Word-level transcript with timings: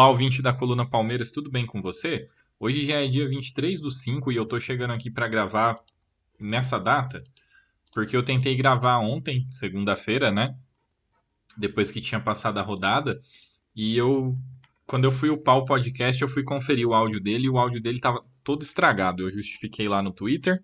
Olá, 0.00 0.08
ouvinte 0.08 0.40
da 0.40 0.50
Coluna 0.50 0.88
Palmeiras, 0.88 1.30
tudo 1.30 1.50
bem 1.50 1.66
com 1.66 1.82
você? 1.82 2.26
Hoje 2.58 2.86
já 2.86 3.04
é 3.04 3.06
dia 3.06 3.28
23 3.28 3.82
do 3.82 3.90
5 3.90 4.32
e 4.32 4.36
eu 4.36 4.46
tô 4.46 4.58
chegando 4.58 4.94
aqui 4.94 5.10
para 5.10 5.28
gravar 5.28 5.76
nessa 6.40 6.78
data, 6.78 7.22
porque 7.92 8.16
eu 8.16 8.22
tentei 8.22 8.56
gravar 8.56 8.96
ontem, 9.00 9.46
segunda-feira, 9.50 10.30
né? 10.30 10.56
Depois 11.54 11.90
que 11.90 12.00
tinha 12.00 12.18
passado 12.18 12.56
a 12.56 12.62
rodada, 12.62 13.20
e 13.76 13.94
eu, 13.94 14.34
quando 14.86 15.04
eu 15.04 15.10
fui 15.10 15.28
upar 15.28 15.58
o 15.58 15.66
podcast, 15.66 16.22
eu 16.22 16.28
fui 16.28 16.44
conferir 16.44 16.88
o 16.88 16.94
áudio 16.94 17.20
dele 17.20 17.44
e 17.44 17.50
o 17.50 17.58
áudio 17.58 17.82
dele 17.82 18.00
tava 18.00 18.22
todo 18.42 18.62
estragado. 18.62 19.24
Eu 19.24 19.30
justifiquei 19.30 19.86
lá 19.86 20.02
no 20.02 20.14
Twitter, 20.14 20.62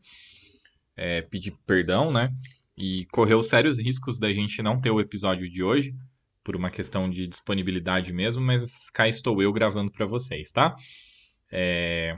é, 0.97 1.21
pedi 1.21 1.51
perdão, 1.67 2.11
né? 2.11 2.33
E 2.75 3.05
correu 3.13 3.43
sérios 3.43 3.79
riscos 3.79 4.19
da 4.19 4.33
gente 4.33 4.63
não 4.63 4.81
ter 4.81 4.91
o 4.91 4.99
episódio 4.99 5.47
de 5.47 5.63
hoje 5.63 5.95
por 6.47 6.55
uma 6.55 6.71
questão 6.71 7.11
de 7.11 7.27
disponibilidade 7.27 8.13
mesmo, 8.13 8.41
mas 8.41 8.89
cá 8.91 9.09
estou 9.09 9.43
eu 9.43 9.53
gravando 9.53 9.91
para 9.91 10.07
vocês, 10.07 10.53
tá? 10.53 10.77
É... 11.51 12.15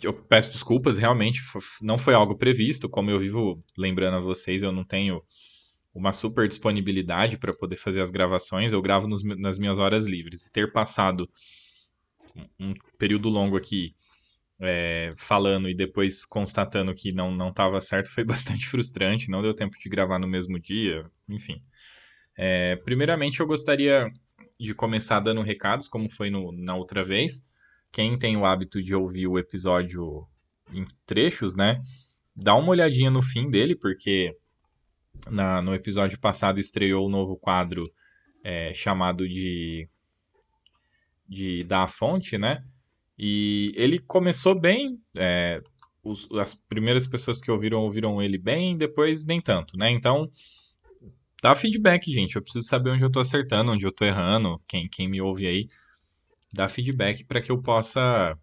Eu 0.00 0.14
peço 0.14 0.52
desculpas, 0.52 0.96
realmente 0.96 1.42
não 1.82 1.98
foi 1.98 2.14
algo 2.14 2.36
previsto, 2.36 2.88
como 2.88 3.10
eu 3.10 3.18
vivo 3.18 3.58
lembrando 3.76 4.16
a 4.16 4.20
vocês, 4.20 4.62
eu 4.62 4.70
não 4.70 4.84
tenho 4.84 5.20
uma 5.92 6.12
super 6.12 6.46
disponibilidade 6.46 7.36
para 7.36 7.52
poder 7.52 7.76
fazer 7.76 8.00
as 8.00 8.12
gravações, 8.12 8.72
eu 8.72 8.80
gravo 8.80 9.08
nos, 9.08 9.24
nas 9.24 9.58
minhas 9.58 9.80
horas 9.80 10.06
livres. 10.06 10.46
E 10.46 10.52
ter 10.52 10.70
passado 10.70 11.28
um 12.60 12.74
período 12.96 13.28
longo 13.28 13.56
aqui 13.56 13.92
é, 14.60 15.10
falando 15.16 15.68
e 15.68 15.74
depois 15.74 16.24
constatando 16.24 16.94
que 16.94 17.10
não 17.10 17.48
estava 17.48 17.80
certo 17.80 18.08
foi 18.08 18.22
bastante 18.24 18.68
frustrante, 18.68 19.28
não 19.28 19.42
deu 19.42 19.52
tempo 19.52 19.76
de 19.76 19.88
gravar 19.88 20.20
no 20.20 20.28
mesmo 20.28 20.60
dia, 20.60 21.04
enfim. 21.28 21.60
É, 22.36 22.76
primeiramente, 22.76 23.40
eu 23.40 23.46
gostaria 23.46 24.06
de 24.58 24.74
começar 24.74 25.20
dando 25.20 25.42
recados, 25.42 25.88
como 25.88 26.10
foi 26.10 26.30
no, 26.30 26.52
na 26.52 26.74
outra 26.74 27.02
vez. 27.02 27.40
Quem 27.90 28.18
tem 28.18 28.36
o 28.36 28.44
hábito 28.44 28.82
de 28.82 28.94
ouvir 28.94 29.26
o 29.26 29.38
episódio 29.38 30.26
em 30.72 30.84
trechos, 31.04 31.54
né? 31.54 31.80
Dá 32.34 32.54
uma 32.54 32.70
olhadinha 32.70 33.10
no 33.10 33.20
fim 33.20 33.50
dele, 33.50 33.74
porque 33.74 34.34
na, 35.30 35.60
no 35.60 35.74
episódio 35.74 36.18
passado 36.18 36.58
estreou 36.58 37.04
o 37.04 37.08
um 37.08 37.10
novo 37.10 37.36
quadro 37.36 37.88
é, 38.42 38.72
chamado 38.72 39.28
de, 39.28 39.88
de 41.28 41.62
Da 41.64 41.86
Fonte, 41.86 42.38
né? 42.38 42.58
E 43.18 43.72
ele 43.76 43.98
começou 43.98 44.58
bem. 44.58 44.98
É, 45.14 45.60
os, 46.02 46.28
as 46.32 46.54
primeiras 46.54 47.06
pessoas 47.06 47.40
que 47.40 47.50
ouviram, 47.50 47.80
ouviram 47.80 48.20
ele 48.20 48.38
bem, 48.38 48.76
depois 48.76 49.24
nem 49.24 49.40
tanto, 49.40 49.76
né? 49.76 49.90
Então 49.90 50.30
dá 51.42 51.54
feedback, 51.54 52.10
gente. 52.10 52.36
Eu 52.36 52.42
preciso 52.42 52.66
saber 52.66 52.90
onde 52.90 53.02
eu 53.02 53.10
tô 53.10 53.18
acertando, 53.18 53.72
onde 53.72 53.84
eu 53.84 53.92
tô 53.92 54.04
errando. 54.04 54.62
Quem, 54.68 54.88
quem 54.88 55.08
me 55.08 55.20
ouve 55.20 55.46
aí, 55.46 55.68
dá 56.52 56.68
feedback 56.68 57.24
para 57.24 57.42
que 57.42 57.50
eu 57.50 57.60
possa 57.60 58.38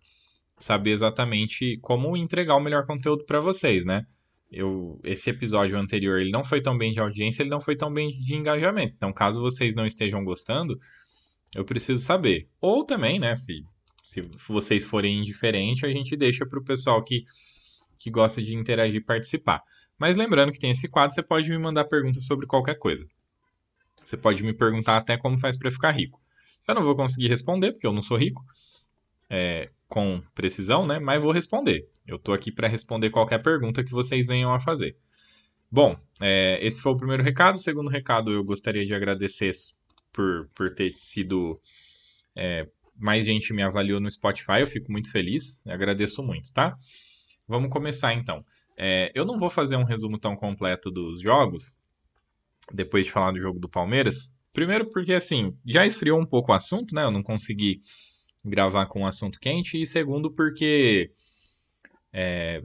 saber 0.59 0.91
exatamente 0.91 1.77
como 1.81 2.17
entregar 2.17 2.55
o 2.57 2.59
melhor 2.59 2.85
conteúdo 2.85 3.25
para 3.25 3.39
vocês, 3.39 3.85
né? 3.85 4.05
Eu, 4.51 4.99
esse 5.03 5.29
episódio 5.29 5.77
anterior 5.77 6.19
ele 6.19 6.31
não 6.31 6.43
foi 6.43 6.59
tão 6.61 6.77
bem 6.77 6.91
de 6.91 6.99
audiência, 6.99 7.43
ele 7.43 7.51
não 7.51 7.61
foi 7.61 7.77
tão 7.77 7.93
bem 7.93 8.09
de 8.09 8.35
engajamento. 8.35 8.93
Então, 8.95 9.13
caso 9.13 9.39
vocês 9.39 9.75
não 9.75 9.85
estejam 9.85 10.23
gostando, 10.23 10.77
eu 11.55 11.63
preciso 11.63 12.01
saber. 12.03 12.49
Ou 12.59 12.83
também, 12.83 13.19
né, 13.19 13.35
se, 13.35 13.63
se 14.03 14.21
vocês 14.47 14.85
forem 14.85 15.19
indiferentes, 15.19 15.83
a 15.83 15.91
gente 15.91 16.17
deixa 16.17 16.45
para 16.45 16.59
o 16.59 16.63
pessoal 16.63 17.01
que, 17.03 17.23
que 17.99 18.09
gosta 18.09 18.41
de 18.41 18.55
interagir 18.55 19.05
participar. 19.05 19.63
Mas 19.99 20.15
lembrando 20.15 20.51
que 20.51 20.59
tem 20.59 20.71
esse 20.71 20.87
quadro, 20.87 21.13
você 21.13 21.21
pode 21.21 21.49
me 21.49 21.57
mandar 21.57 21.83
perguntas 21.85 22.23
sobre 22.23 22.47
qualquer 22.47 22.75
coisa. 22.75 23.05
Você 24.03 24.15
pode 24.15 24.41
me 24.41 24.53
perguntar 24.53 24.97
até 24.97 25.17
como 25.17 25.37
faz 25.37 25.57
para 25.57 25.69
ficar 25.69 25.91
rico. 25.91 26.19
Eu 26.67 26.73
não 26.73 26.81
vou 26.81 26.95
conseguir 26.95 27.27
responder, 27.27 27.73
porque 27.73 27.85
eu 27.85 27.93
não 27.93 28.01
sou 28.01 28.17
rico, 28.17 28.43
é, 29.29 29.69
com 29.87 30.21
precisão, 30.33 30.85
né? 30.87 30.99
Mas 30.99 31.21
vou 31.21 31.31
responder. 31.31 31.89
Eu 32.07 32.15
estou 32.15 32.33
aqui 32.33 32.51
para 32.51 32.67
responder 32.67 33.09
qualquer 33.09 33.43
pergunta 33.43 33.83
que 33.83 33.91
vocês 33.91 34.25
venham 34.25 34.53
a 34.53 34.59
fazer. 34.59 34.95
Bom, 35.71 35.95
é, 36.19 36.57
esse 36.65 36.81
foi 36.81 36.91
o 36.93 36.97
primeiro 36.97 37.21
recado. 37.21 37.55
O 37.55 37.59
segundo 37.59 37.89
recado, 37.89 38.31
eu 38.31 38.43
gostaria 38.43 38.85
de 38.85 38.95
agradecer 38.95 39.53
por, 40.13 40.49
por 40.55 40.73
ter 40.73 40.93
sido. 40.93 41.59
É, 42.35 42.67
mais 42.95 43.25
gente 43.25 43.53
me 43.53 43.63
avaliou 43.63 43.99
no 43.99 44.11
Spotify, 44.11 44.59
eu 44.59 44.67
fico 44.67 44.91
muito 44.91 45.09
feliz, 45.11 45.61
agradeço 45.65 46.21
muito, 46.21 46.51
tá? 46.53 46.77
Vamos 47.47 47.69
começar 47.69 48.13
então. 48.13 48.45
É, 48.81 49.11
eu 49.13 49.25
não 49.25 49.37
vou 49.37 49.49
fazer 49.49 49.75
um 49.75 49.83
resumo 49.83 50.17
tão 50.17 50.37
completo 50.37 50.89
dos 50.89 51.19
jogos, 51.19 51.77
depois 52.73 53.05
de 53.05 53.11
falar 53.11 53.33
do 53.33 53.41
jogo 53.41 53.59
do 53.59 53.67
Palmeiras. 53.67 54.31
Primeiro 54.53 54.89
porque, 54.89 55.13
assim, 55.13 55.53
já 55.65 55.85
esfriou 55.85 56.17
um 56.17 56.25
pouco 56.25 56.53
o 56.53 56.55
assunto, 56.55 56.95
né? 56.95 57.03
Eu 57.03 57.11
não 57.11 57.21
consegui 57.21 57.81
gravar 58.43 58.85
com 58.85 59.01
um 59.01 59.05
assunto 59.05 59.37
quente. 59.37 59.81
E 59.81 59.85
segundo 59.85 60.31
porque... 60.31 61.11
É, 62.13 62.63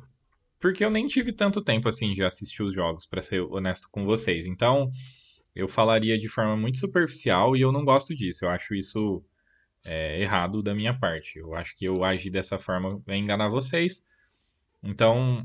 porque 0.60 0.84
eu 0.84 0.90
nem 0.90 1.08
tive 1.08 1.32
tanto 1.32 1.60
tempo, 1.60 1.88
assim, 1.88 2.12
de 2.12 2.22
assistir 2.22 2.62
os 2.62 2.72
jogos, 2.72 3.06
para 3.06 3.20
ser 3.20 3.40
honesto 3.40 3.88
com 3.90 4.04
vocês. 4.04 4.46
Então, 4.46 4.88
eu 5.52 5.66
falaria 5.66 6.16
de 6.16 6.28
forma 6.28 6.56
muito 6.56 6.78
superficial 6.78 7.56
e 7.56 7.60
eu 7.60 7.72
não 7.72 7.84
gosto 7.84 8.14
disso. 8.14 8.44
Eu 8.44 8.50
acho 8.50 8.72
isso 8.72 9.20
é, 9.84 10.20
errado 10.22 10.62
da 10.62 10.74
minha 10.76 10.96
parte. 10.96 11.40
Eu 11.40 11.54
acho 11.54 11.76
que 11.76 11.84
eu 11.84 12.04
agir 12.04 12.30
dessa 12.30 12.56
forma 12.56 13.02
vai 13.04 13.16
enganar 13.16 13.48
vocês. 13.48 14.02
Então, 14.80 15.44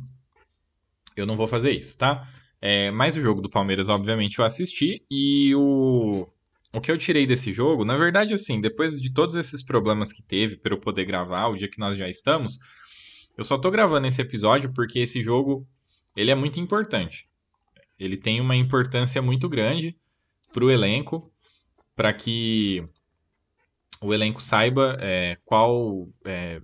eu 1.19 1.25
não 1.25 1.35
vou 1.35 1.47
fazer 1.47 1.71
isso, 1.71 1.97
tá? 1.97 2.27
É, 2.61 2.91
mas 2.91 3.15
o 3.15 3.21
jogo 3.21 3.41
do 3.41 3.49
Palmeiras, 3.49 3.89
obviamente, 3.89 4.39
eu 4.39 4.45
assisti 4.45 5.05
e 5.09 5.55
o, 5.55 6.27
o 6.73 6.81
que 6.81 6.91
eu 6.91 6.97
tirei 6.97 7.25
desse 7.25 7.51
jogo, 7.51 7.85
na 7.85 7.97
verdade, 7.97 8.33
assim, 8.33 8.59
depois 8.59 8.99
de 8.99 9.13
todos 9.13 9.35
esses 9.35 9.63
problemas 9.63 10.11
que 10.11 10.21
teve 10.21 10.57
para 10.57 10.73
eu 10.73 10.79
poder 10.79 11.05
gravar, 11.05 11.47
o 11.47 11.57
dia 11.57 11.69
que 11.69 11.79
nós 11.79 11.97
já 11.97 12.09
estamos, 12.09 12.59
eu 13.37 13.43
só 13.43 13.57
tô 13.57 13.71
gravando 13.71 14.07
esse 14.07 14.21
episódio 14.21 14.73
porque 14.73 14.99
esse 14.99 15.23
jogo, 15.23 15.65
ele 16.15 16.31
é 16.31 16.35
muito 16.35 16.59
importante. 16.59 17.29
Ele 17.97 18.17
tem 18.17 18.41
uma 18.41 18.55
importância 18.55 19.21
muito 19.21 19.47
grande 19.47 19.95
para 20.51 20.65
o 20.65 20.71
elenco, 20.71 21.31
para 21.95 22.13
que 22.13 22.83
o 24.01 24.13
elenco 24.13 24.41
saiba 24.41 24.97
é, 24.99 25.37
qual 25.45 26.09
é, 26.25 26.61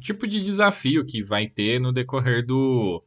tipo 0.00 0.26
de 0.26 0.42
desafio 0.42 1.04
que 1.04 1.22
vai 1.22 1.46
ter 1.48 1.80
no 1.80 1.92
decorrer 1.92 2.44
do, 2.44 3.02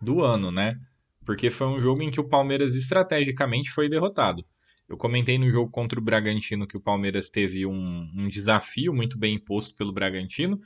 do 0.00 0.22
ano, 0.22 0.50
né? 0.50 0.78
Porque 1.24 1.50
foi 1.50 1.66
um 1.66 1.80
jogo 1.80 2.02
em 2.02 2.10
que 2.10 2.20
o 2.20 2.28
Palmeiras 2.28 2.74
estrategicamente 2.74 3.70
foi 3.70 3.88
derrotado. 3.88 4.44
Eu 4.88 4.96
comentei 4.96 5.38
no 5.38 5.50
jogo 5.50 5.70
contra 5.70 6.00
o 6.00 6.02
Bragantino 6.02 6.66
que 6.66 6.76
o 6.76 6.80
Palmeiras 6.80 7.28
teve 7.28 7.66
um, 7.66 8.10
um 8.16 8.28
desafio 8.28 8.94
muito 8.94 9.18
bem 9.18 9.34
imposto 9.34 9.74
pelo 9.74 9.92
Bragantino, 9.92 10.58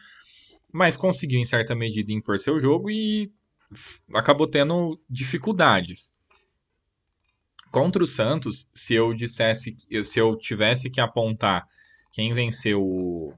mas 0.73 0.97
conseguiu 0.97 1.41
em 1.41 1.45
certa 1.45 1.75
medida 1.75 2.13
impor 2.13 2.39
seu 2.39 2.61
jogo 2.61 2.89
e 2.89 3.33
acabou 4.15 4.47
tendo 4.47 5.01
dificuldades. 5.11 6.15
Contra 7.73 8.03
o 8.03 8.07
Santos, 8.07 8.71
se 8.75 8.95
eu 8.95 9.13
dissesse, 9.13 9.77
se 10.05 10.19
eu 10.19 10.37
tivesse 10.37 10.89
que 10.89 11.01
apontar 11.01 11.67
quem 12.13 12.33
venceu 12.33 12.81
o, 12.81 13.35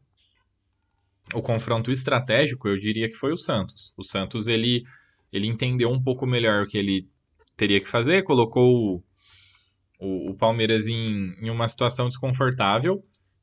o 1.32 1.40
confronto 1.40 1.90
estratégico, 1.90 2.69
eu 2.69 2.76
diria 2.76 3.08
que 3.08 3.14
foi 3.14 3.32
o 3.32 3.38
Santos. 3.38 3.94
O 3.97 4.02
Santos 4.02 4.49
ele 4.49 4.82
ele 5.34 5.46
entendeu 5.46 5.90
um 5.90 6.02
pouco 6.02 6.26
melhor 6.26 6.62
o 6.62 6.66
que 6.66 6.78
ele 6.78 7.08
teria 7.56 7.81
que 7.81 7.88
fazer, 7.88 8.22
colocou 8.22 9.04
o, 9.98 10.31
o, 10.31 10.34
Palmeiras 10.34 10.86
em, 10.86 11.34
em, 11.40 11.50
uma 11.50 11.69
situação 11.69 12.08
desconfortável 12.08 13.02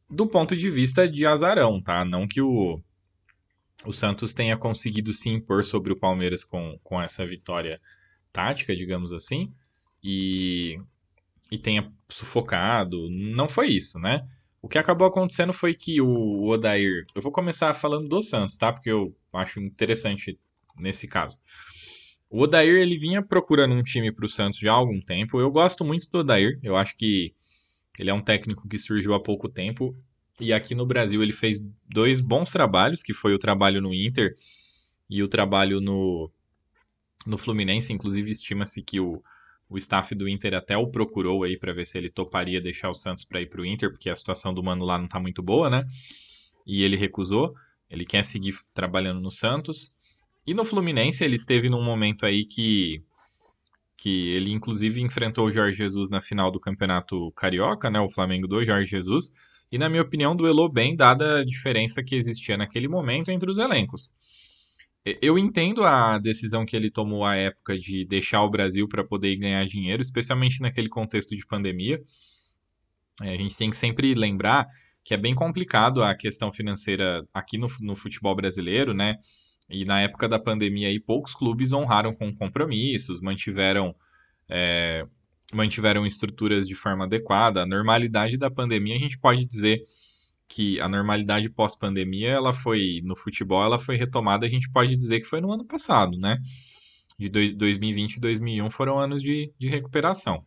do 0.10 0.26
ponto 0.26 0.56
de 0.56 0.70
vista 0.70 1.08
de 1.08 1.26
azarão, 1.26 1.82
tá? 1.82 2.04
Não 2.04 2.28
que 2.28 2.42
o, 2.42 2.82
o 3.86 3.92
Santos 3.92 4.34
tenha 4.34 4.58
conseguido 4.58 5.14
se 5.14 5.30
impor 5.30 5.64
sobre 5.64 5.94
o 5.94 6.00
Palmeiras 6.00 6.44
com, 6.44 6.80
com 6.84 7.02
essa 7.02 7.26
vitória 7.26 7.80
tática, 8.34 8.76
digamos 8.76 9.14
assim. 9.14 9.54
E 10.04 10.76
e 11.52 11.58
tenha 11.58 11.92
sufocado. 12.08 13.10
Não 13.10 13.48
foi 13.50 13.68
isso, 13.68 14.00
né? 14.00 14.26
O 14.62 14.70
que 14.70 14.78
acabou 14.78 15.08
acontecendo 15.08 15.52
foi 15.52 15.74
que 15.74 16.00
o 16.00 16.48
Odair. 16.48 17.06
Eu 17.14 17.22
vou 17.22 17.32
começar 17.32 17.74
falando 17.74 18.08
do 18.08 18.22
Santos, 18.22 18.58
tá? 18.58 18.72
Porque 18.72 18.90
eu 18.90 19.14
acho 19.34 19.60
interessante 19.60 20.40
nesse 20.78 21.08
caso. 21.08 21.38
O 22.32 22.44
Odair 22.44 22.76
ele 22.76 22.96
vinha 22.96 23.22
procurando 23.22 23.76
um 23.76 23.84
time 23.84 24.10
para 24.10 24.26
o 24.26 24.30
Santos 24.30 24.58
já 24.58 24.72
há 24.72 24.76
algum 24.76 25.02
tempo. 25.02 25.38
Eu 25.38 25.52
gosto 25.52 25.84
muito 25.84 26.10
do 26.10 26.20
Odair. 26.20 26.58
Eu 26.64 26.78
acho 26.78 26.96
que 26.96 27.36
ele 28.00 28.10
é 28.10 28.14
um 28.14 28.22
técnico 28.22 28.70
que 28.70 28.80
surgiu 28.80 29.14
há 29.14 29.22
pouco 29.22 29.50
tempo. 29.50 29.94
E 30.40 30.54
aqui 30.54 30.74
no 30.74 30.86
Brasil 30.86 31.22
ele 31.22 31.34
fez 31.34 31.60
dois 31.90 32.22
bons 32.22 32.50
trabalhos, 32.50 33.04
que 33.04 33.12
foi 33.12 33.34
o 33.34 33.38
trabalho 33.38 33.82
no 33.82 33.94
Inter 33.94 34.34
e 35.10 35.22
o 35.22 35.28
trabalho 35.28 35.82
no, 35.82 36.32
no 37.28 37.38
Fluminense. 37.38 37.92
Inclusive, 37.92 38.32
estima-se 38.32 38.82
que 38.82 38.98
o, 38.98 39.22
o 39.70 39.78
staff 39.78 40.16
do 40.16 40.30
Inter 40.30 40.54
até 40.54 40.78
o 40.78 40.88
procurou 40.88 41.44
aí 41.44 41.60
para 41.60 41.74
ver 41.74 41.86
se 41.86 41.98
ele 41.98 42.10
toparia 42.10 42.62
deixar 42.62 42.90
o 42.90 42.96
Santos 42.96 43.26
para 43.26 43.42
ir 43.42 43.50
para 43.50 43.60
o 43.60 43.66
Inter, 43.66 43.92
porque 43.92 44.10
a 44.10 44.16
situação 44.16 44.54
do 44.54 44.64
Mano 44.64 44.86
lá 44.86 44.98
não 44.98 45.06
está 45.06 45.20
muito 45.20 45.44
boa, 45.44 45.70
né? 45.70 45.86
E 46.66 46.82
ele 46.82 46.96
recusou. 46.96 47.54
Ele 47.90 48.06
quer 48.06 48.24
seguir 48.24 48.56
trabalhando 48.74 49.20
no 49.20 49.30
Santos. 49.30 49.94
E 50.46 50.54
no 50.54 50.66
Fluminense 50.66 51.24
ele 51.24 51.36
esteve 51.36 51.70
num 51.70 51.84
momento 51.84 52.26
aí 52.26 52.46
que 52.46 53.04
que 53.98 54.30
ele 54.30 54.52
inclusive 54.52 55.00
enfrentou 55.00 55.46
o 55.46 55.52
Jorge 55.52 55.78
Jesus 55.78 56.10
na 56.10 56.20
final 56.20 56.50
do 56.50 56.60
Campeonato 56.60 57.32
Carioca, 57.34 57.88
né? 57.88 58.00
O 58.00 58.10
Flamengo 58.10 58.48
do 58.48 58.64
Jorge 58.66 58.90
Jesus. 58.90 59.32
E 59.72 59.78
na 59.78 59.88
minha 59.88 60.02
opinião 60.02 60.36
duelou 60.36 60.68
bem, 60.68 60.96
dada 60.96 61.40
a 61.40 61.46
diferença 61.46 62.04
que 62.04 62.16
existia 62.16 62.58
naquele 62.58 62.88
momento 62.88 63.30
entre 63.30 63.50
os 63.50 63.60
elencos. 63.60 64.12
Eu 65.04 65.38
entendo 65.38 65.84
a 65.84 66.18
decisão 66.18 66.66
que 66.66 66.76
ele 66.76 66.90
tomou 66.90 67.24
à 67.24 67.36
época 67.36 67.78
de 67.78 68.04
deixar 68.06 68.44
o 68.44 68.50
Brasil 68.50 68.88
para 68.88 69.04
poder 69.04 69.36
ganhar 69.36 69.66
dinheiro, 69.66 70.02
especialmente 70.02 70.62
naquele 70.62 70.90
contexto 70.90 71.36
de 71.36 71.46
pandemia. 71.46 72.02
É, 73.22 73.34
a 73.34 73.38
gente 73.38 73.56
tem 73.56 73.70
que 73.70 73.78
sempre 73.78 74.14
lembrar 74.16 74.68
que 75.04 75.14
é 75.14 75.18
bem 75.18 75.34
complicado 75.34 76.04
a 76.04 76.16
questão 76.16 76.52
financeira 76.52 77.24
aqui 77.34 77.58
no, 77.58 77.68
no 77.82 77.96
futebol 77.96 78.36
brasileiro, 78.36 78.94
né? 78.94 79.18
E 79.72 79.86
na 79.86 80.02
época 80.02 80.28
da 80.28 80.38
pandemia 80.38 80.90
aí, 80.90 81.00
poucos 81.00 81.34
clubes 81.34 81.72
honraram 81.72 82.14
com 82.14 82.36
compromissos, 82.36 83.22
mantiveram, 83.22 83.96
é, 84.50 85.06
mantiveram 85.54 86.06
estruturas 86.06 86.68
de 86.68 86.76
forma 86.76 87.06
adequada. 87.06 87.64
A 87.64 87.66
normalidade 87.66 88.38
da 88.38 88.52
pandemia, 88.52 88.96
a 88.96 89.00
gente 89.00 89.18
pode 89.18 89.46
dizer 89.46 89.84
que 90.48 90.80
a 90.82 90.90
normalidade 90.90 91.50
pós-pandemia, 91.50 92.30
ela 92.30 92.52
foi 92.52 93.02
no 93.06 93.16
futebol, 93.16 93.64
ela 93.64 93.80
foi 93.80 93.96
retomada, 93.96 94.46
a 94.46 94.50
gente 94.50 94.70
pode 94.70 94.98
dizer 94.98 95.22
que 95.22 95.26
foi 95.28 95.40
no 95.40 95.52
ano 95.52 95.66
passado, 95.66 96.18
né? 96.18 96.36
De 97.18 97.30
2020 97.30 98.16
e 98.16 98.20
2021 98.20 98.70
foram 98.70 99.00
anos 99.00 99.22
de, 99.22 99.54
de 99.58 99.70
recuperação. 99.70 100.44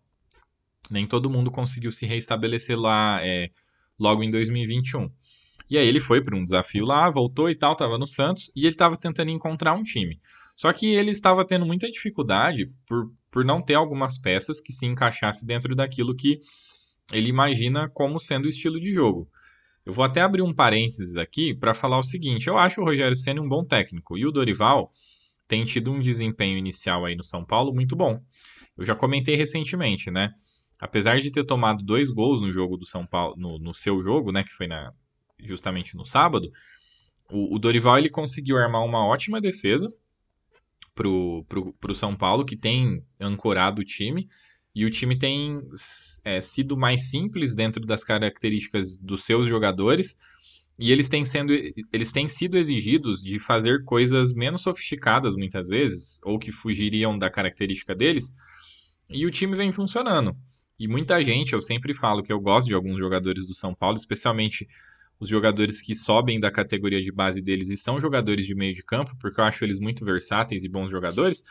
Nem 0.91 1.06
todo 1.06 1.31
mundo 1.31 1.50
conseguiu 1.50 1.91
se 1.91 2.05
reestabelecer 2.05 2.79
lá 2.79 3.19
é, 3.23 3.49
logo 3.99 4.23
em 4.23 4.31
2021. 4.31 5.11
E 5.69 5.78
aí 5.78 5.87
ele 5.87 6.00
foi 6.00 6.22
para 6.22 6.37
um 6.37 6.44
desafio 6.44 6.84
lá, 6.84 7.08
voltou 7.08 7.49
e 7.49 7.55
tal, 7.55 7.72
estava 7.72 7.99
no 7.99 8.06
Santos, 8.06 8.50
e 8.55 8.61
ele 8.61 8.69
estava 8.69 8.96
tentando 8.96 9.31
encontrar 9.31 9.75
um 9.75 9.82
time. 9.82 10.20
Só 10.56 10.72
que 10.72 10.87
ele 10.87 11.11
estava 11.11 11.44
tendo 11.44 11.66
muita 11.66 11.90
dificuldade 11.90 12.70
por, 12.87 13.11
por 13.31 13.44
não 13.44 13.61
ter 13.61 13.75
algumas 13.75 14.19
peças 14.19 14.61
que 14.61 14.72
se 14.72 14.87
encaixasse 14.87 15.44
dentro 15.44 15.75
daquilo 15.75 16.14
que 16.14 16.38
ele 17.12 17.28
imagina 17.28 17.88
como 17.88 18.20
sendo 18.20 18.44
o 18.44 18.49
estilo 18.49 18.81
de 18.81 18.93
jogo. 18.93 19.28
Eu 19.84 19.93
vou 19.93 20.05
até 20.05 20.22
abrir 20.22 20.43
um 20.43 20.55
parênteses 20.55 21.16
aqui 21.16 21.52
para 21.52 21.75
falar 21.75 21.99
o 21.99 22.02
seguinte: 22.02 22.46
eu 22.46 22.56
acho 22.56 22.81
o 22.81 22.84
Rogério 22.84 23.16
Senna 23.16 23.43
um 23.43 23.49
bom 23.49 23.64
técnico 23.64 24.16
e 24.16 24.25
o 24.25 24.31
Dorival 24.31 24.93
tem 25.46 25.64
tido 25.64 25.93
um 25.93 26.00
desempenho 26.00 26.56
inicial 26.56 27.05
aí 27.05 27.14
no 27.14 27.25
São 27.25 27.44
Paulo 27.44 27.75
muito 27.75 27.94
bom. 27.94 28.22
Eu 28.76 28.84
já 28.84 28.94
comentei 28.94 29.37
recentemente, 29.37 30.11
né? 30.11 30.31
Apesar 30.81 31.20
de 31.20 31.31
ter 31.31 31.44
tomado 31.44 31.84
dois 31.84 32.11
gols 32.11 32.40
no 32.40 32.50
jogo 32.50 32.76
do 32.76 32.87
São 32.87 33.06
Paulo, 33.06 33.37
no, 33.37 33.58
no 33.58 33.75
seu 33.75 34.00
jogo, 34.02 34.32
né, 34.32 34.43
que 34.43 34.52
foi 34.52 34.66
na, 34.66 34.93
justamente 35.44 35.96
no 35.96 36.05
sábado, 36.05 36.50
o, 37.31 37.55
o, 37.55 37.58
Dorival 37.58 37.99
ele 37.99 38.11
conseguiu 38.11 38.56
armar 38.58 38.85
uma 38.85 39.06
ótima 39.06 39.41
defesa 39.41 39.93
pro, 40.94 41.44
pro 41.81 41.94
São 41.94 42.14
Paulo, 42.14 42.44
que 42.44 42.56
tem 42.56 43.05
ancorado 43.20 43.82
o 43.82 43.85
time 43.85 44.29
e 44.75 44.85
o 44.85 44.91
time 44.91 45.17
tem 45.17 45.62
é, 46.25 46.41
sido 46.41 46.76
mais 46.76 47.08
simples 47.08 47.55
dentro 47.55 47.87
das 47.87 48.02
características 48.02 48.96
dos 48.96 49.25
seus 49.25 49.46
jogadores. 49.46 50.19
E 50.76 50.91
eles 50.91 51.08
têm, 51.08 51.25
sendo, 51.25 51.52
eles 51.93 52.11
têm 52.11 52.26
sido 52.26 52.58
exigidos 52.58 53.23
de 53.23 53.38
fazer 53.38 53.85
coisas 53.85 54.35
menos 54.35 54.62
sofisticadas 54.62 55.37
muitas 55.37 55.69
vezes, 55.69 56.19
ou 56.25 56.37
que 56.37 56.50
fugiriam 56.50 57.17
da 57.17 57.31
característica 57.31 57.94
deles, 57.94 58.35
e 59.08 59.25
o 59.25 59.31
time 59.31 59.55
vem 59.55 59.70
funcionando. 59.70 60.37
E 60.76 60.88
muita 60.88 61.23
gente, 61.23 61.52
eu 61.52 61.61
sempre 61.61 61.94
falo 61.94 62.25
que 62.25 62.32
eu 62.32 62.40
gosto 62.40 62.67
de 62.67 62.75
alguns 62.75 62.99
jogadores 62.99 63.47
do 63.47 63.55
São 63.55 63.73
Paulo, 63.73 63.97
especialmente 63.97 64.67
os 65.19 65.28
jogadores 65.28 65.81
que 65.81 65.94
sobem 65.94 66.40
da 66.40 66.50
categoria 66.50 67.02
de 67.02 67.12
base 67.12 67.40
deles 67.40 67.69
e 67.69 67.76
são 67.76 68.00
jogadores 68.00 68.46
de 68.46 68.55
meio 68.55 68.75
de 68.75 68.82
campo, 68.82 69.16
porque 69.19 69.40
eu 69.40 69.44
acho 69.44 69.64
eles 69.64 69.78
muito 69.78 70.05
versáteis 70.05 70.64
e 70.64 70.69
bons 70.69 70.90
jogadores. 70.90 71.43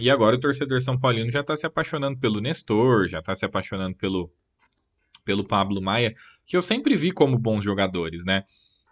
E 0.00 0.10
agora 0.10 0.36
o 0.36 0.40
torcedor 0.40 0.80
São 0.80 0.98
Paulino 0.98 1.30
já 1.30 1.40
está 1.40 1.54
se 1.54 1.66
apaixonando 1.66 2.18
pelo 2.18 2.40
Nestor, 2.40 3.06
já 3.06 3.20
está 3.20 3.34
se 3.34 3.44
apaixonando 3.44 3.96
pelo, 3.96 4.32
pelo 5.24 5.44
Pablo 5.44 5.80
Maia, 5.80 6.14
que 6.44 6.56
eu 6.56 6.62
sempre 6.62 6.96
vi 6.96 7.12
como 7.12 7.38
bons 7.38 7.62
jogadores, 7.62 8.24
né? 8.24 8.44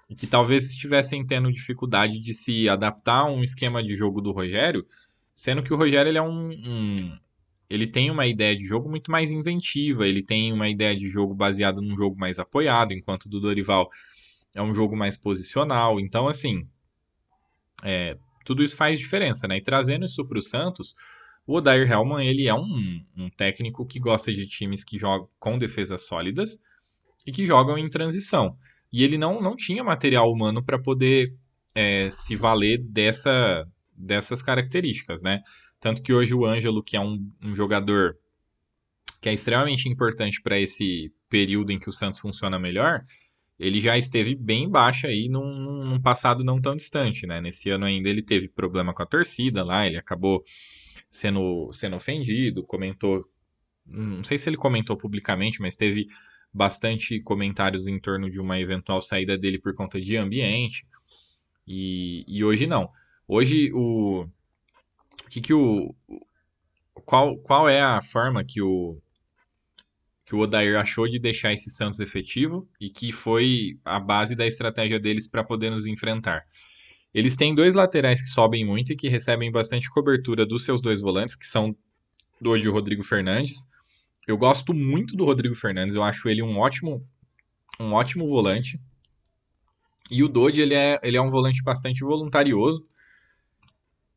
E 0.08 0.14
que 0.14 0.26
talvez 0.26 0.66
estivessem 0.66 1.26
tendo 1.26 1.50
dificuldade 1.50 2.20
de 2.20 2.34
se 2.34 2.68
adaptar 2.68 3.20
a 3.20 3.30
um 3.30 3.42
esquema 3.42 3.82
de 3.82 3.96
jogo 3.96 4.20
do 4.20 4.30
Rogério, 4.30 4.86
sendo 5.34 5.62
que 5.62 5.72
o 5.72 5.76
Rogério 5.76 6.10
ele 6.10 6.18
é 6.18 6.22
um, 6.22 6.50
um 6.50 7.18
ele 7.72 7.86
tem 7.86 8.10
uma 8.10 8.26
ideia 8.26 8.54
de 8.54 8.66
jogo 8.66 8.86
muito 8.90 9.10
mais 9.10 9.30
inventiva, 9.30 10.06
ele 10.06 10.22
tem 10.22 10.52
uma 10.52 10.68
ideia 10.68 10.94
de 10.94 11.08
jogo 11.08 11.34
baseada 11.34 11.80
num 11.80 11.96
jogo 11.96 12.14
mais 12.18 12.38
apoiado, 12.38 12.92
enquanto 12.92 13.30
do 13.30 13.40
Dorival 13.40 13.88
é 14.54 14.60
um 14.60 14.74
jogo 14.74 14.94
mais 14.94 15.16
posicional. 15.16 15.98
Então, 15.98 16.28
assim, 16.28 16.68
é, 17.82 18.18
tudo 18.44 18.62
isso 18.62 18.76
faz 18.76 18.98
diferença, 18.98 19.48
né? 19.48 19.56
E 19.56 19.62
trazendo 19.62 20.04
isso 20.04 20.22
para 20.26 20.38
o 20.38 20.42
Santos, 20.42 20.94
o 21.46 21.56
Odair 21.56 21.90
Hellman 21.90 22.22
ele 22.26 22.46
é 22.46 22.54
um, 22.54 23.02
um, 23.16 23.30
técnico 23.30 23.86
que 23.86 23.98
gosta 23.98 24.30
de 24.34 24.46
times 24.46 24.84
que 24.84 24.98
jogam 24.98 25.26
com 25.38 25.56
defesas 25.56 26.02
sólidas 26.02 26.60
e 27.26 27.32
que 27.32 27.46
jogam 27.46 27.78
em 27.78 27.88
transição. 27.88 28.54
E 28.92 29.02
ele 29.02 29.16
não, 29.16 29.40
não 29.40 29.56
tinha 29.56 29.82
material 29.82 30.30
humano 30.30 30.62
para 30.62 30.78
poder 30.78 31.34
é, 31.74 32.10
se 32.10 32.36
valer 32.36 32.82
dessa, 32.82 33.66
dessas 33.96 34.42
características, 34.42 35.22
né? 35.22 35.40
Tanto 35.82 36.00
que 36.00 36.12
hoje 36.12 36.32
o 36.32 36.46
Ângelo, 36.46 36.80
que 36.80 36.96
é 36.96 37.00
um, 37.00 37.28
um 37.42 37.52
jogador 37.52 38.16
que 39.20 39.28
é 39.28 39.32
extremamente 39.32 39.88
importante 39.88 40.40
para 40.40 40.58
esse 40.58 41.12
período 41.28 41.72
em 41.72 41.78
que 41.78 41.88
o 41.88 41.92
Santos 41.92 42.20
funciona 42.20 42.56
melhor, 42.56 43.02
ele 43.58 43.80
já 43.80 43.98
esteve 43.98 44.36
bem 44.36 44.70
baixo 44.70 45.08
aí 45.08 45.28
num, 45.28 45.84
num, 45.84 46.00
passado 46.00 46.44
não 46.44 46.60
tão 46.60 46.76
distante, 46.76 47.26
né? 47.26 47.40
Nesse 47.40 47.68
ano 47.68 47.84
ainda 47.84 48.08
ele 48.08 48.22
teve 48.22 48.46
problema 48.48 48.94
com 48.94 49.02
a 49.02 49.06
torcida 49.06 49.64
lá, 49.64 49.84
ele 49.84 49.98
acabou 49.98 50.44
sendo, 51.10 51.72
sendo 51.72 51.96
ofendido, 51.96 52.62
comentou, 52.62 53.28
não 53.84 54.22
sei 54.22 54.38
se 54.38 54.48
ele 54.48 54.56
comentou 54.56 54.96
publicamente, 54.96 55.60
mas 55.60 55.76
teve 55.76 56.06
bastante 56.54 57.20
comentários 57.20 57.88
em 57.88 57.98
torno 57.98 58.30
de 58.30 58.40
uma 58.40 58.60
eventual 58.60 59.02
saída 59.02 59.36
dele 59.36 59.58
por 59.58 59.74
conta 59.74 60.00
de 60.00 60.16
ambiente, 60.16 60.86
e, 61.66 62.24
e 62.28 62.44
hoje 62.44 62.68
não. 62.68 62.88
Hoje 63.26 63.72
o 63.72 64.28
que 65.30 65.40
que 65.40 65.54
o 65.54 65.94
qual, 67.04 67.36
qual 67.38 67.68
é 67.68 67.80
a 67.80 68.00
forma 68.00 68.44
que 68.44 68.60
o 68.60 69.00
que 70.24 70.34
o 70.34 70.40
Odair 70.40 70.78
achou 70.78 71.08
de 71.08 71.18
deixar 71.18 71.52
esse 71.52 71.68
Santos 71.68 72.00
efetivo 72.00 72.66
e 72.80 72.88
que 72.88 73.12
foi 73.12 73.78
a 73.84 73.98
base 73.98 74.34
da 74.34 74.46
estratégia 74.46 74.98
deles 74.98 75.28
para 75.28 75.44
poder 75.44 75.70
nos 75.70 75.84
enfrentar. 75.84 76.42
Eles 77.12 77.36
têm 77.36 77.54
dois 77.54 77.74
laterais 77.74 78.22
que 78.22 78.28
sobem 78.28 78.64
muito 78.64 78.92
e 78.92 78.96
que 78.96 79.08
recebem 79.08 79.50
bastante 79.52 79.90
cobertura 79.90 80.46
dos 80.46 80.64
seus 80.64 80.80
dois 80.80 81.00
volantes, 81.00 81.34
que 81.34 81.46
são 81.46 81.76
hoje 82.42 82.68
o 82.68 82.72
Rodrigo 82.72 83.02
Fernandes. 83.02 83.68
Eu 84.26 84.38
gosto 84.38 84.72
muito 84.72 85.14
do 85.16 85.24
Rodrigo 85.24 85.54
Fernandes, 85.54 85.94
eu 85.94 86.02
acho 86.02 86.28
ele 86.28 86.42
um 86.42 86.58
ótimo, 86.58 87.06
um 87.78 87.92
ótimo 87.92 88.26
volante. 88.26 88.80
E 90.10 90.22
o 90.22 90.28
Dodge, 90.28 90.62
ele 90.62 90.74
é, 90.74 90.98
ele 91.02 91.16
é 91.16 91.20
um 91.20 91.30
volante 91.30 91.62
bastante 91.62 92.02
voluntarioso, 92.02 92.86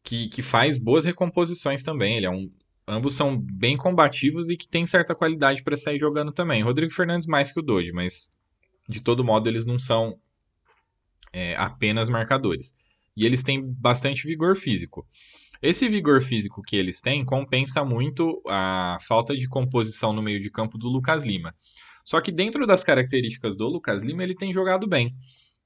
que, 0.05 0.29
que 0.29 0.43
faz 0.43 0.77
boas 0.77 1.03
recomposições 1.03 1.83
também. 1.83 2.15
Ele 2.15 2.27
é 2.27 2.29
um, 2.29 2.47
ambos 2.87 3.15
são 3.15 3.35
bem 3.35 3.75
combativos 3.75 4.49
e 4.49 4.55
que 4.55 4.67
tem 4.67 4.85
certa 4.85 5.15
qualidade 5.15 5.63
para 5.63 5.75
sair 5.75 5.99
jogando 5.99 6.31
também. 6.31 6.63
Rodrigo 6.63 6.93
Fernandes 6.93 7.25
mais 7.25 7.51
que 7.51 7.59
o 7.59 7.63
Doide, 7.63 7.91
mas 7.91 8.31
de 8.87 9.01
todo 9.01 9.25
modo 9.25 9.49
eles 9.49 9.65
não 9.65 9.79
são 9.79 10.17
é, 11.33 11.55
apenas 11.55 12.07
marcadores. 12.07 12.75
E 13.17 13.25
eles 13.25 13.43
têm 13.43 13.61
bastante 13.73 14.27
vigor 14.27 14.55
físico. 14.55 15.07
Esse 15.61 15.89
vigor 15.89 16.21
físico 16.21 16.61
que 16.61 16.75
eles 16.75 17.01
têm 17.01 17.25
compensa 17.25 17.83
muito 17.83 18.41
a 18.47 18.99
falta 19.01 19.35
de 19.35 19.47
composição 19.47 20.13
no 20.13 20.21
meio 20.21 20.39
de 20.39 20.51
campo 20.51 20.77
do 20.77 20.87
Lucas 20.87 21.25
Lima. 21.25 21.55
Só 22.03 22.21
que 22.21 22.31
dentro 22.31 22.67
das 22.67 22.83
características 22.83 23.57
do 23.57 23.67
Lucas 23.67 24.03
Lima, 24.03 24.21
ele 24.21 24.35
tem 24.35 24.53
jogado 24.53 24.85
bem. 24.85 25.15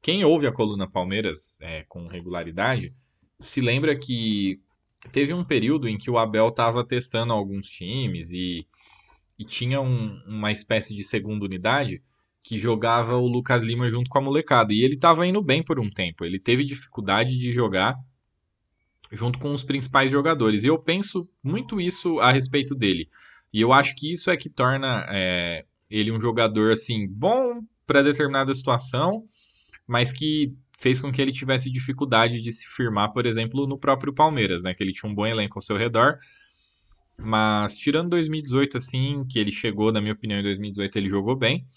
Quem 0.01 0.23
ouve 0.23 0.47
a 0.47 0.51
coluna 0.53 0.89
Palmeiras 0.89 1.57
é, 1.59 1.83
com 1.89 2.07
regularidade 2.07 2.93
se 3.39 3.61
lembra 3.61 3.97
que 3.97 4.59
teve 5.11 5.33
um 5.33 5.43
período 5.43 5.87
em 5.87 5.97
que 5.97 6.11
o 6.11 6.17
Abel 6.17 6.49
estava 6.49 6.83
testando 6.83 7.31
alguns 7.31 7.69
times 7.69 8.31
e, 8.31 8.67
e 9.37 9.45
tinha 9.45 9.79
um, 9.79 10.21
uma 10.27 10.51
espécie 10.51 10.93
de 10.93 11.03
segunda 11.03 11.45
unidade 11.45 12.01
que 12.43 12.57
jogava 12.57 13.15
o 13.15 13.27
Lucas 13.27 13.63
Lima 13.63 13.89
junto 13.89 14.09
com 14.09 14.17
a 14.17 14.21
molecada. 14.21 14.73
E 14.73 14.83
ele 14.83 14.95
estava 14.95 15.25
indo 15.25 15.41
bem 15.41 15.63
por 15.63 15.79
um 15.79 15.89
tempo. 15.89 16.25
Ele 16.25 16.39
teve 16.39 16.63
dificuldade 16.63 17.37
de 17.37 17.51
jogar 17.51 17.95
junto 19.11 19.39
com 19.39 19.51
os 19.53 19.63
principais 19.63 20.11
jogadores. 20.11 20.63
E 20.63 20.67
eu 20.67 20.77
penso 20.77 21.27
muito 21.43 21.79
isso 21.79 22.19
a 22.19 22.31
respeito 22.31 22.75
dele. 22.75 23.09
E 23.51 23.61
eu 23.61 23.73
acho 23.73 23.95
que 23.95 24.11
isso 24.11 24.29
é 24.29 24.37
que 24.37 24.49
torna 24.49 25.05
é, 25.09 25.65
ele 25.89 26.11
um 26.11 26.19
jogador 26.19 26.71
assim 26.71 27.07
bom 27.07 27.61
para 27.85 28.03
determinada 28.03 28.53
situação, 28.53 29.23
mas 29.87 30.13
que 30.13 30.53
fez 30.79 30.99
com 31.01 31.11
que 31.11 31.21
ele 31.21 31.33
tivesse 31.33 31.69
dificuldade 31.69 32.39
de 32.39 32.51
se 32.53 32.65
firmar, 32.65 33.11
por 33.11 33.25
exemplo, 33.25 33.67
no 33.67 33.77
próprio 33.77 34.13
Palmeiras, 34.13 34.63
né? 34.63 34.73
Que 34.73 34.81
ele 34.81 34.93
tinha 34.93 35.11
um 35.11 35.13
bom 35.13 35.27
elenco 35.27 35.57
ao 35.57 35.61
seu 35.61 35.75
redor. 35.75 36.17
Mas 37.17 37.77
tirando 37.77 38.11
2018, 38.11 38.77
assim, 38.77 39.25
que 39.29 39.37
ele 39.37 39.51
chegou, 39.51 39.91
na 39.91 39.99
minha 39.99 40.13
opinião, 40.13 40.39
em 40.39 40.43
2018 40.43 40.97
ele 40.97 41.09
jogou 41.09 41.35
bem. 41.35 41.67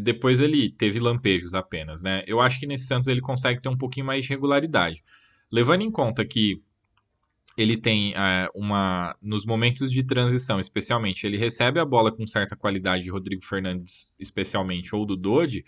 Depois 0.00 0.38
ele 0.38 0.70
teve 0.70 1.00
lampejos 1.00 1.54
apenas, 1.54 2.02
né? 2.02 2.22
Eu 2.28 2.40
acho 2.40 2.60
que 2.60 2.66
nesse 2.66 2.86
Santos 2.86 3.08
ele 3.08 3.20
consegue 3.20 3.60
ter 3.60 3.68
um 3.68 3.76
pouquinho 3.76 4.06
mais 4.06 4.24
de 4.24 4.30
regularidade. 4.30 5.02
Levando 5.50 5.82
em 5.82 5.90
conta 5.90 6.24
que 6.24 6.62
ele 7.56 7.76
tem 7.76 8.14
é, 8.14 8.48
uma. 8.54 9.16
Nos 9.20 9.44
momentos 9.44 9.90
de 9.90 10.04
transição, 10.04 10.60
especialmente, 10.60 11.26
ele 11.26 11.36
recebe 11.36 11.80
a 11.80 11.84
bola 11.84 12.12
com 12.12 12.24
certa 12.28 12.54
qualidade 12.54 13.02
de 13.02 13.10
Rodrigo 13.10 13.44
Fernandes, 13.44 14.12
especialmente, 14.20 14.94
ou 14.94 15.04
do 15.04 15.16
Dodi. 15.16 15.64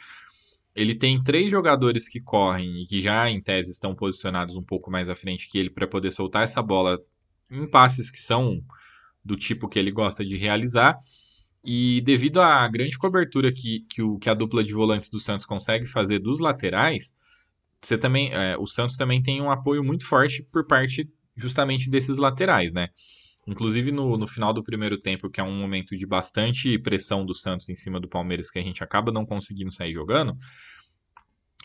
Ele 0.77 0.95
tem 0.95 1.23
três 1.23 1.51
jogadores 1.51 2.07
que 2.07 2.21
correm 2.21 2.83
e 2.83 2.87
que 2.87 3.01
já, 3.01 3.31
em 3.31 3.41
tese, 3.41 3.71
estão 3.71 3.95
posicionados 3.95 4.55
um 4.57 4.63
pouco 4.63 4.91
mais 4.91 5.09
à 5.09 5.15
frente 5.15 5.49
que 5.49 5.59
ele 5.59 5.71
para 5.71 5.89
poder 5.89 6.11
soltar 6.11 6.45
essa 6.45 6.63
bola 6.63 7.01
em 7.51 7.67
passes 7.67 8.11
que 8.11 8.19
são 8.19 8.63
do 9.25 9.37
tipo 9.37 9.69
que 9.69 9.79
ele 9.79 9.91
gosta 9.91 10.25
de 10.25 10.37
realizar. 10.37 10.99
E 11.65 12.01
devido 12.03 12.41
à 12.41 12.69
grande 12.69 12.99
cobertura 12.99 13.51
que, 13.51 13.87
que, 13.89 14.03
o, 14.03 14.19
que 14.19 14.29
a 14.29 14.35
dupla 14.35 14.63
de 14.63 14.75
volantes 14.75 15.09
do 15.09 15.19
Santos 15.19 15.47
consegue 15.47 15.87
fazer 15.87 16.19
dos 16.19 16.39
laterais, 16.39 17.15
você 17.81 17.97
também, 17.97 18.31
é, 18.33 18.57
o 18.59 18.67
Santos 18.67 18.97
também 18.97 19.23
tem 19.23 19.41
um 19.41 19.51
apoio 19.51 19.83
muito 19.83 20.07
forte 20.07 20.43
por 20.43 20.67
parte 20.67 21.11
justamente 21.37 21.89
desses 21.91 22.19
laterais, 22.19 22.73
né? 22.73 22.91
Inclusive 23.47 23.93
no, 23.93 24.17
no 24.17 24.27
final 24.27 24.53
do 24.53 24.63
primeiro 24.63 24.99
tempo, 24.99 25.31
que 25.31 25.41
é 25.41 25.45
um 25.45 25.57
momento 25.57 25.97
de 25.97 26.05
bastante 26.05 26.79
pressão 26.79 27.25
do 27.25 27.35
Santos 27.35 27.69
em 27.69 27.77
cima 27.77 28.01
do 28.01 28.09
Palmeiras, 28.09 28.51
que 28.51 28.59
a 28.59 28.63
gente 28.63 28.83
acaba 28.83 29.13
não 29.13 29.25
conseguindo 29.25 29.71
sair 29.71 29.93
jogando, 29.93 30.37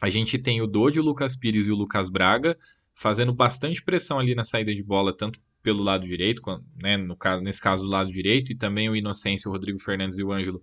a 0.02 0.10
gente 0.10 0.38
tem 0.38 0.62
o 0.62 0.68
Dodi, 0.68 1.00
o 1.00 1.04
Lucas 1.04 1.36
Pires 1.36 1.68
e 1.68 1.72
o 1.72 1.76
Lucas 1.76 2.10
Braga 2.10 2.58
fazendo 2.94 3.34
bastante 3.34 3.82
pressão 3.84 4.20
ali 4.20 4.36
na 4.36 4.44
saída 4.44 4.74
de 4.74 4.84
bola, 4.84 5.16
tanto 5.16 5.40
pelo 5.64 5.84
lado 5.84 6.06
direito, 6.06 6.42
né, 6.76 6.98
no 6.98 7.16
caso, 7.16 7.42
nesse 7.42 7.62
caso 7.62 7.84
do 7.84 7.90
lado 7.90 8.12
direito, 8.12 8.52
e 8.52 8.56
também 8.56 8.90
o 8.90 8.96
Inocêncio, 8.96 9.50
o 9.50 9.54
Rodrigo 9.54 9.80
Fernandes 9.80 10.18
e 10.18 10.24
o 10.24 10.32
Ângelo 10.32 10.62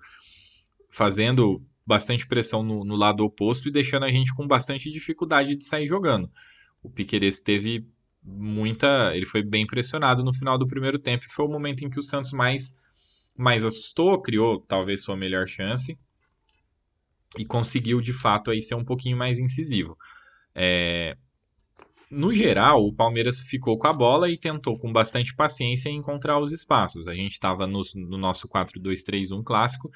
fazendo 0.90 1.64
bastante 1.86 2.26
pressão 2.26 2.62
no, 2.62 2.84
no, 2.84 2.96
lado 2.96 3.24
oposto 3.24 3.68
e 3.68 3.72
deixando 3.72 4.04
a 4.04 4.10
gente 4.10 4.34
com 4.34 4.46
bastante 4.46 4.90
dificuldade 4.90 5.54
de 5.54 5.64
sair 5.64 5.86
jogando. 5.86 6.30
O 6.82 6.90
Piqueires 6.90 7.40
teve 7.40 7.86
muita. 8.28 9.14
Ele 9.16 9.26
foi 9.26 9.42
bem 9.42 9.66
pressionado 9.66 10.22
no 10.22 10.32
final 10.32 10.58
do 10.58 10.66
primeiro 10.66 10.98
tempo 10.98 11.24
foi 11.28 11.46
o 11.46 11.48
momento 11.48 11.84
em 11.84 11.88
que 11.88 11.98
o 11.98 12.02
Santos 12.02 12.32
mais, 12.32 12.74
mais 13.36 13.64
assustou, 13.64 14.20
criou 14.20 14.60
talvez 14.60 15.02
sua 15.02 15.16
melhor 15.16 15.46
chance 15.46 15.98
e 17.36 17.44
conseguiu 17.44 18.00
de 18.00 18.12
fato 18.12 18.50
aí 18.50 18.60
ser 18.60 18.74
um 18.74 18.84
pouquinho 18.84 19.16
mais 19.16 19.38
incisivo. 19.38 19.96
É, 20.54 21.16
no 22.10 22.34
geral, 22.34 22.84
o 22.84 22.92
Palmeiras 22.92 23.40
ficou 23.40 23.78
com 23.78 23.86
a 23.86 23.92
bola 23.92 24.30
e 24.30 24.38
tentou 24.38 24.78
com 24.78 24.92
bastante 24.92 25.34
paciência 25.34 25.90
encontrar 25.90 26.40
os 26.40 26.52
espaços. 26.52 27.06
A 27.06 27.14
gente 27.14 27.32
estava 27.32 27.66
no, 27.66 27.82
no, 27.94 28.16
nosso 28.16 28.48
4-2-3-1 28.48 29.42
clássico. 29.44 29.90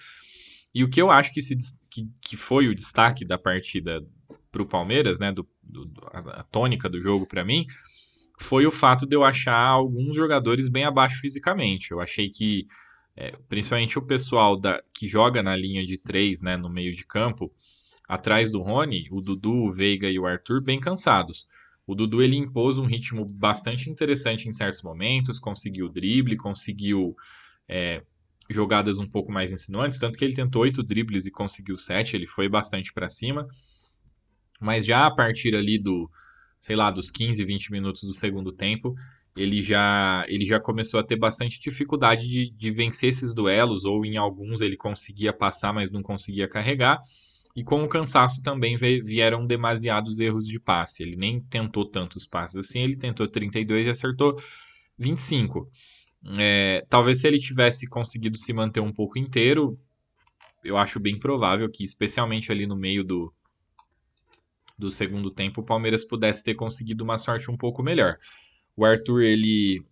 E 0.74 0.84
o 0.84 0.90
que 0.90 1.00
eu 1.00 1.10
acho 1.10 1.32
que, 1.32 1.40
se, 1.40 1.56
que, 1.90 2.08
que 2.20 2.36
foi 2.36 2.68
o 2.68 2.74
destaque 2.74 3.24
da 3.24 3.38
partida 3.38 4.06
para 4.50 4.62
o 4.62 4.66
Palmeiras, 4.66 5.18
né, 5.18 5.32
do, 5.32 5.48
do, 5.62 5.90
a 6.12 6.42
tônica 6.44 6.88
do 6.88 7.00
jogo 7.00 7.26
para 7.26 7.44
mim, 7.44 7.66
foi 8.38 8.66
o 8.66 8.70
fato 8.70 9.06
de 9.06 9.14
eu 9.14 9.24
achar 9.24 9.58
alguns 9.58 10.14
jogadores 10.14 10.68
bem 10.68 10.84
abaixo 10.84 11.20
fisicamente. 11.20 11.90
Eu 11.90 12.00
achei 12.00 12.28
que, 12.30 12.66
é, 13.16 13.32
principalmente 13.48 13.98
o 13.98 14.02
pessoal 14.02 14.58
da, 14.58 14.82
que 14.94 15.08
joga 15.08 15.42
na 15.42 15.56
linha 15.56 15.84
de 15.84 15.98
três, 15.98 16.42
né, 16.42 16.56
no 16.56 16.68
meio 16.68 16.94
de 16.94 17.06
campo, 17.06 17.52
atrás 18.08 18.50
do 18.50 18.60
Rony, 18.60 19.08
o 19.10 19.20
Dudu, 19.20 19.52
o 19.52 19.72
Veiga 19.72 20.10
e 20.10 20.18
o 20.18 20.26
Arthur, 20.26 20.60
bem 20.60 20.80
cansados. 20.80 21.46
O 21.86 21.94
Dudu 21.94 22.22
ele 22.22 22.36
impôs 22.36 22.78
um 22.78 22.86
ritmo 22.86 23.24
bastante 23.24 23.90
interessante 23.90 24.48
em 24.48 24.52
certos 24.52 24.82
momentos, 24.82 25.38
conseguiu 25.38 25.88
drible, 25.88 26.36
conseguiu 26.36 27.12
é, 27.68 28.02
jogadas 28.48 28.98
um 28.98 29.08
pouco 29.08 29.32
mais 29.32 29.50
insinuantes, 29.50 29.98
tanto 29.98 30.18
que 30.18 30.24
ele 30.24 30.34
tentou 30.34 30.62
oito 30.62 30.82
dribles 30.82 31.26
e 31.26 31.30
conseguiu 31.30 31.76
sete, 31.76 32.16
ele 32.16 32.26
foi 32.26 32.48
bastante 32.48 32.92
para 32.92 33.08
cima. 33.08 33.46
Mas 34.60 34.86
já 34.86 35.06
a 35.06 35.10
partir 35.10 35.56
ali 35.56 35.76
do, 35.76 36.08
sei 36.62 36.76
lá, 36.76 36.92
dos 36.92 37.10
15, 37.10 37.44
20 37.44 37.72
minutos 37.72 38.04
do 38.04 38.14
segundo 38.14 38.52
tempo, 38.52 38.94
ele 39.36 39.60
já, 39.60 40.24
ele 40.28 40.44
já 40.44 40.60
começou 40.60 41.00
a 41.00 41.02
ter 41.02 41.16
bastante 41.16 41.60
dificuldade 41.60 42.28
de, 42.28 42.50
de 42.50 42.70
vencer 42.70 43.08
esses 43.08 43.34
duelos, 43.34 43.84
ou 43.84 44.06
em 44.06 44.16
alguns 44.16 44.60
ele 44.60 44.76
conseguia 44.76 45.32
passar, 45.32 45.74
mas 45.74 45.90
não 45.90 46.02
conseguia 46.02 46.46
carregar. 46.46 47.02
E 47.54 47.64
com 47.64 47.82
o 47.82 47.88
cansaço 47.88 48.42
também 48.42 48.76
vieram 48.76 49.44
demasiados 49.44 50.20
erros 50.20 50.46
de 50.46 50.60
passe. 50.60 51.02
Ele 51.02 51.16
nem 51.18 51.40
tentou 51.40 51.84
tantos 51.84 52.26
passes 52.26 52.56
assim, 52.58 52.78
ele 52.78 52.96
tentou 52.96 53.26
32 53.26 53.86
e 53.86 53.90
acertou 53.90 54.40
25. 54.96 55.68
É, 56.38 56.86
talvez 56.88 57.20
se 57.20 57.26
ele 57.26 57.40
tivesse 57.40 57.88
conseguido 57.88 58.38
se 58.38 58.52
manter 58.52 58.80
um 58.80 58.92
pouco 58.92 59.18
inteiro, 59.18 59.76
eu 60.64 60.76
acho 60.76 61.00
bem 61.00 61.18
provável 61.18 61.68
que, 61.68 61.82
especialmente 61.82 62.52
ali 62.52 62.66
no 62.66 62.76
meio 62.76 63.02
do, 63.02 63.34
do 64.82 64.90
segundo 64.90 65.30
tempo, 65.30 65.60
o 65.60 65.64
Palmeiras 65.64 66.04
pudesse 66.04 66.42
ter 66.42 66.54
conseguido 66.54 67.04
uma 67.04 67.18
sorte 67.18 67.50
um 67.50 67.56
pouco 67.56 67.82
melhor. 67.82 68.18
O 68.76 68.84
Arthur, 68.84 69.22
ele 69.22 69.84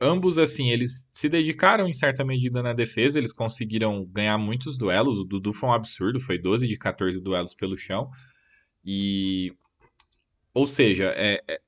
ambos, 0.00 0.36
assim, 0.36 0.70
eles 0.70 1.06
se 1.12 1.28
dedicaram 1.28 1.86
em 1.86 1.92
certa 1.92 2.24
medida 2.24 2.60
na 2.60 2.72
defesa, 2.72 3.18
eles 3.18 3.32
conseguiram 3.32 4.04
ganhar 4.04 4.36
muitos 4.36 4.76
duelos. 4.76 5.16
O 5.16 5.24
Dudu 5.24 5.52
foi 5.52 5.68
um 5.68 5.72
absurdo, 5.72 6.18
foi 6.18 6.38
12 6.38 6.66
de 6.66 6.76
14 6.76 7.22
duelos 7.22 7.54
pelo 7.54 7.76
chão. 7.76 8.10
E. 8.84 9.54
Ou 10.52 10.66
seja, 10.66 11.12
é, 11.16 11.40
é 11.48 11.60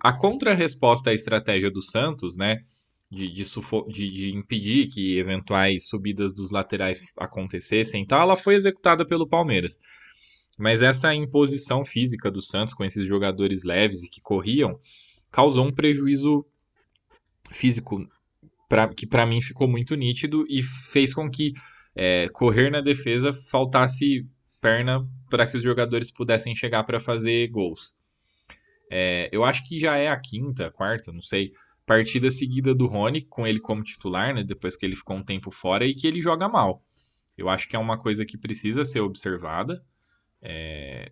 a 0.00 0.12
contra-resposta 0.12 1.10
à 1.10 1.14
estratégia 1.14 1.70
do 1.70 1.80
Santos, 1.80 2.36
né? 2.36 2.64
De, 3.08 3.30
de, 3.30 3.44
de, 3.44 4.10
de, 4.10 4.36
impedir 4.36 4.88
que 4.88 5.16
eventuais 5.16 5.86
subidas 5.86 6.34
dos 6.34 6.50
laterais 6.50 7.04
acontecessem 7.16 8.02
e 8.02 8.06
tal, 8.06 8.22
ela 8.22 8.34
foi 8.34 8.56
executada 8.56 9.06
pelo 9.06 9.28
Palmeiras. 9.28 9.78
Mas 10.56 10.82
essa 10.82 11.14
imposição 11.14 11.84
física 11.84 12.30
do 12.30 12.40
Santos 12.40 12.72
com 12.72 12.84
esses 12.84 13.04
jogadores 13.04 13.62
leves 13.62 14.02
e 14.02 14.10
que 14.10 14.20
corriam 14.20 14.78
causou 15.30 15.66
um 15.66 15.72
prejuízo 15.72 16.46
físico 17.50 18.08
pra, 18.68 18.88
que 18.88 19.06
para 19.06 19.26
mim 19.26 19.40
ficou 19.40 19.68
muito 19.68 19.94
nítido 19.94 20.44
e 20.48 20.62
fez 20.62 21.12
com 21.12 21.30
que 21.30 21.52
é, 21.94 22.28
correr 22.28 22.70
na 22.70 22.80
defesa 22.80 23.32
faltasse 23.32 24.26
perna 24.60 25.06
para 25.30 25.46
que 25.46 25.56
os 25.56 25.62
jogadores 25.62 26.10
pudessem 26.10 26.54
chegar 26.54 26.84
para 26.84 27.00
fazer 27.00 27.48
gols. 27.48 27.94
É, 28.90 29.28
eu 29.32 29.44
acho 29.44 29.66
que 29.68 29.78
já 29.78 29.96
é 29.96 30.08
a 30.08 30.18
quinta, 30.18 30.70
quarta, 30.70 31.12
não 31.12 31.22
sei, 31.22 31.52
partida 31.84 32.30
seguida 32.30 32.74
do 32.74 32.86
Rony, 32.86 33.22
com 33.22 33.46
ele 33.46 33.60
como 33.60 33.82
titular, 33.82 34.34
né, 34.34 34.42
depois 34.42 34.76
que 34.76 34.84
ele 34.84 34.96
ficou 34.96 35.16
um 35.16 35.24
tempo 35.24 35.50
fora 35.50 35.86
e 35.86 35.94
que 35.94 36.06
ele 36.06 36.22
joga 36.22 36.48
mal. 36.48 36.82
Eu 37.36 37.48
acho 37.48 37.68
que 37.68 37.76
é 37.76 37.78
uma 37.78 37.98
coisa 37.98 38.24
que 38.24 38.38
precisa 38.38 38.84
ser 38.84 39.00
observada, 39.00 39.84
é, 40.42 41.10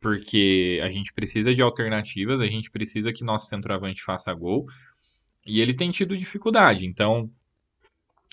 porque 0.00 0.80
a 0.82 0.90
gente 0.90 1.12
precisa 1.12 1.54
de 1.54 1.62
alternativas, 1.62 2.40
a 2.40 2.46
gente 2.46 2.70
precisa 2.70 3.12
que 3.12 3.24
nosso 3.24 3.46
centroavante 3.46 4.02
faça 4.02 4.32
gol. 4.32 4.66
E 5.44 5.60
ele 5.60 5.74
tem 5.74 5.90
tido 5.90 6.16
dificuldade. 6.16 6.86
Então, 6.86 7.30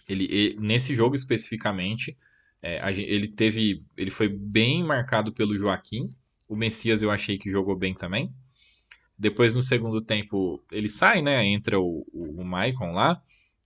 ele, 0.07 0.25
ele 0.25 0.57
nesse 0.59 0.93
jogo 0.93 1.15
especificamente, 1.15 2.15
é, 2.61 2.79
a, 2.81 2.91
ele 2.91 3.27
teve. 3.27 3.83
Ele 3.95 4.11
foi 4.11 4.27
bem 4.27 4.83
marcado 4.83 5.31
pelo 5.31 5.57
Joaquim. 5.57 6.09
O 6.47 6.55
Messias 6.55 7.01
eu 7.01 7.09
achei 7.09 7.37
que 7.37 7.49
jogou 7.49 7.75
bem 7.75 7.93
também. 7.93 8.33
Depois, 9.17 9.53
no 9.53 9.61
segundo 9.61 10.01
tempo, 10.01 10.63
ele 10.71 10.89
sai, 10.89 11.21
né? 11.21 11.45
Entra 11.45 11.79
o, 11.79 12.05
o, 12.11 12.41
o 12.41 12.45
Maicon 12.45 12.91
lá, 12.91 13.21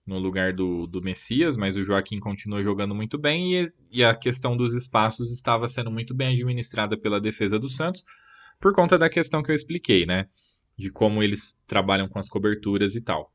no 0.09 0.17
lugar 0.17 0.53
do, 0.53 0.87
do 0.87 1.01
Messias, 1.01 1.55
mas 1.55 1.77
o 1.77 1.83
Joaquim 1.83 2.19
continua 2.19 2.63
jogando 2.63 2.95
muito 2.95 3.17
bem 3.17 3.55
e, 3.55 3.73
e 3.91 4.03
a 4.03 4.15
questão 4.15 4.57
dos 4.57 4.73
espaços 4.73 5.31
estava 5.31 5.67
sendo 5.67 5.91
muito 5.91 6.15
bem 6.15 6.33
administrada 6.33 6.97
pela 6.97 7.21
defesa 7.21 7.59
do 7.59 7.69
Santos, 7.69 8.03
por 8.59 8.73
conta 8.73 8.97
da 8.97 9.07
questão 9.07 9.43
que 9.43 9.51
eu 9.51 9.55
expliquei, 9.55 10.07
né? 10.07 10.27
De 10.75 10.91
como 10.91 11.21
eles 11.21 11.55
trabalham 11.67 12.09
com 12.09 12.17
as 12.17 12.27
coberturas 12.27 12.95
e 12.95 13.01
tal. 13.01 13.31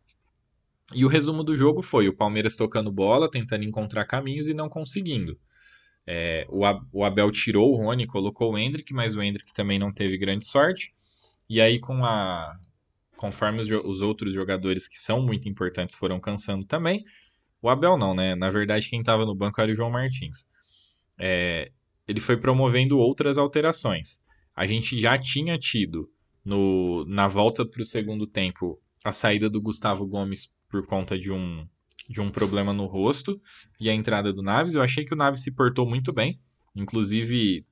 E 0.92 1.04
o 1.04 1.08
resumo 1.08 1.44
do 1.44 1.56
jogo 1.56 1.80
foi 1.80 2.08
o 2.08 2.16
Palmeiras 2.16 2.56
tocando 2.56 2.90
bola, 2.90 3.30
tentando 3.30 3.64
encontrar 3.64 4.04
caminhos 4.04 4.48
e 4.48 4.54
não 4.54 4.68
conseguindo. 4.68 5.38
É, 6.06 6.46
o, 6.50 7.04
Abel 7.04 7.30
tirou 7.30 7.72
o 7.72 7.76
Rony, 7.76 8.06
colocou 8.06 8.52
o 8.52 8.58
Hendrick, 8.58 8.92
mas 8.92 9.14
o 9.14 9.22
Hendrick 9.22 9.54
também 9.54 9.78
não 9.78 9.92
teve 9.92 10.18
grande 10.18 10.44
sorte. 10.44 10.92
E 11.48 11.60
aí, 11.60 11.78
com 11.78 12.04
a, 12.04 12.54
conforme 13.16 13.60
os, 13.60 13.70
os 13.70 14.00
outros 14.00 14.34
jogadores 14.34 14.88
que 14.88 14.98
são 14.98 15.22
muito 15.22 15.48
importantes 15.48 15.96
foram 15.96 16.20
cansando 16.20 16.64
também, 16.64 17.04
O 17.62 17.70
Abel 17.70 17.96
não, 17.96 18.14
né? 18.14 18.34
Na 18.34 18.50
verdade, 18.50 18.90
quem 18.90 19.00
estava 19.00 19.24
no 19.24 19.34
banco 19.34 19.58
era 19.58 19.72
o 19.72 19.74
João 19.74 19.90
Martins. 19.90 20.44
É, 21.18 21.72
ele 22.06 22.20
foi 22.20 22.36
promovendo 22.36 22.98
outras 22.98 23.38
alterações. 23.38 24.20
A 24.54 24.66
gente 24.66 25.00
já 25.00 25.16
tinha 25.16 25.58
tido 25.58 26.10
no, 26.44 27.06
na 27.06 27.26
volta 27.26 27.64
para 27.64 27.80
o 27.80 27.86
segundo 27.86 28.26
tempo 28.26 28.78
a 29.02 29.12
saída 29.12 29.48
do 29.48 29.62
Gustavo 29.62 30.06
Gomes 30.06 30.54
por 30.68 30.86
conta 30.86 31.18
de 31.18 31.32
um, 31.32 31.66
de 32.06 32.20
um 32.20 32.28
problema 32.28 32.74
no 32.74 32.84
rosto 32.84 33.40
e 33.80 33.88
a 33.88 33.94
entrada 33.94 34.30
do 34.30 34.42
Naves. 34.42 34.74
Eu 34.74 34.82
achei 34.82 35.04
que 35.04 35.14
o 35.14 35.16
Naves 35.16 35.42
se 35.42 35.50
portou 35.50 35.88
muito 35.88 36.12
bem, 36.12 36.38
inclusive 36.76 37.64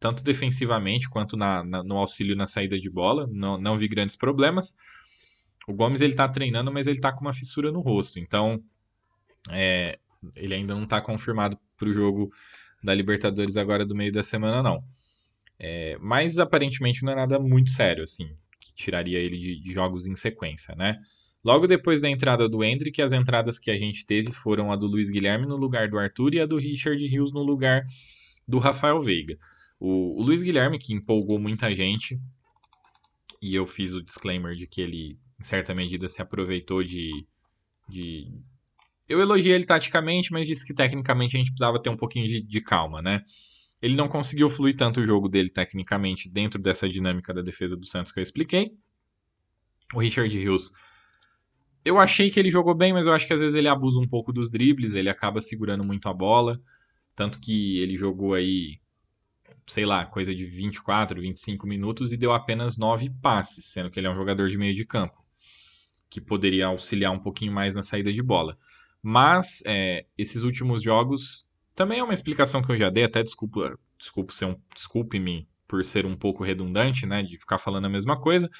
tanto 0.00 0.24
defensivamente 0.24 1.08
quanto 1.08 1.36
na, 1.36 1.62
na, 1.62 1.84
no 1.84 1.98
auxílio 1.98 2.34
na 2.34 2.46
saída 2.46 2.78
de 2.78 2.90
bola. 2.90 3.28
Não, 3.30 3.60
não 3.60 3.76
vi 3.76 3.86
grandes 3.86 4.16
problemas. 4.16 4.74
O 5.68 5.74
Gomes 5.74 6.00
ele 6.00 6.14
tá 6.14 6.26
treinando, 6.26 6.72
mas 6.72 6.86
ele 6.86 6.98
tá 6.98 7.12
com 7.12 7.20
uma 7.20 7.34
fissura 7.34 7.70
no 7.70 7.80
rosto, 7.80 8.18
então 8.18 8.60
é, 9.50 9.98
ele 10.34 10.54
ainda 10.54 10.74
não 10.74 10.84
está 10.84 11.00
confirmado 11.00 11.56
para 11.76 11.88
o 11.88 11.92
jogo 11.92 12.32
da 12.82 12.94
Libertadores 12.94 13.56
agora 13.56 13.84
do 13.84 13.94
meio 13.94 14.10
da 14.10 14.22
semana, 14.22 14.62
não. 14.62 14.82
É, 15.58 15.98
mas 16.00 16.38
aparentemente 16.38 17.04
não 17.04 17.12
é 17.12 17.16
nada 17.16 17.38
muito 17.38 17.70
sério, 17.70 18.02
assim, 18.02 18.26
que 18.58 18.74
tiraria 18.74 19.18
ele 19.18 19.38
de, 19.38 19.60
de, 19.60 19.72
jogos 19.72 20.06
em 20.06 20.16
sequência, 20.16 20.74
né? 20.74 20.96
Logo 21.44 21.66
depois 21.66 22.00
da 22.00 22.08
entrada 22.08 22.48
do 22.48 22.64
Hendrick, 22.64 23.00
as 23.00 23.12
entradas 23.12 23.58
que 23.58 23.70
a 23.70 23.76
gente 23.76 24.06
teve 24.06 24.32
foram 24.32 24.72
a 24.72 24.76
do 24.76 24.86
Luiz 24.86 25.10
Guilherme 25.10 25.46
no 25.46 25.56
lugar 25.56 25.88
do 25.88 25.98
Arthur 25.98 26.34
e 26.34 26.40
a 26.40 26.46
do 26.46 26.56
Richard 26.56 27.06
Rios 27.06 27.32
no 27.32 27.42
lugar 27.42 27.84
do 28.48 28.58
Rafael 28.58 28.98
Veiga. 28.98 29.38
O, 29.80 30.20
o 30.20 30.22
Luiz 30.22 30.42
Guilherme, 30.42 30.78
que 30.78 30.92
empolgou 30.92 31.40
muita 31.40 31.74
gente, 31.74 32.20
e 33.42 33.54
eu 33.54 33.66
fiz 33.66 33.94
o 33.94 34.02
disclaimer 34.02 34.54
de 34.54 34.66
que 34.66 34.80
ele, 34.80 35.18
em 35.40 35.44
certa 35.44 35.74
medida, 35.74 36.06
se 36.06 36.20
aproveitou 36.22 36.84
de, 36.84 37.26
de, 37.88 38.30
eu 39.10 39.20
elogiei 39.20 39.56
ele 39.56 39.66
taticamente, 39.66 40.32
mas 40.32 40.46
disse 40.46 40.64
que 40.64 40.72
tecnicamente 40.72 41.36
a 41.36 41.38
gente 41.40 41.50
precisava 41.50 41.82
ter 41.82 41.90
um 41.90 41.96
pouquinho 41.96 42.28
de, 42.28 42.40
de 42.40 42.60
calma, 42.60 43.02
né? 43.02 43.24
Ele 43.82 43.96
não 43.96 44.08
conseguiu 44.08 44.48
fluir 44.48 44.76
tanto 44.76 45.00
o 45.00 45.04
jogo 45.04 45.28
dele 45.28 45.50
tecnicamente 45.50 46.28
dentro 46.28 46.62
dessa 46.62 46.88
dinâmica 46.88 47.34
da 47.34 47.42
defesa 47.42 47.76
do 47.76 47.84
Santos 47.84 48.12
que 48.12 48.20
eu 48.20 48.22
expliquei. 48.22 48.72
O 49.92 49.98
Richard 49.98 50.38
Hills, 50.38 50.70
eu 51.84 51.98
achei 51.98 52.30
que 52.30 52.38
ele 52.38 52.50
jogou 52.50 52.72
bem, 52.72 52.92
mas 52.92 53.08
eu 53.08 53.12
acho 53.12 53.26
que 53.26 53.32
às 53.32 53.40
vezes 53.40 53.56
ele 53.56 53.66
abusa 53.66 53.98
um 53.98 54.06
pouco 54.06 54.32
dos 54.32 54.48
dribles, 54.48 54.94
ele 54.94 55.10
acaba 55.10 55.40
segurando 55.40 55.82
muito 55.82 56.08
a 56.08 56.14
bola. 56.14 56.60
Tanto 57.16 57.40
que 57.40 57.80
ele 57.80 57.96
jogou 57.96 58.34
aí, 58.34 58.78
sei 59.70 59.86
lá, 59.86 60.04
coisa 60.04 60.34
de 60.34 60.44
24, 60.46 61.20
25 61.20 61.66
minutos 61.66 62.12
e 62.12 62.16
deu 62.16 62.32
apenas 62.32 62.76
9 62.76 63.10
passes, 63.22 63.66
sendo 63.66 63.90
que 63.90 64.00
ele 64.00 64.06
é 64.06 64.10
um 64.10 64.16
jogador 64.16 64.48
de 64.48 64.58
meio 64.58 64.74
de 64.74 64.84
campo, 64.84 65.24
que 66.08 66.20
poderia 66.20 66.66
auxiliar 66.66 67.12
um 67.12 67.18
pouquinho 67.18 67.52
mais 67.52 67.74
na 67.74 67.82
saída 67.82 68.12
de 68.12 68.22
bola. 68.22 68.56
Mas 69.02 69.62
é, 69.66 70.04
esses 70.18 70.42
últimos 70.42 70.82
jogos 70.82 71.48
também 71.74 72.00
é 72.00 72.04
uma 72.04 72.12
explicação 72.12 72.62
que 72.62 72.70
eu 72.70 72.76
já 72.76 72.90
dei, 72.90 73.04
até 73.04 73.22
desculpa, 73.22 73.78
desculpe 73.98 74.34
ser 74.34 74.46
um, 74.46 74.56
desculpe-me 74.74 75.48
por 75.66 75.84
ser 75.84 76.04
um 76.04 76.16
pouco 76.16 76.42
redundante, 76.42 77.06
né, 77.06 77.22
de 77.22 77.38
ficar 77.38 77.58
falando 77.58 77.86
a 77.86 77.90
mesma 77.90 78.20
coisa. 78.20 78.50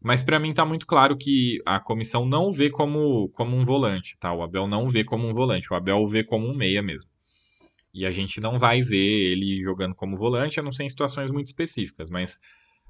Mas 0.00 0.22
para 0.22 0.38
mim 0.38 0.50
está 0.50 0.64
muito 0.64 0.86
claro 0.86 1.16
que 1.16 1.60
a 1.66 1.80
comissão 1.80 2.24
não 2.26 2.52
vê 2.52 2.70
como, 2.70 3.28
como 3.30 3.56
um 3.56 3.64
volante, 3.64 4.16
tá? 4.18 4.32
O 4.32 4.42
Abel 4.42 4.66
não 4.68 4.86
vê 4.86 5.02
como 5.02 5.26
um 5.26 5.32
volante, 5.32 5.72
o 5.72 5.76
Abel 5.76 6.06
vê 6.06 6.22
como 6.22 6.46
um 6.46 6.54
meia 6.54 6.82
mesmo. 6.82 7.08
E 7.94 8.04
a 8.04 8.10
gente 8.10 8.40
não 8.40 8.58
vai 8.58 8.82
ver 8.82 9.32
ele 9.32 9.60
jogando 9.60 9.94
como 9.94 10.16
volante, 10.16 10.58
a 10.58 10.62
não 10.62 10.72
ser 10.72 10.82
em 10.82 10.88
situações 10.88 11.30
muito 11.30 11.46
específicas, 11.46 12.10
mas 12.10 12.40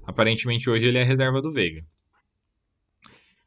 aparentemente 0.03 0.69
hoje 0.69 0.87
ele 0.87 0.97
é 0.97 1.03
reserva 1.03 1.41
do 1.41 1.51
Veiga. 1.51 1.85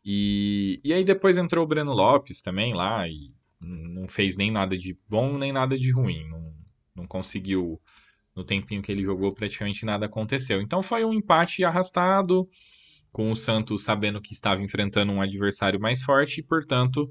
E, 0.04 0.80
e 0.84 0.92
aí 0.92 1.04
depois 1.04 1.36
entrou 1.36 1.64
o 1.64 1.68
Breno 1.68 1.92
Lopes 1.92 2.40
também 2.40 2.72
lá, 2.72 3.08
e 3.08 3.34
não 3.60 4.08
fez 4.08 4.36
nem 4.36 4.50
nada 4.50 4.78
de 4.78 4.96
bom 5.08 5.36
nem 5.36 5.52
nada 5.52 5.76
de 5.76 5.90
ruim. 5.90 6.28
Não, 6.28 6.54
não 6.94 7.06
conseguiu, 7.06 7.80
no 8.35 8.44
tempinho 8.44 8.80
que 8.80 8.92
ele 8.92 9.02
jogou, 9.02 9.35
praticamente 9.35 9.85
nada 9.85 10.06
aconteceu. 10.06 10.62
Então 10.62 10.80
foi 10.80 11.04
um 11.04 11.12
empate 11.12 11.64
arrastado, 11.64 12.48
com 13.11 13.30
o 13.30 13.37
Santos 13.37 13.83
sabendo 13.83 14.20
que 14.20 14.33
estava 14.33 14.62
enfrentando 14.62 15.12
um 15.12 15.20
adversário 15.20 15.80
mais 15.80 16.02
forte 16.02 16.38
e, 16.38 16.44
portanto, 16.44 17.11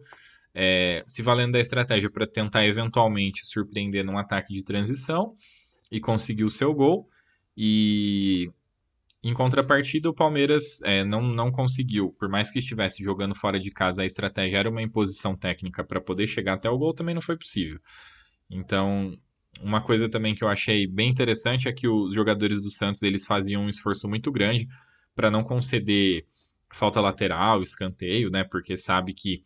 é, 0.60 1.04
se 1.06 1.22
valendo 1.22 1.52
da 1.52 1.60
estratégia 1.60 2.10
para 2.10 2.26
tentar 2.26 2.66
eventualmente 2.66 3.46
surpreender 3.46 4.04
num 4.04 4.18
ataque 4.18 4.52
de 4.52 4.64
transição 4.64 5.36
e 5.92 6.00
conseguir 6.00 6.46
o 6.46 6.50
seu 6.50 6.74
gol. 6.74 7.08
E 7.56 8.52
em 9.24 9.36
contrapartida, 9.36 10.10
o 10.10 10.14
Palmeiras 10.16 10.82
é, 10.82 11.04
não, 11.04 11.22
não 11.22 11.52
conseguiu, 11.52 12.12
por 12.18 12.28
mais 12.28 12.50
que 12.50 12.58
estivesse 12.58 13.04
jogando 13.04 13.36
fora 13.36 13.60
de 13.60 13.70
casa, 13.70 14.02
a 14.02 14.06
estratégia 14.06 14.58
era 14.58 14.70
uma 14.70 14.82
imposição 14.82 15.36
técnica 15.36 15.84
para 15.84 16.02
poder 16.02 16.26
chegar 16.26 16.54
até 16.54 16.68
o 16.68 16.78
gol, 16.78 16.92
também 16.92 17.14
não 17.14 17.22
foi 17.22 17.38
possível. 17.38 17.80
Então, 18.50 19.16
uma 19.62 19.80
coisa 19.80 20.10
também 20.10 20.34
que 20.34 20.44
eu 20.44 20.48
achei 20.48 20.88
bem 20.88 21.10
interessante 21.10 21.68
é 21.68 21.72
que 21.72 21.88
os 21.88 22.16
jogadores 22.16 22.60
do 22.62 22.72
Santos 22.72 23.04
eles 23.04 23.28
faziam 23.28 23.62
um 23.62 23.70
esforço 23.70 24.10
muito 24.10 24.32
grande 24.32 24.68
para 25.16 25.30
não 25.30 25.44
conceder 25.44 26.26
falta 26.72 27.00
lateral, 27.00 27.62
escanteio, 27.62 28.32
né? 28.32 28.44
Porque 28.44 28.76
sabe 28.76 29.14
que 29.14 29.44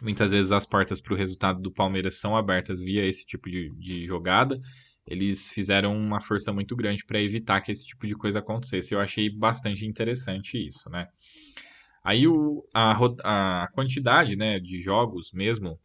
muitas 0.00 0.32
vezes 0.32 0.52
as 0.52 0.66
portas 0.66 1.00
para 1.00 1.14
o 1.14 1.16
resultado 1.16 1.60
do 1.60 1.70
Palmeiras 1.70 2.14
são 2.14 2.36
abertas 2.36 2.80
via 2.80 3.04
esse 3.04 3.24
tipo 3.24 3.50
de, 3.50 3.70
de 3.78 4.04
jogada 4.04 4.60
eles 5.06 5.52
fizeram 5.52 5.96
uma 5.96 6.20
força 6.20 6.52
muito 6.52 6.74
grande 6.74 7.04
para 7.04 7.22
evitar 7.22 7.60
que 7.60 7.70
esse 7.70 7.86
tipo 7.86 8.06
de 8.06 8.14
coisa 8.14 8.40
acontecesse. 8.40 8.92
Eu 8.92 9.00
achei 9.00 9.30
bastante 9.30 9.86
interessante 9.86 10.58
isso, 10.58 10.90
né? 10.90 11.08
Aí 12.02 12.26
o, 12.26 12.66
a, 12.74 12.92
a 13.62 13.68
quantidade 13.68 14.36
né, 14.36 14.58
de 14.58 14.80
jogos 14.80 15.32
mesmo, 15.32 15.78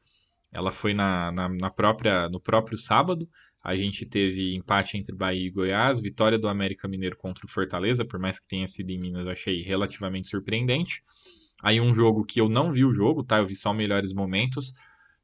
ela 0.51 0.71
foi 0.71 0.93
na, 0.93 1.31
na, 1.31 1.49
na, 1.49 1.69
própria, 1.69 2.27
no 2.29 2.39
próprio 2.39 2.77
sábado. 2.77 3.27
A 3.63 3.75
gente 3.75 4.07
teve 4.07 4.55
empate 4.55 4.97
entre 4.97 5.15
Bahia 5.15 5.47
e 5.47 5.51
Goiás, 5.51 6.01
vitória 6.01 6.37
do 6.37 6.47
América 6.47 6.87
Mineiro 6.87 7.15
contra 7.15 7.45
o 7.45 7.49
Fortaleza, 7.49 8.03
por 8.03 8.19
mais 8.19 8.39
que 8.39 8.47
tenha 8.47 8.67
sido 8.67 8.89
em 8.89 8.99
Minas, 8.99 9.25
eu 9.25 9.31
achei 9.31 9.61
relativamente 9.61 10.29
surpreendente. 10.29 11.03
Aí 11.63 11.79
um 11.79 11.93
jogo 11.93 12.25
que 12.25 12.41
eu 12.41 12.49
não 12.49 12.71
vi 12.71 12.83
o 12.85 12.93
jogo, 12.93 13.23
tá? 13.23 13.37
Eu 13.39 13.45
vi 13.45 13.55
só 13.55 13.73
melhores 13.73 14.13
momentos, 14.13 14.73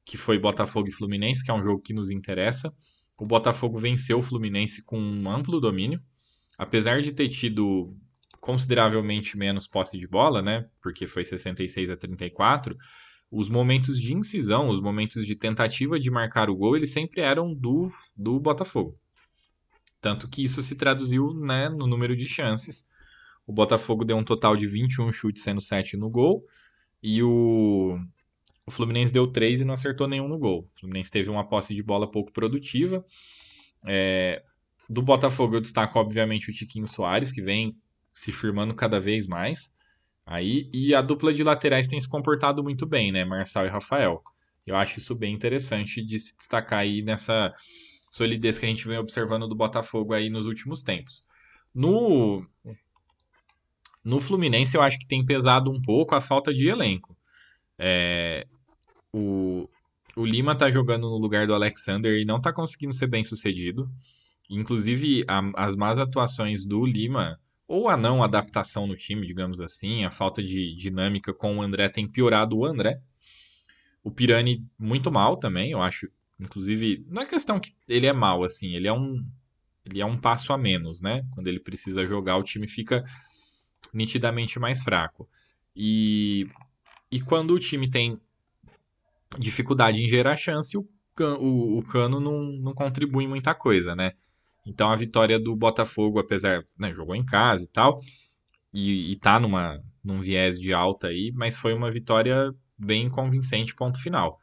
que 0.06 0.17
foi 0.17 0.38
Botafogo 0.38 0.88
e 0.88 0.91
Fluminense, 0.91 1.43
que 1.43 1.52
é 1.52 1.54
um 1.54 1.63
jogo 1.63 1.82
que 1.82 1.93
nos 1.93 2.10
interessa 2.10 2.73
o 3.17 3.26
Botafogo 3.26 3.80
venceu 3.80 4.19
o 4.19 4.23
Fluminense 4.23 4.84
com 4.84 5.00
um 5.00 5.30
amplo 5.30 5.60
domínio, 5.60 6.00
apesar 6.58 7.02
de 7.02 7.12
ter 7.12 7.30
tido 7.30 7.95
consideravelmente 8.39 9.36
menos 9.36 9.67
posse 9.67 9.97
de 9.97 10.08
bola, 10.08 10.41
né? 10.41 10.69
Porque 10.82 11.08
foi 11.08 11.26
66 11.26 11.89
a 11.89 11.97
34. 11.97 12.78
Os 13.30 13.50
momentos 13.50 14.00
de 14.00 14.13
incisão, 14.13 14.69
os 14.69 14.80
momentos 14.80 15.26
de 15.26 15.36
tentativa 15.36 16.00
de 16.00 16.12
marcar 16.12 16.50
o 16.50 16.56
gol, 16.56 16.78
eles 16.78 16.91
sempre 16.91 17.21
eram 17.21 17.54
do, 17.54 17.91
do 18.15 18.39
Botafogo. 18.39 18.97
Tanto 20.00 20.30
que 20.30 20.43
isso 20.43 20.62
se 20.62 20.76
traduziu 20.76 21.34
né, 21.34 21.67
no 21.67 21.88
número 21.88 22.15
de 22.15 22.28
chances. 22.28 22.88
O 23.48 23.54
Botafogo 23.54 24.04
deu 24.04 24.18
um 24.18 24.24
total 24.24 24.58
de 24.58 24.68
21 24.68 25.12
chutes, 25.14 25.42
sendo 25.42 25.62
7 25.62 25.96
no 25.96 26.10
gol. 26.10 26.44
E 27.02 27.24
o, 27.24 27.98
o 28.66 28.72
Fluminense 28.72 29.14
deu 29.14 29.26
três 29.26 29.62
e 29.62 29.66
não 29.66 29.74
acertou 29.74 30.08
nenhum 30.08 30.28
no 30.28 30.38
gol. 30.38 30.68
O 30.70 30.80
Fluminense 30.80 31.10
teve 31.10 31.30
uma 31.30 31.48
posse 31.48 31.74
de 31.74 31.82
bola 31.82 32.12
pouco 32.12 32.34
produtiva. 32.34 33.06
É, 33.86 34.44
do 34.90 35.02
Botafogo 35.02 35.56
eu 35.56 35.62
destaco, 35.62 35.98
obviamente, 35.98 36.52
o 36.52 36.54
Tiquinho 36.54 36.88
Soares, 36.88 37.32
que 37.32 37.42
vem 37.42 37.78
se 38.14 38.34
firmando 38.34 38.76
cada 38.76 39.00
vez 39.00 39.26
mais. 39.26 39.74
Aí, 40.26 40.70
e 40.74 40.94
a 40.94 41.02
dupla 41.02 41.34
de 41.34 41.42
laterais 41.42 41.88
tem 41.88 42.00
se 42.00 42.10
comportado 42.10 42.62
muito 42.62 42.86
bem, 42.86 43.14
né? 43.14 43.24
Marçal 43.24 43.66
e 43.66 43.70
Rafael. 43.70 44.22
Eu 44.66 44.76
acho 44.76 45.00
isso 45.00 45.16
bem 45.16 45.34
interessante 45.34 46.06
de 46.06 46.20
se 46.20 46.36
destacar 46.36 46.80
aí 46.80 47.02
nessa 47.02 47.54
solidez 48.12 48.60
que 48.60 48.66
a 48.66 48.70
gente 48.70 48.86
vem 48.86 48.98
observando 48.98 49.48
do 49.48 49.56
Botafogo 49.56 50.14
aí 50.14 50.30
nos 50.30 50.46
últimos 50.46 50.84
tempos. 50.84 51.26
No, 51.74 52.46
no 54.08 54.22
Fluminense, 54.22 54.78
eu 54.78 54.82
acho 54.82 54.98
que 54.98 55.06
tem 55.06 55.26
pesado 55.26 55.70
um 55.70 55.82
pouco 55.82 56.15
a 56.15 56.22
falta 56.22 56.54
de 56.54 56.70
elenco. 56.70 57.13
É, 57.78 58.48
o, 59.12 59.70
o 60.15 60.26
Lima 60.26 60.56
tá 60.56 60.72
jogando 60.72 61.10
no 61.10 61.17
lugar 61.17 61.46
do 61.46 61.54
Alexander 61.54 62.17
e 62.17 62.24
não 62.24 62.39
tá 62.39 62.54
conseguindo 62.54 62.93
ser 62.93 63.08
bem 63.08 63.26
sucedido. 63.26 63.91
Inclusive, 64.50 65.26
a, 65.28 65.41
as 65.56 65.76
más 65.76 66.00
atuações 66.00 66.63
do 66.63 66.86
Lima, 66.86 67.38
ou 67.67 67.89
a 67.89 67.98
não 67.98 68.24
adaptação 68.24 68.88
no 68.88 68.96
time, 68.96 69.28
digamos 69.28 69.60
assim, 69.60 70.06
a 70.06 70.10
falta 70.10 70.41
de 70.41 70.74
dinâmica 70.74 71.34
com 71.34 71.58
o 71.58 71.62
André 71.62 71.89
tem 71.89 72.08
piorado 72.08 72.58
o 72.58 72.65
André. 72.65 73.02
O 74.02 74.10
Pirani 74.10 74.65
muito 74.80 75.12
mal 75.12 75.36
também, 75.36 75.72
eu 75.72 75.82
acho. 75.82 76.10
Inclusive, 76.39 77.06
não 77.10 77.24
é 77.24 77.26
questão 77.26 77.60
que 77.60 77.74
ele 77.89 78.06
é 78.08 78.13
mal, 78.13 78.41
assim, 78.46 78.74
ele 78.74 78.88
é 78.88 78.93
um, 78.93 79.22
ele 79.86 80.00
é 80.00 80.06
um 80.06 80.17
passo 80.17 80.54
a 80.54 80.58
menos, 80.58 81.02
né? 81.02 81.26
Quando 81.32 81.48
ele 81.48 81.60
precisa 81.60 82.08
jogar, 82.08 82.38
o 82.38 82.43
time 82.43 82.70
fica 82.70 83.04
nitidamente 83.93 84.60
mais 84.60 84.84
fraco. 84.84 85.28
E, 85.76 86.47
e 87.12 87.21
quando 87.21 87.52
o 87.52 87.60
time 87.60 87.89
tem 87.89 88.19
dificuldade 89.38 90.02
em 90.02 90.08
gerar 90.08 90.38
chance, 90.38 90.78
o, 90.78 90.88
o, 91.39 91.80
o 91.80 91.84
Cano 91.84 92.19
não, 92.19 92.43
não 92.43 92.73
contribui 92.73 93.28
muita 93.28 93.54
coisa, 93.54 93.95
né? 93.95 94.13
Então 94.65 94.89
a 94.89 94.95
vitória 94.95 95.39
do 95.39 95.56
Botafogo, 95.56 96.19
apesar, 96.19 96.63
né, 96.78 96.91
jogou 96.91 97.15
em 97.15 97.26
casa 97.26 97.63
e 97.63 97.67
tal, 97.67 98.02
e, 98.73 99.12
e 99.12 99.15
tá 99.15 99.39
numa, 99.39 99.82
num 100.04 100.19
viés 100.19 100.60
de 100.60 100.73
alta 100.73 101.08
aí, 101.08 101.32
mas 101.34 101.58
foi 101.58 101.73
uma 101.73 101.89
vitória 101.89 102.54
bem 102.78 103.10
convincente, 103.10 103.73
ponto 103.73 104.02
final. 104.02 104.39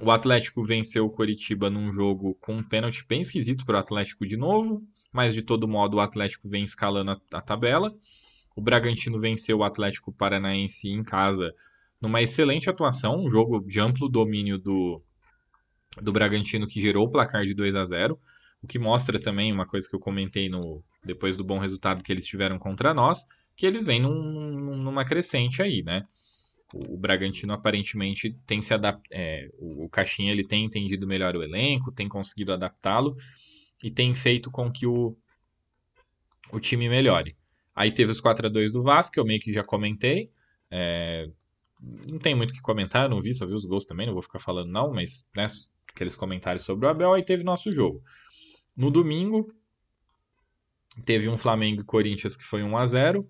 O 0.00 0.10
Atlético 0.10 0.64
venceu 0.64 1.06
o 1.06 1.10
Coritiba 1.10 1.70
num 1.70 1.90
jogo 1.90 2.36
com 2.40 2.56
um 2.56 2.62
pênalti 2.62 3.04
bem 3.08 3.20
esquisito 3.20 3.64
para 3.64 3.76
o 3.76 3.80
Atlético 3.80 4.26
de 4.26 4.36
novo, 4.36 4.82
mas 5.12 5.34
de 5.34 5.42
todo 5.42 5.68
modo 5.68 5.96
o 5.96 6.00
Atlético 6.00 6.48
vem 6.48 6.64
escalando 6.64 7.12
a, 7.12 7.20
a 7.32 7.40
tabela. 7.40 7.94
O 8.54 8.60
Bragantino 8.60 9.18
venceu 9.18 9.58
o 9.58 9.64
Atlético 9.64 10.12
Paranaense 10.12 10.88
em 10.88 11.02
casa 11.02 11.54
numa 12.00 12.22
excelente 12.22 12.68
atuação, 12.68 13.24
um 13.24 13.30
jogo 13.30 13.60
de 13.66 13.80
amplo 13.80 14.08
domínio 14.08 14.58
do, 14.58 15.00
do 16.00 16.12
Bragantino 16.12 16.66
que 16.66 16.80
gerou 16.80 17.06
o 17.06 17.10
placar 17.10 17.44
de 17.44 17.54
2 17.54 17.74
a 17.74 17.84
0 17.84 18.18
o 18.62 18.66
que 18.66 18.78
mostra 18.78 19.20
também 19.20 19.52
uma 19.52 19.66
coisa 19.66 19.86
que 19.86 19.94
eu 19.94 20.00
comentei 20.00 20.48
no 20.48 20.82
depois 21.04 21.36
do 21.36 21.44
bom 21.44 21.58
resultado 21.58 22.02
que 22.02 22.10
eles 22.10 22.26
tiveram 22.26 22.58
contra 22.58 22.94
nós, 22.94 23.26
que 23.54 23.66
eles 23.66 23.84
vêm 23.84 24.00
num, 24.00 24.76
numa 24.78 25.04
crescente 25.04 25.60
aí, 25.60 25.82
né? 25.82 26.06
O, 26.72 26.96
Bragantino 26.96 27.52
aparentemente 27.52 28.32
tem 28.46 28.62
se 28.62 28.72
adaptado, 28.72 29.06
é, 29.12 29.50
o, 29.58 29.84
o 29.84 29.88
Caixinha 29.90 30.32
ele 30.32 30.42
tem 30.42 30.64
entendido 30.64 31.06
melhor 31.06 31.36
o 31.36 31.42
elenco, 31.42 31.92
tem 31.92 32.08
conseguido 32.08 32.54
adaptá-lo 32.54 33.14
e 33.82 33.90
tem 33.90 34.14
feito 34.14 34.50
com 34.50 34.72
que 34.72 34.86
o, 34.86 35.14
o 36.50 36.58
time 36.58 36.88
melhore. 36.88 37.36
Aí 37.74 37.92
teve 37.92 38.12
os 38.12 38.20
4 38.20 38.46
a 38.46 38.50
2 38.50 38.72
do 38.72 38.82
Vasco, 38.82 39.14
que 39.14 39.20
eu 39.20 39.24
meio 39.24 39.40
que 39.40 39.52
já 39.52 39.64
comentei. 39.64 40.30
É, 40.70 41.28
não 42.10 42.18
tem 42.18 42.34
muito 42.34 42.50
o 42.50 42.54
que 42.54 42.60
comentar, 42.60 43.08
não 43.08 43.20
vi, 43.20 43.34
só 43.34 43.46
vi 43.46 43.54
os 43.54 43.64
gols 43.64 43.86
também, 43.86 44.06
não 44.06 44.14
vou 44.14 44.22
ficar 44.22 44.38
falando 44.38 44.70
não, 44.70 44.92
mas 44.92 45.26
né, 45.36 45.46
aqueles 45.88 46.16
comentários 46.16 46.64
sobre 46.64 46.86
o 46.86 46.88
Abel, 46.88 47.12
aí 47.12 47.24
teve 47.24 47.42
nosso 47.44 47.70
jogo. 47.72 48.02
No 48.76 48.90
domingo, 48.90 49.52
teve 51.04 51.28
um 51.28 51.36
Flamengo 51.36 51.82
e 51.82 51.84
Corinthians 51.84 52.36
que 52.36 52.44
foi 52.44 52.62
1 52.62 52.76
a 52.76 52.86
0 52.86 53.28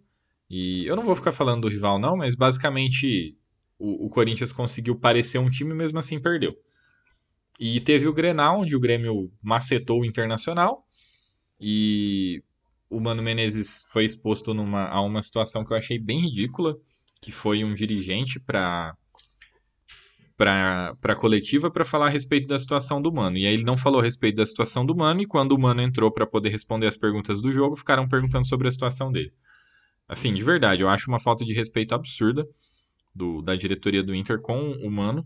e 0.49 0.87
eu 0.87 0.97
não 0.97 1.03
vou 1.03 1.15
ficar 1.15 1.33
falando 1.33 1.63
do 1.63 1.69
rival 1.69 1.99
não, 1.99 2.17
mas 2.17 2.35
basicamente 2.35 3.37
o, 3.79 4.07
o 4.07 4.11
Corinthians 4.11 4.53
conseguiu 4.53 4.95
parecer 4.95 5.39
um 5.39 5.51
time 5.51 5.75
mesmo 5.75 5.99
assim 5.99 6.21
perdeu. 6.21 6.57
E 7.59 7.81
teve 7.81 8.09
o 8.09 8.13
Grenal, 8.13 8.61
onde 8.61 8.75
o 8.75 8.81
Grêmio 8.81 9.31
macetou 9.43 10.01
o 10.01 10.05
Internacional 10.05 10.87
e 11.61 12.43
o 12.95 13.01
Mano 13.01 13.23
Menezes 13.23 13.85
foi 13.91 14.05
exposto 14.05 14.55
numa, 14.55 14.87
a 14.87 15.01
uma 15.01 15.21
situação 15.21 15.65
que 15.65 15.73
eu 15.73 15.77
achei 15.77 15.99
bem 15.99 16.21
ridícula, 16.21 16.77
que 17.21 17.33
foi 17.33 17.65
um 17.65 17.75
dirigente 17.75 18.39
para 18.39 18.97
para 20.37 20.97
a 21.05 21.15
coletiva 21.15 21.71
para 21.71 21.85
falar 21.85 22.07
a 22.07 22.11
respeito 22.11 22.49
da 22.49 22.59
situação 22.59 23.01
do 23.01 23.13
Mano. 23.13 23.39
E 23.39 23.47
aí 23.47 23.55
ele 23.55 23.63
não 23.63 23.77
falou 23.77 24.01
a 24.01 24.03
respeito 24.03 24.37
da 24.37 24.47
situação 24.47 24.85
do 24.85 24.95
Mano, 24.95 25.23
e 25.23 25.27
quando 25.27 25.53
o 25.53 25.59
Mano 25.59 25.81
entrou 25.81 26.11
para 26.11 26.27
poder 26.27 26.49
responder 26.49 26.89
as 26.89 26.97
perguntas 26.97 27.41
do 27.41 27.53
jogo, 27.53 27.77
ficaram 27.77 28.09
perguntando 28.09 28.47
sobre 28.47 28.67
a 28.67 28.71
situação 28.71 29.13
dele. 29.13 29.31
Assim, 30.09 30.35
de 30.35 30.43
verdade, 30.43 30.83
eu 30.83 30.89
acho 30.89 31.09
uma 31.09 31.21
falta 31.21 31.45
de 31.45 31.53
respeito 31.53 31.95
absurda 31.95 32.43
do, 33.15 33.43
da 33.43 33.55
diretoria 33.55 34.03
do 34.03 34.13
Inter 34.13 34.41
com 34.41 34.73
o 34.73 34.91
Mano. 34.91 35.25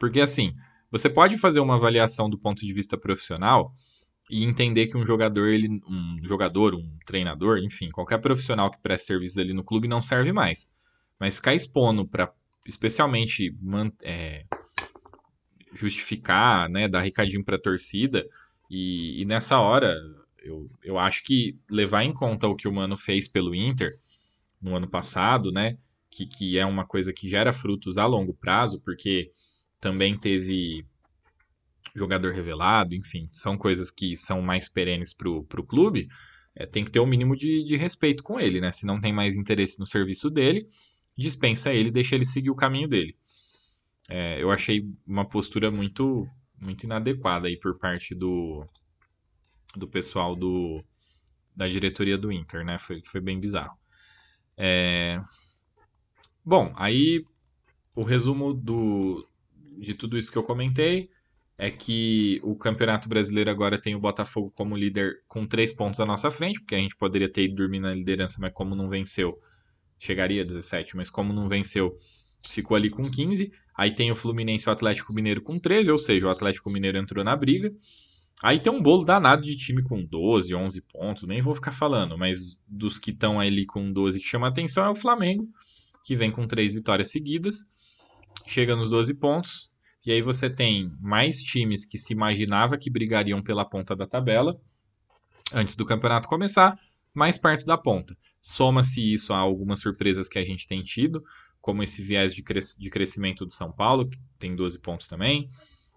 Porque, 0.00 0.20
assim, 0.20 0.54
você 0.90 1.10
pode 1.10 1.36
fazer 1.36 1.60
uma 1.60 1.74
avaliação 1.74 2.30
do 2.30 2.38
ponto 2.38 2.64
de 2.64 2.72
vista 2.72 2.96
profissional 2.96 3.74
e 4.30 4.44
entender 4.44 4.86
que 4.86 4.96
um 4.96 5.04
jogador, 5.04 5.48
ele, 5.48 5.68
um 5.68 6.18
jogador, 6.22 6.74
um 6.74 6.98
treinador, 7.04 7.58
enfim, 7.58 7.90
qualquer 7.90 8.18
profissional 8.18 8.70
que 8.70 8.80
preste 8.82 9.06
serviços 9.06 9.38
ali 9.38 9.52
no 9.52 9.64
clube 9.64 9.86
não 9.86 10.00
serve 10.00 10.32
mais. 10.32 10.68
Mas 11.18 11.36
ficar 11.36 11.54
expondo 11.54 12.06
para 12.06 12.32
especialmente 12.66 13.54
é, 14.02 14.46
justificar, 15.74 16.68
né, 16.70 16.88
dar 16.88 17.00
recadinho 17.00 17.44
para 17.44 17.56
a 17.56 17.60
torcida. 17.60 18.26
E, 18.70 19.20
e, 19.20 19.24
nessa 19.24 19.58
hora, 19.58 19.94
eu, 20.42 20.70
eu 20.82 20.98
acho 20.98 21.22
que 21.24 21.58
levar 21.70 22.04
em 22.04 22.12
conta 22.12 22.48
o 22.48 22.56
que 22.56 22.66
o 22.66 22.72
Mano 22.72 22.96
fez 22.96 23.28
pelo 23.28 23.54
Inter 23.54 23.92
no 24.60 24.74
ano 24.74 24.88
passado, 24.88 25.52
né, 25.52 25.76
que, 26.10 26.26
que 26.26 26.58
é 26.58 26.64
uma 26.64 26.86
coisa 26.86 27.12
que 27.12 27.28
gera 27.28 27.52
frutos 27.52 27.98
a 27.98 28.06
longo 28.06 28.32
prazo, 28.32 28.80
porque 28.80 29.30
também 29.80 30.16
teve 30.16 30.82
jogador 31.94 32.32
revelado, 32.32 32.94
enfim, 32.94 33.28
são 33.30 33.56
coisas 33.56 33.90
que 33.90 34.16
são 34.16 34.42
mais 34.42 34.68
perenes 34.68 35.14
para 35.14 35.28
o 35.30 35.66
clube, 35.66 36.06
é, 36.56 36.66
tem 36.66 36.84
que 36.84 36.90
ter 36.90 37.00
o 37.00 37.04
um 37.04 37.06
mínimo 37.06 37.36
de, 37.36 37.64
de 37.64 37.76
respeito 37.76 38.22
com 38.22 38.38
ele, 38.38 38.60
né? 38.60 38.70
Se 38.72 38.86
não 38.86 39.00
tem 39.00 39.12
mais 39.12 39.36
interesse 39.36 39.78
no 39.78 39.86
serviço 39.86 40.30
dele, 40.30 40.66
dispensa 41.16 41.72
ele, 41.72 41.90
deixa 41.90 42.14
ele 42.14 42.24
seguir 42.24 42.50
o 42.50 42.56
caminho 42.56 42.88
dele. 42.88 43.16
É, 44.08 44.42
eu 44.42 44.50
achei 44.50 44.84
uma 45.06 45.24
postura 45.24 45.70
muito 45.70 46.26
muito 46.60 46.84
inadequada 46.84 47.46
aí 47.46 47.58
por 47.58 47.76
parte 47.78 48.14
do, 48.14 48.64
do 49.76 49.86
pessoal 49.86 50.34
do, 50.34 50.82
da 51.54 51.68
diretoria 51.68 52.16
do 52.16 52.32
Inter, 52.32 52.64
né? 52.64 52.78
Foi, 52.78 53.02
foi 53.04 53.20
bem 53.20 53.38
bizarro. 53.38 53.76
É... 54.56 55.18
Bom, 56.44 56.72
aí 56.76 57.24
o 57.94 58.02
resumo 58.02 58.54
do, 58.54 59.26
de 59.78 59.94
tudo 59.94 60.16
isso 60.16 60.30
que 60.30 60.38
eu 60.38 60.42
comentei 60.42 61.10
é 61.64 61.70
que 61.70 62.40
o 62.42 62.54
Campeonato 62.54 63.08
Brasileiro 63.08 63.50
agora 63.50 63.80
tem 63.80 63.94
o 63.94 63.98
Botafogo 63.98 64.52
como 64.54 64.76
líder 64.76 65.22
com 65.26 65.46
três 65.46 65.72
pontos 65.72 65.98
à 65.98 66.04
nossa 66.04 66.30
frente, 66.30 66.60
porque 66.60 66.74
a 66.74 66.78
gente 66.78 66.94
poderia 66.94 67.26
ter 67.26 67.44
ido 67.44 67.54
dormir 67.54 67.80
na 67.80 67.90
liderança, 67.90 68.36
mas 68.38 68.52
como 68.52 68.74
não 68.74 68.86
venceu, 68.86 69.38
chegaria 69.98 70.42
a 70.42 70.44
17, 70.44 70.94
mas 70.94 71.08
como 71.08 71.32
não 71.32 71.48
venceu, 71.48 71.96
ficou 72.46 72.76
ali 72.76 72.90
com 72.90 73.10
15. 73.10 73.50
Aí 73.74 73.94
tem 73.94 74.12
o 74.12 74.14
Fluminense 74.14 74.66
e 74.66 74.68
o 74.68 74.72
Atlético 74.72 75.14
Mineiro 75.14 75.40
com 75.40 75.58
13, 75.58 75.90
ou 75.90 75.96
seja, 75.96 76.26
o 76.26 76.30
Atlético 76.30 76.68
Mineiro 76.70 76.98
entrou 76.98 77.24
na 77.24 77.34
briga. 77.34 77.72
Aí 78.42 78.60
tem 78.60 78.70
um 78.70 78.82
bolo 78.82 79.02
danado 79.02 79.42
de 79.42 79.56
time 79.56 79.82
com 79.82 80.04
12, 80.04 80.54
11 80.54 80.82
pontos, 80.82 81.26
nem 81.26 81.40
vou 81.40 81.54
ficar 81.54 81.72
falando, 81.72 82.18
mas 82.18 82.60
dos 82.68 82.98
que 82.98 83.10
estão 83.10 83.40
ali 83.40 83.64
com 83.64 83.90
12 83.90 84.20
que 84.20 84.26
chama 84.26 84.48
atenção 84.48 84.84
é 84.84 84.90
o 84.90 84.94
Flamengo, 84.94 85.48
que 86.04 86.14
vem 86.14 86.30
com 86.30 86.46
três 86.46 86.74
vitórias 86.74 87.10
seguidas, 87.10 87.64
chega 88.46 88.76
nos 88.76 88.90
12 88.90 89.14
pontos, 89.14 89.72
e 90.04 90.12
aí 90.12 90.20
você 90.20 90.50
tem 90.50 90.92
mais 91.00 91.42
times 91.42 91.84
que 91.84 91.96
se 91.96 92.12
imaginava 92.12 92.76
que 92.76 92.90
brigariam 92.90 93.42
pela 93.42 93.64
ponta 93.64 93.96
da 93.96 94.06
tabela 94.06 94.60
antes 95.52 95.76
do 95.76 95.86
campeonato 95.86 96.28
começar, 96.28 96.78
mais 97.12 97.38
perto 97.38 97.64
da 97.64 97.78
ponta. 97.78 98.16
Soma-se 98.40 99.00
isso 99.00 99.32
a 99.32 99.38
algumas 99.38 99.80
surpresas 99.80 100.28
que 100.28 100.38
a 100.38 100.44
gente 100.44 100.66
tem 100.66 100.82
tido, 100.82 101.24
como 101.60 101.82
esse 101.82 102.02
viés 102.02 102.34
de, 102.34 102.42
cres 102.42 102.76
de 102.78 102.90
crescimento 102.90 103.46
do 103.46 103.54
São 103.54 103.72
Paulo, 103.72 104.08
que 104.08 104.18
tem 104.38 104.54
12 104.54 104.78
pontos 104.80 105.06
também, 105.06 105.48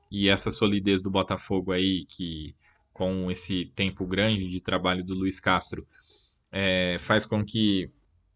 e 0.09 0.29
essa 0.29 0.51
solidez 0.51 1.01
do 1.01 1.11
Botafogo 1.11 1.71
aí, 1.71 2.05
que 2.05 2.55
com 2.93 3.29
esse 3.29 3.65
tempo 3.75 4.05
grande 4.05 4.49
de 4.49 4.61
trabalho 4.61 5.03
do 5.03 5.13
Luiz 5.13 5.39
Castro, 5.39 5.85
é, 6.51 6.97
faz 6.99 7.25
com 7.25 7.43
que 7.43 7.91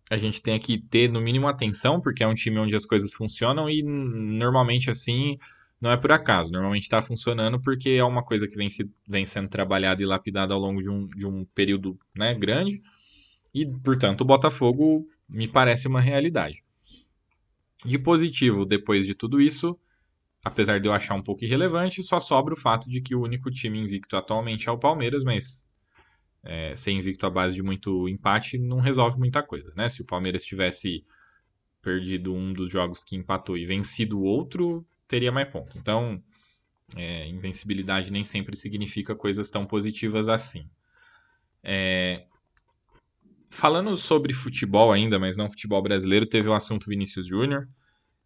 a 0.09 0.17
gente 0.17 0.41
tenha 0.41 0.59
que 0.59 0.77
ter 0.77 1.09
no 1.09 1.21
mínimo 1.21 1.47
atenção, 1.47 2.01
porque 2.01 2.21
é 2.21 2.27
um 2.27 2.35
time 2.35 2.59
onde 2.59 2.75
as 2.75 2.85
coisas 2.85 3.13
funcionam 3.13 3.69
e 3.69 3.81
normalmente 3.81 4.89
assim 4.89 5.37
não 5.81 5.91
é 5.91 5.97
por 5.97 6.11
acaso. 6.11 6.51
Normalmente 6.51 6.83
está 6.83 7.01
funcionando 7.01 7.59
porque 7.59 7.89
é 7.89 8.03
uma 8.03 8.23
coisa 8.23 8.47
que 8.47 8.55
vem, 8.55 8.69
se, 8.69 8.89
vem 9.07 9.25
sendo 9.25 9.49
trabalhada 9.49 10.01
e 10.01 10.05
lapidada 10.05 10.53
ao 10.53 10.59
longo 10.59 10.81
de 10.81 10.89
um, 10.89 11.07
de 11.07 11.25
um 11.25 11.43
período 11.43 11.97
né, 12.15 12.35
grande. 12.35 12.81
E, 13.53 13.65
portanto, 13.65 14.21
o 14.21 14.25
Botafogo 14.25 15.07
me 15.27 15.47
parece 15.47 15.87
uma 15.87 15.99
realidade. 15.99 16.63
De 17.83 17.97
positivo, 17.97 18.63
depois 18.63 19.07
de 19.07 19.15
tudo 19.15 19.41
isso, 19.41 19.77
apesar 20.43 20.79
de 20.79 20.87
eu 20.87 20.93
achar 20.93 21.15
um 21.15 21.23
pouco 21.23 21.43
irrelevante, 21.43 22.03
só 22.03 22.19
sobra 22.19 22.53
o 22.53 22.57
fato 22.57 22.87
de 22.87 23.01
que 23.01 23.15
o 23.15 23.23
único 23.23 23.49
time 23.49 23.79
invicto 23.79 24.15
atualmente 24.15 24.69
é 24.69 24.71
o 24.71 24.77
Palmeiras, 24.77 25.23
mas 25.23 25.67
é, 26.43 26.75
ser 26.75 26.91
invicto 26.91 27.25
à 27.25 27.29
base 27.29 27.55
de 27.55 27.63
muito 27.63 28.07
empate 28.07 28.59
não 28.59 28.79
resolve 28.79 29.17
muita 29.17 29.41
coisa, 29.41 29.73
né? 29.75 29.89
Se 29.89 30.03
o 30.03 30.05
Palmeiras 30.05 30.43
tivesse 30.43 31.03
perdido 31.81 32.33
um 32.33 32.53
dos 32.53 32.69
jogos 32.69 33.03
que 33.03 33.15
empatou 33.15 33.57
e 33.57 33.65
vencido 33.65 34.19
o 34.19 34.23
outro, 34.23 34.85
teria 35.11 35.31
mais 35.31 35.49
ponto. 35.49 35.77
Então, 35.77 36.23
é, 36.95 37.27
invencibilidade 37.27 38.11
nem 38.11 38.23
sempre 38.23 38.55
significa 38.55 39.13
coisas 39.13 39.51
tão 39.51 39.65
positivas 39.65 40.29
assim. 40.29 40.69
É, 41.61 42.23
falando 43.49 43.93
sobre 43.97 44.31
futebol 44.31 44.89
ainda, 44.89 45.19
mas 45.19 45.35
não 45.35 45.49
futebol 45.49 45.81
brasileiro, 45.81 46.25
teve 46.25 46.47
o 46.47 46.53
assunto 46.53 46.87
Vinícius 46.87 47.27
Júnior. 47.27 47.65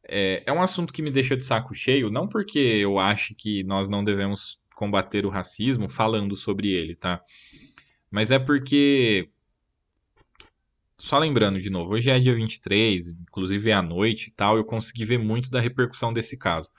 É, 0.08 0.44
é 0.46 0.54
um 0.54 0.62
assunto 0.62 0.94
que 0.94 1.02
me 1.02 1.10
deixa 1.10 1.36
de 1.36 1.44
saco 1.44 1.74
cheio, 1.74 2.12
não 2.12 2.28
porque 2.28 2.60
eu 2.60 3.00
acho 3.00 3.34
que 3.34 3.64
nós 3.64 3.90
não 3.90 4.04
devemos 4.04 4.60
combater 4.76 5.26
o 5.26 5.30
racismo 5.30 5.90
falando 5.90 6.36
sobre 6.36 6.70
ele, 6.70 6.96
tá? 6.96 7.20
Mas 8.12 8.30
é 8.30 8.38
porque 8.38 9.32
só 10.98 11.18
lembrando 11.20 11.60
de 11.60 11.70
novo, 11.70 11.94
hoje 11.94 12.10
é 12.10 12.20
dia 12.20 12.34
23, 12.34 13.10
inclusive 13.22 13.70
é 13.70 13.74
à 13.74 13.82
noite 13.82 14.28
e 14.28 14.32
tal, 14.32 14.58
eu 14.58 14.64
consegui 14.64 15.06
ver 15.06 15.20
muito 15.20 15.50
da 15.50 15.60
repercussão 15.60 16.14
desse 16.14 16.38
caso. 16.38 16.70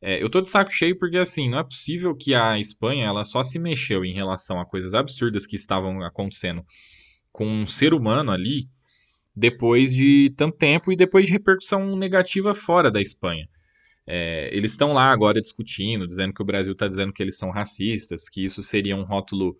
É, 0.00 0.22
eu 0.22 0.28
tô 0.28 0.42
de 0.42 0.50
saco 0.50 0.70
cheio 0.70 0.98
porque, 0.98 1.16
assim, 1.16 1.48
não 1.48 1.58
é 1.58 1.64
possível 1.64 2.14
que 2.14 2.34
a 2.34 2.58
Espanha 2.58 3.06
ela 3.06 3.24
só 3.24 3.42
se 3.42 3.58
mexeu 3.58 4.04
em 4.04 4.12
relação 4.12 4.60
a 4.60 4.66
coisas 4.66 4.92
absurdas 4.92 5.46
que 5.46 5.56
estavam 5.56 6.02
acontecendo 6.02 6.62
com 7.32 7.46
um 7.46 7.66
ser 7.66 7.94
humano 7.94 8.30
ali 8.30 8.68
depois 9.34 9.92
de 9.92 10.30
tanto 10.36 10.56
tempo 10.56 10.92
e 10.92 10.96
depois 10.96 11.26
de 11.26 11.32
repercussão 11.32 11.96
negativa 11.96 12.52
fora 12.52 12.90
da 12.90 13.00
Espanha. 13.00 13.48
É, 14.06 14.50
eles 14.52 14.72
estão 14.72 14.92
lá 14.92 15.10
agora 15.10 15.40
discutindo, 15.40 16.06
dizendo 16.06 16.34
que 16.34 16.42
o 16.42 16.44
Brasil 16.44 16.74
está 16.74 16.86
dizendo 16.86 17.12
que 17.12 17.22
eles 17.22 17.38
são 17.38 17.50
racistas, 17.50 18.28
que 18.28 18.44
isso 18.44 18.62
seria 18.62 18.94
um 18.96 19.04
rótulo 19.04 19.56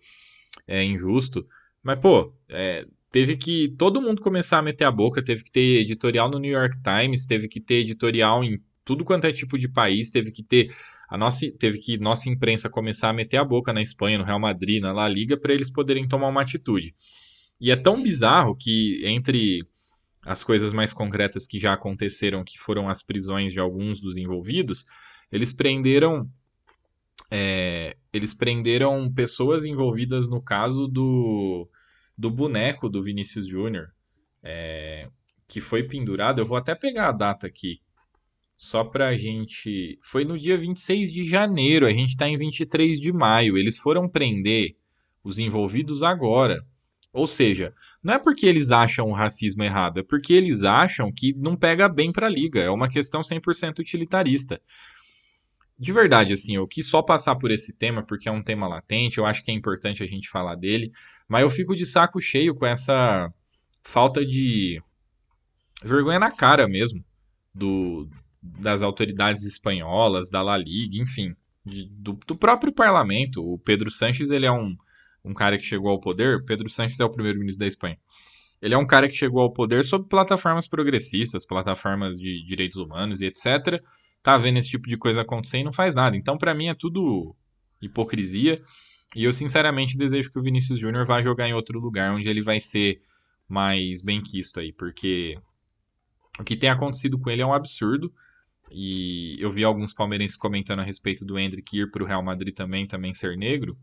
é, 0.67 0.83
injusto. 0.83 1.45
Mas, 1.81 1.99
pô, 1.99 2.33
é, 2.47 2.85
teve 3.15 3.37
que 3.37 3.73
todo 3.77 4.01
mundo 4.01 4.21
começar 4.21 4.57
a 4.57 4.61
meter 4.61 4.83
a 4.83 4.91
boca, 4.91 5.23
teve 5.23 5.41
que 5.41 5.49
ter 5.49 5.79
editorial 5.79 6.29
no 6.29 6.37
New 6.37 6.51
York 6.51 6.75
Times, 6.83 7.25
teve 7.25 7.47
que 7.47 7.61
ter 7.61 7.75
editorial 7.75 8.43
em 8.43 8.61
tudo 8.83 9.05
quanto 9.05 9.23
é 9.23 9.31
tipo 9.31 9.57
de 9.57 9.69
país 9.69 10.09
teve 10.09 10.33
que 10.33 10.43
ter 10.43 10.69
a 11.07 11.17
nossa 11.17 11.49
teve 11.57 11.77
que 11.77 11.97
nossa 11.97 12.29
imprensa 12.29 12.69
começar 12.69 13.07
a 13.07 13.13
meter 13.13 13.37
a 13.37 13.45
boca 13.45 13.71
na 13.71 13.81
Espanha, 13.81 14.17
no 14.17 14.25
Real 14.25 14.37
Madrid, 14.37 14.81
na 14.81 14.91
La 14.91 15.07
Liga 15.07 15.37
para 15.37 15.53
eles 15.53 15.69
poderem 15.69 16.05
tomar 16.05 16.27
uma 16.27 16.41
atitude. 16.41 16.93
E 17.57 17.71
é 17.71 17.77
tão 17.77 18.03
bizarro 18.03 18.53
que 18.53 19.01
entre 19.05 19.65
as 20.25 20.43
coisas 20.43 20.73
mais 20.73 20.91
concretas 20.91 21.47
que 21.47 21.57
já 21.57 21.71
aconteceram, 21.71 22.43
que 22.43 22.59
foram 22.59 22.89
as 22.89 23.01
prisões 23.01 23.53
de 23.53 23.61
alguns 23.61 24.01
dos 24.01 24.17
envolvidos, 24.17 24.83
eles 25.31 25.53
prenderam 25.53 26.29
é, 27.31 27.95
eles 28.11 28.33
prenderam 28.33 29.09
pessoas 29.09 29.63
envolvidas 29.63 30.27
no 30.27 30.41
caso 30.41 30.85
do, 30.85 31.69
do 32.17 32.29
boneco 32.29 32.89
do 32.89 33.01
Vinícius 33.01 33.47
Júnior, 33.47 33.87
é, 34.43 35.09
que 35.47 35.59
foi 35.59 35.83
pendurado. 35.83 36.39
Eu 36.39 36.45
vou 36.45 36.57
até 36.57 36.73
pegar 36.75 37.09
a 37.09 37.11
data 37.11 37.47
aqui, 37.47 37.79
só 38.57 38.83
pra 38.83 39.15
gente. 39.15 39.99
Foi 40.01 40.23
no 40.23 40.39
dia 40.39 40.57
26 40.57 41.11
de 41.11 41.23
janeiro, 41.23 41.85
a 41.85 41.91
gente 41.91 42.09
está 42.09 42.27
em 42.27 42.37
23 42.37 42.99
de 42.99 43.11
maio. 43.11 43.57
Eles 43.57 43.77
foram 43.77 44.07
prender 44.07 44.75
os 45.23 45.39
envolvidos 45.39 46.03
agora. 46.03 46.65
Ou 47.11 47.25
seja, 47.25 47.73
não 48.03 48.15
é 48.15 48.19
porque 48.19 48.45
eles 48.45 48.71
acham 48.71 49.07
o 49.07 49.13
racismo 49.13 49.63
errado, 49.63 50.01
é 50.01 50.03
porque 50.03 50.33
eles 50.33 50.63
acham 50.63 51.09
que 51.09 51.33
não 51.33 51.55
pega 51.55 51.87
bem 51.87 52.11
para 52.11 52.27
a 52.27 52.29
liga. 52.29 52.59
É 52.59 52.69
uma 52.69 52.89
questão 52.89 53.21
100% 53.21 53.79
utilitarista. 53.79 54.61
De 55.77 55.91
verdade, 55.91 56.33
assim, 56.33 56.55
eu 56.55 56.67
quis 56.67 56.87
só 56.87 57.01
passar 57.01 57.35
por 57.35 57.51
esse 57.51 57.73
tema 57.73 58.03
porque 58.03 58.29
é 58.29 58.31
um 58.31 58.41
tema 58.41 58.67
latente, 58.67 59.17
eu 59.17 59.25
acho 59.25 59.43
que 59.43 59.51
é 59.51 59.53
importante 59.53 60.01
a 60.01 60.07
gente 60.07 60.29
falar 60.29 60.55
dele, 60.55 60.91
mas 61.27 61.41
eu 61.41 61.49
fico 61.49 61.75
de 61.75 61.85
saco 61.85 62.19
cheio 62.21 62.55
com 62.55 62.65
essa 62.65 63.31
falta 63.83 64.25
de 64.25 64.81
vergonha 65.83 66.19
na 66.19 66.31
cara 66.31 66.67
mesmo 66.67 67.03
do, 67.53 68.09
das 68.41 68.81
autoridades 68.81 69.43
espanholas, 69.43 70.29
da 70.29 70.41
La 70.41 70.57
Liga, 70.57 70.97
enfim, 70.97 71.35
de, 71.65 71.89
do, 71.89 72.13
do 72.25 72.35
próprio 72.35 72.73
parlamento. 72.73 73.43
O 73.43 73.59
Pedro 73.59 73.91
Sanches, 73.91 74.31
ele 74.31 74.45
é 74.45 74.51
um 74.51 74.77
um 75.25 75.33
cara 75.33 75.57
que 75.57 75.65
chegou 75.65 75.89
ao 75.89 75.99
poder, 75.99 76.45
Pedro 76.45 76.69
Sánchez 76.69 76.99
é 76.99 77.03
o 77.03 77.09
primeiro-ministro 77.09 77.59
da 77.59 77.67
Espanha. 77.67 77.97
Ele 78.61 78.73
é 78.73 78.77
um 78.77 78.85
cara 78.85 79.07
que 79.07 79.15
chegou 79.15 79.41
ao 79.41 79.51
poder 79.51 79.83
sob 79.83 80.07
plataformas 80.07 80.67
progressistas, 80.67 81.45
plataformas 81.45 82.17
de 82.17 82.43
direitos 82.43 82.77
humanos 82.77 83.21
e 83.21 83.25
etc. 83.25 83.81
Tá 84.25 84.37
vendo 84.37 84.57
esse 84.57 84.69
tipo 84.69 84.89
de 84.89 84.97
coisa 84.97 85.21
acontecer 85.21 85.59
e 85.59 85.63
não 85.63 85.71
faz 85.71 85.93
nada. 85.93 86.17
Então, 86.17 86.35
para 86.35 86.55
mim, 86.55 86.65
é 86.65 86.73
tudo 86.73 87.35
hipocrisia. 87.79 88.59
E 89.15 89.23
eu, 89.23 89.31
sinceramente, 89.31 89.95
desejo 89.95 90.31
que 90.31 90.39
o 90.39 90.41
Vinícius 90.41 90.79
Júnior 90.79 91.05
vá 91.05 91.21
jogar 91.21 91.47
em 91.47 91.53
outro 91.53 91.79
lugar, 91.79 92.11
onde 92.11 92.27
ele 92.27 92.41
vai 92.41 92.59
ser 92.59 92.99
mais 93.47 94.01
bem 94.01 94.23
quisto 94.23 94.59
aí, 94.59 94.73
porque 94.73 95.37
o 96.39 96.43
que 96.43 96.57
tem 96.57 96.71
acontecido 96.71 97.19
com 97.19 97.29
ele 97.29 97.43
é 97.43 97.45
um 97.45 97.53
absurdo. 97.53 98.11
E 98.71 99.35
eu 99.39 99.51
vi 99.51 99.63
alguns 99.63 99.93
palmeirenses 99.93 100.35
comentando 100.35 100.79
a 100.79 100.83
respeito 100.83 101.23
do 101.23 101.37
Hendrick 101.37 101.77
ir 101.77 101.91
para 101.91 102.01
o 102.01 102.05
Real 102.07 102.23
Madrid 102.23 102.51
também, 102.51 102.87
também 102.87 103.13
ser 103.13 103.37
negro 103.37 103.77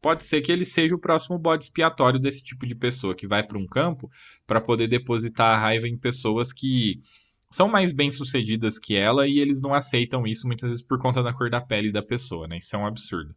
pode 0.00 0.24
ser 0.24 0.40
que 0.40 0.50
ele 0.50 0.64
seja 0.64 0.94
o 0.94 0.98
próximo 0.98 1.38
bode 1.38 1.64
expiatório 1.64 2.18
desse 2.18 2.42
tipo 2.42 2.66
de 2.66 2.74
pessoa 2.74 3.14
que 3.14 3.26
vai 3.26 3.42
para 3.42 3.58
um 3.58 3.66
campo 3.66 4.10
para 4.46 4.60
poder 4.60 4.88
depositar 4.88 5.54
a 5.54 5.58
raiva 5.60 5.86
em 5.86 5.94
pessoas 5.94 6.52
que 6.52 7.02
são 7.50 7.68
mais 7.68 7.92
bem-sucedidas 7.92 8.78
que 8.78 8.94
ela 8.94 9.26
e 9.26 9.38
eles 9.38 9.60
não 9.60 9.74
aceitam 9.74 10.26
isso 10.26 10.46
muitas 10.46 10.70
vezes 10.70 10.84
por 10.84 10.98
conta 10.98 11.22
da 11.22 11.32
cor 11.32 11.50
da 11.50 11.60
pele 11.60 11.90
da 11.90 12.02
pessoa, 12.02 12.46
né? 12.46 12.58
Isso 12.58 12.74
é 12.76 12.78
um 12.78 12.86
absurdo. 12.86 13.34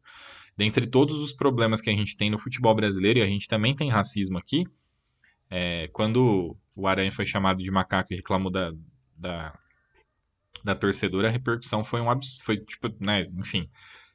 Dentre 0.56 0.86
todos 0.86 1.20
os 1.20 1.34
problemas 1.34 1.82
que 1.82 1.90
a 1.90 1.94
gente 1.94 2.16
tem 2.16 2.30
no 2.30 2.38
futebol 2.38 2.76
brasileiro, 2.76 3.20
e 3.20 3.22
a 3.24 3.28
gente 3.28 3.48
também 3.48 3.76
tem 3.76 3.90
racismo 3.90 4.38
aqui, 4.38 4.66
é, 5.50 5.88
quando 5.88 6.56
o 6.76 6.88
Aranha 6.88 7.12
foi 7.12 7.26
chamado 7.26 7.64
de 7.64 7.72
macaco 7.72 8.14
e 8.14 8.16
reclamou 8.16 8.52
da, 8.52 8.72
da, 9.18 9.58
da 10.64 10.76
torcedora, 10.76 11.28
a 11.28 11.32
repercussão 11.32 11.84
foi 11.84 12.00
um 12.00 12.10
absurdo, 12.10 12.44
foi 12.44 12.58
tipo, 12.58 12.94
né, 13.00 13.28
enfim, 13.38 13.68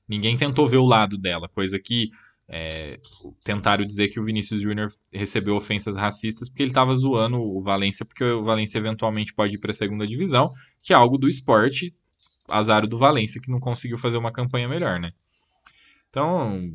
ninguém 0.08 0.36
tentou 0.36 0.68
ver 0.68 0.76
o 0.76 0.86
lado 0.86 1.18
dela, 1.18 1.48
coisa 1.48 1.76
que 1.78 2.08
é, 2.48 2.98
tentaram 3.44 3.84
dizer 3.84 4.08
que 4.08 4.18
o 4.18 4.24
Vinícius 4.24 4.62
Júnior 4.62 4.90
recebeu 5.12 5.54
ofensas 5.54 5.96
racistas 5.96 6.48
porque 6.48 6.62
ele 6.62 6.70
estava 6.70 6.94
zoando 6.94 7.36
o 7.36 7.60
Valência, 7.60 8.06
porque 8.06 8.24
o 8.24 8.42
Valência 8.42 8.78
eventualmente 8.78 9.34
pode 9.34 9.56
ir 9.56 9.58
para 9.58 9.70
a 9.70 9.74
segunda 9.74 10.06
divisão, 10.06 10.50
que 10.82 10.94
é 10.94 10.96
algo 10.96 11.18
do 11.18 11.28
esporte, 11.28 11.94
azar 12.48 12.86
do 12.86 12.96
Valência, 12.96 13.40
que 13.40 13.50
não 13.50 13.60
conseguiu 13.60 13.98
fazer 13.98 14.16
uma 14.16 14.32
campanha 14.32 14.66
melhor, 14.66 14.98
né? 14.98 15.10
Então, 16.08 16.72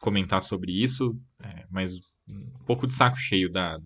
comentar 0.00 0.40
sobre 0.40 0.70
isso, 0.72 1.18
é, 1.42 1.66
mas 1.68 1.98
um 2.28 2.64
pouco 2.64 2.86
de 2.86 2.94
saco 2.94 3.16
cheio 3.16 3.50
da, 3.50 3.76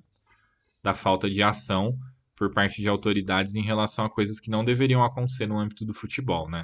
da 0.82 0.92
falta 0.92 1.30
de 1.30 1.42
ação 1.42 1.98
por 2.34 2.52
parte 2.52 2.82
de 2.82 2.88
autoridades 2.88 3.54
em 3.54 3.62
relação 3.62 4.04
a 4.04 4.10
coisas 4.10 4.38
que 4.38 4.50
não 4.50 4.62
deveriam 4.62 5.02
acontecer 5.02 5.46
no 5.46 5.58
âmbito 5.58 5.86
do 5.86 5.94
futebol, 5.94 6.50
né? 6.50 6.62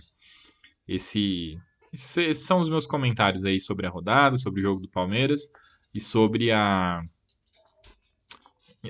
Esse 0.87 1.59
esses 1.92 2.38
são 2.38 2.59
os 2.59 2.68
meus 2.68 2.87
comentários 2.87 3.44
aí 3.44 3.61
sobre 3.61 3.87
a 3.87 3.90
rodada, 3.90 4.37
sobre 4.37 4.61
o 4.61 4.62
jogo 4.62 4.81
do 4.81 4.88
Palmeiras 4.88 5.50
e 5.94 6.00
sobre 6.00 6.50
a 6.50 7.02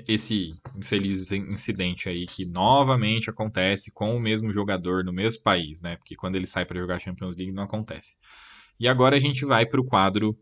esse 0.07 0.53
infeliz 0.75 1.31
incidente 1.31 2.09
aí 2.09 2.25
que 2.25 2.45
novamente 2.45 3.29
acontece 3.29 3.91
com 3.91 4.15
o 4.15 4.19
mesmo 4.19 4.51
jogador 4.51 5.03
no 5.03 5.13
mesmo 5.13 5.43
país, 5.43 5.81
né? 5.81 5.97
Porque 5.97 6.15
quando 6.15 6.35
ele 6.35 6.47
sai 6.47 6.65
para 6.65 6.79
jogar 6.79 6.99
Champions 6.99 7.35
League 7.35 7.51
não 7.51 7.63
acontece. 7.63 8.15
E 8.79 8.87
agora 8.87 9.15
a 9.15 9.19
gente 9.19 9.45
vai 9.45 9.67
para 9.67 9.79
o 9.79 9.85
quadro 9.85 10.35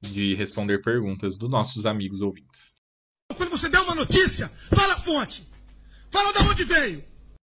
de 0.00 0.34
responder 0.34 0.82
perguntas 0.82 1.36
dos 1.36 1.48
nossos 1.48 1.86
amigos 1.86 2.20
ouvintes. 2.20 2.74
Quando 3.36 3.50
você 3.50 3.68
der 3.68 3.80
uma 3.80 3.94
notícia, 3.94 4.48
fala 4.74 4.94
a 4.94 4.98
fonte. 4.98 5.48
Fala 6.10 6.32
de 6.32 6.38
onde 6.40 6.64
veio. 6.64 7.04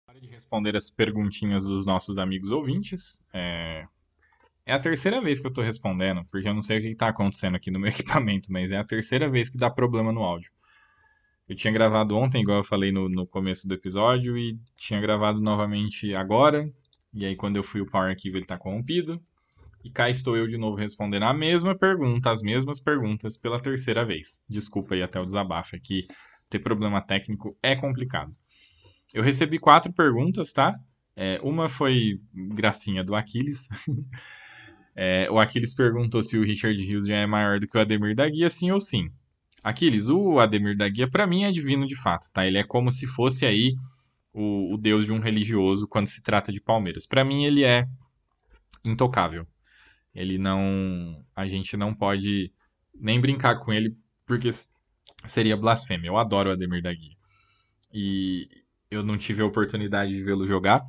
Para 0.06 0.22
de 0.22 0.28
responder 0.28 0.76
as 0.76 0.90
perguntinhas 0.92 1.64
dos 1.64 1.86
nossos 1.86 2.20
amigos 2.20 2.52
ouvintes. 2.52 3.24
É... 3.34 3.88
É 4.66 4.74
a 4.74 4.80
terceira 4.80 5.22
vez 5.22 5.40
que 5.40 5.48
eu 5.48 5.54
tô 5.54 5.62
respondendo, 5.62 6.24
porque 6.32 6.48
eu 6.48 6.54
não 6.54 6.62
sei 6.62 6.80
o 6.80 6.82
que 6.82 6.96
tá 6.96 7.10
acontecendo 7.10 7.56
aqui 7.56 7.70
no 7.70 7.80
meu 7.80 7.90
equipamento, 7.92 8.52
mas 8.52 8.72
é 8.72 8.78
a 8.78 8.84
terceira 8.84 9.30
vez 9.30 9.50
que 9.50 9.58
dá 9.58 9.70
problema 9.70 10.12
no 10.12 10.22
áudio. 10.22 10.52
Eu 11.48 11.56
tinha 11.56 11.74
gravado 11.74 12.16
ontem, 12.16 12.42
igual 12.42 12.60
eu 12.60 12.64
falei 12.64 12.92
no, 12.92 13.10
no 13.10 13.28
começo 13.28 13.68
do 13.68 13.74
episódio, 13.74 14.38
e 14.38 14.58
tinha 14.78 15.02
gravado 15.02 15.42
novamente 15.42 16.16
agora. 16.16 16.72
E 17.14 17.26
aí, 17.26 17.36
quando 17.36 17.58
eu 17.58 17.64
fui 17.64 17.82
o 17.82 17.86
Power 17.86 18.10
Archive, 18.10 18.38
ele 18.38 18.46
tá 18.46 18.58
corrompido. 18.58 19.22
E 19.84 19.90
cá 19.92 20.10
estou 20.10 20.38
eu 20.38 20.48
de 20.48 20.58
novo 20.58 20.78
respondendo 20.78 21.24
a 21.24 21.34
mesma 21.34 21.78
pergunta, 21.78 22.32
as 22.32 22.42
mesmas 22.42 22.80
perguntas, 22.80 23.36
pela 23.36 23.60
terceira 23.60 24.06
vez. 24.06 24.42
Desculpa 24.48 24.96
aí 24.96 25.04
até 25.04 25.20
o 25.20 25.26
desabafo, 25.26 25.76
aqui 25.76 26.08
é 26.10 26.14
ter 26.50 26.60
problema 26.60 27.02
técnico 27.02 27.58
é 27.62 27.76
complicado. 27.76 28.32
Eu 29.14 29.22
recebi 29.22 29.60
quatro 29.60 29.92
perguntas, 29.92 30.54
tá? 30.54 30.80
É, 31.16 31.40
uma 31.44 31.68
foi 31.68 32.22
gracinha 32.34 33.04
do 33.04 33.14
Aquiles. 33.14 33.68
É, 34.96 35.28
o 35.32 35.40
Aquiles 35.40 35.74
perguntou 35.74 36.22
se 36.22 36.38
o 36.38 36.44
Richard 36.44 36.80
Hughes 36.82 37.08
já 37.08 37.18
é 37.18 37.26
maior 37.26 37.60
do 37.60 37.68
que 37.68 37.78
o 37.78 37.82
Ademir 37.82 38.16
da 38.16 38.30
Guia, 38.30 38.50
sim 38.50 38.72
ou 38.72 38.80
sim. 38.80 39.12
Aquiles, 39.64 40.10
o 40.10 40.40
Ademir 40.40 40.78
da 40.78 40.88
Guia, 40.88 41.10
para 41.10 41.26
mim, 41.26 41.44
é 41.44 41.52
divino 41.52 41.88
de 41.88 41.96
fato, 41.96 42.30
tá? 42.32 42.46
Ele 42.46 42.58
é 42.58 42.64
como 42.64 42.92
se 42.92 43.08
fosse 43.08 43.46
aí 43.46 43.76
o, 44.34 44.74
o 44.74 44.78
deus 44.78 45.06
de 45.06 45.14
um 45.14 45.20
religioso 45.20 45.88
quando 45.88 46.08
se 46.08 46.22
trata 46.22 46.52
de 46.52 46.60
Palmeiras. 46.60 47.08
Para 47.08 47.24
mim, 47.24 47.46
ele 47.46 47.64
é 47.64 47.88
intocável. 48.84 49.48
Ele 50.14 50.38
não. 50.38 51.24
A 51.36 51.48
gente 51.48 51.76
não 51.78 51.94
pode 51.94 52.52
nem 52.94 53.20
brincar 53.20 53.60
com 53.60 53.74
ele, 53.74 53.98
porque 54.26 54.50
seria 55.26 55.58
blasfêmia. 55.58 56.10
Eu 56.10 56.18
adoro 56.18 56.50
o 56.50 56.54
Ademir 56.54 56.84
da 56.84 56.94
Guia. 56.94 57.16
E 57.92 58.48
eu 58.92 59.04
não 59.04 59.18
tive 59.18 59.42
a 59.42 59.46
oportunidade 59.46 60.14
de 60.14 60.24
vê-lo 60.24 60.46
jogar. 60.46 60.86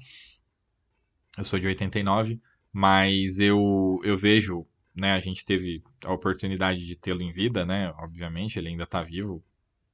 Eu 1.38 1.44
sou 1.44 1.58
de 1.58 1.66
89 1.66 2.40
mas 2.74 3.38
eu, 3.38 4.00
eu 4.02 4.18
vejo, 4.18 4.66
né, 4.94 5.12
a 5.12 5.20
gente 5.20 5.44
teve 5.44 5.80
a 6.04 6.12
oportunidade 6.12 6.84
de 6.84 6.96
tê-lo 6.96 7.22
em 7.22 7.30
vida, 7.30 7.64
né, 7.64 7.94
obviamente, 8.00 8.58
ele 8.58 8.68
ainda 8.68 8.82
está 8.82 9.00
vivo, 9.00 9.40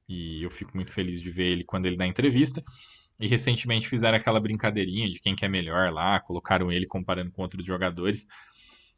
e 0.09 0.41
eu 0.41 0.49
fico 0.49 0.71
muito 0.75 0.91
feliz 0.91 1.21
de 1.21 1.29
ver 1.29 1.51
ele 1.51 1.63
quando 1.63 1.85
ele 1.85 1.95
dá 1.95 2.07
entrevista. 2.07 2.63
E 3.19 3.27
recentemente 3.27 3.87
fizeram 3.87 4.17
aquela 4.17 4.39
brincadeirinha 4.39 5.09
de 5.11 5.19
quem 5.19 5.35
que 5.35 5.45
é 5.45 5.47
melhor 5.47 5.91
lá, 5.91 6.19
colocaram 6.19 6.71
ele 6.71 6.87
comparando 6.87 7.31
com 7.31 7.43
outros 7.43 7.63
jogadores. 7.63 8.27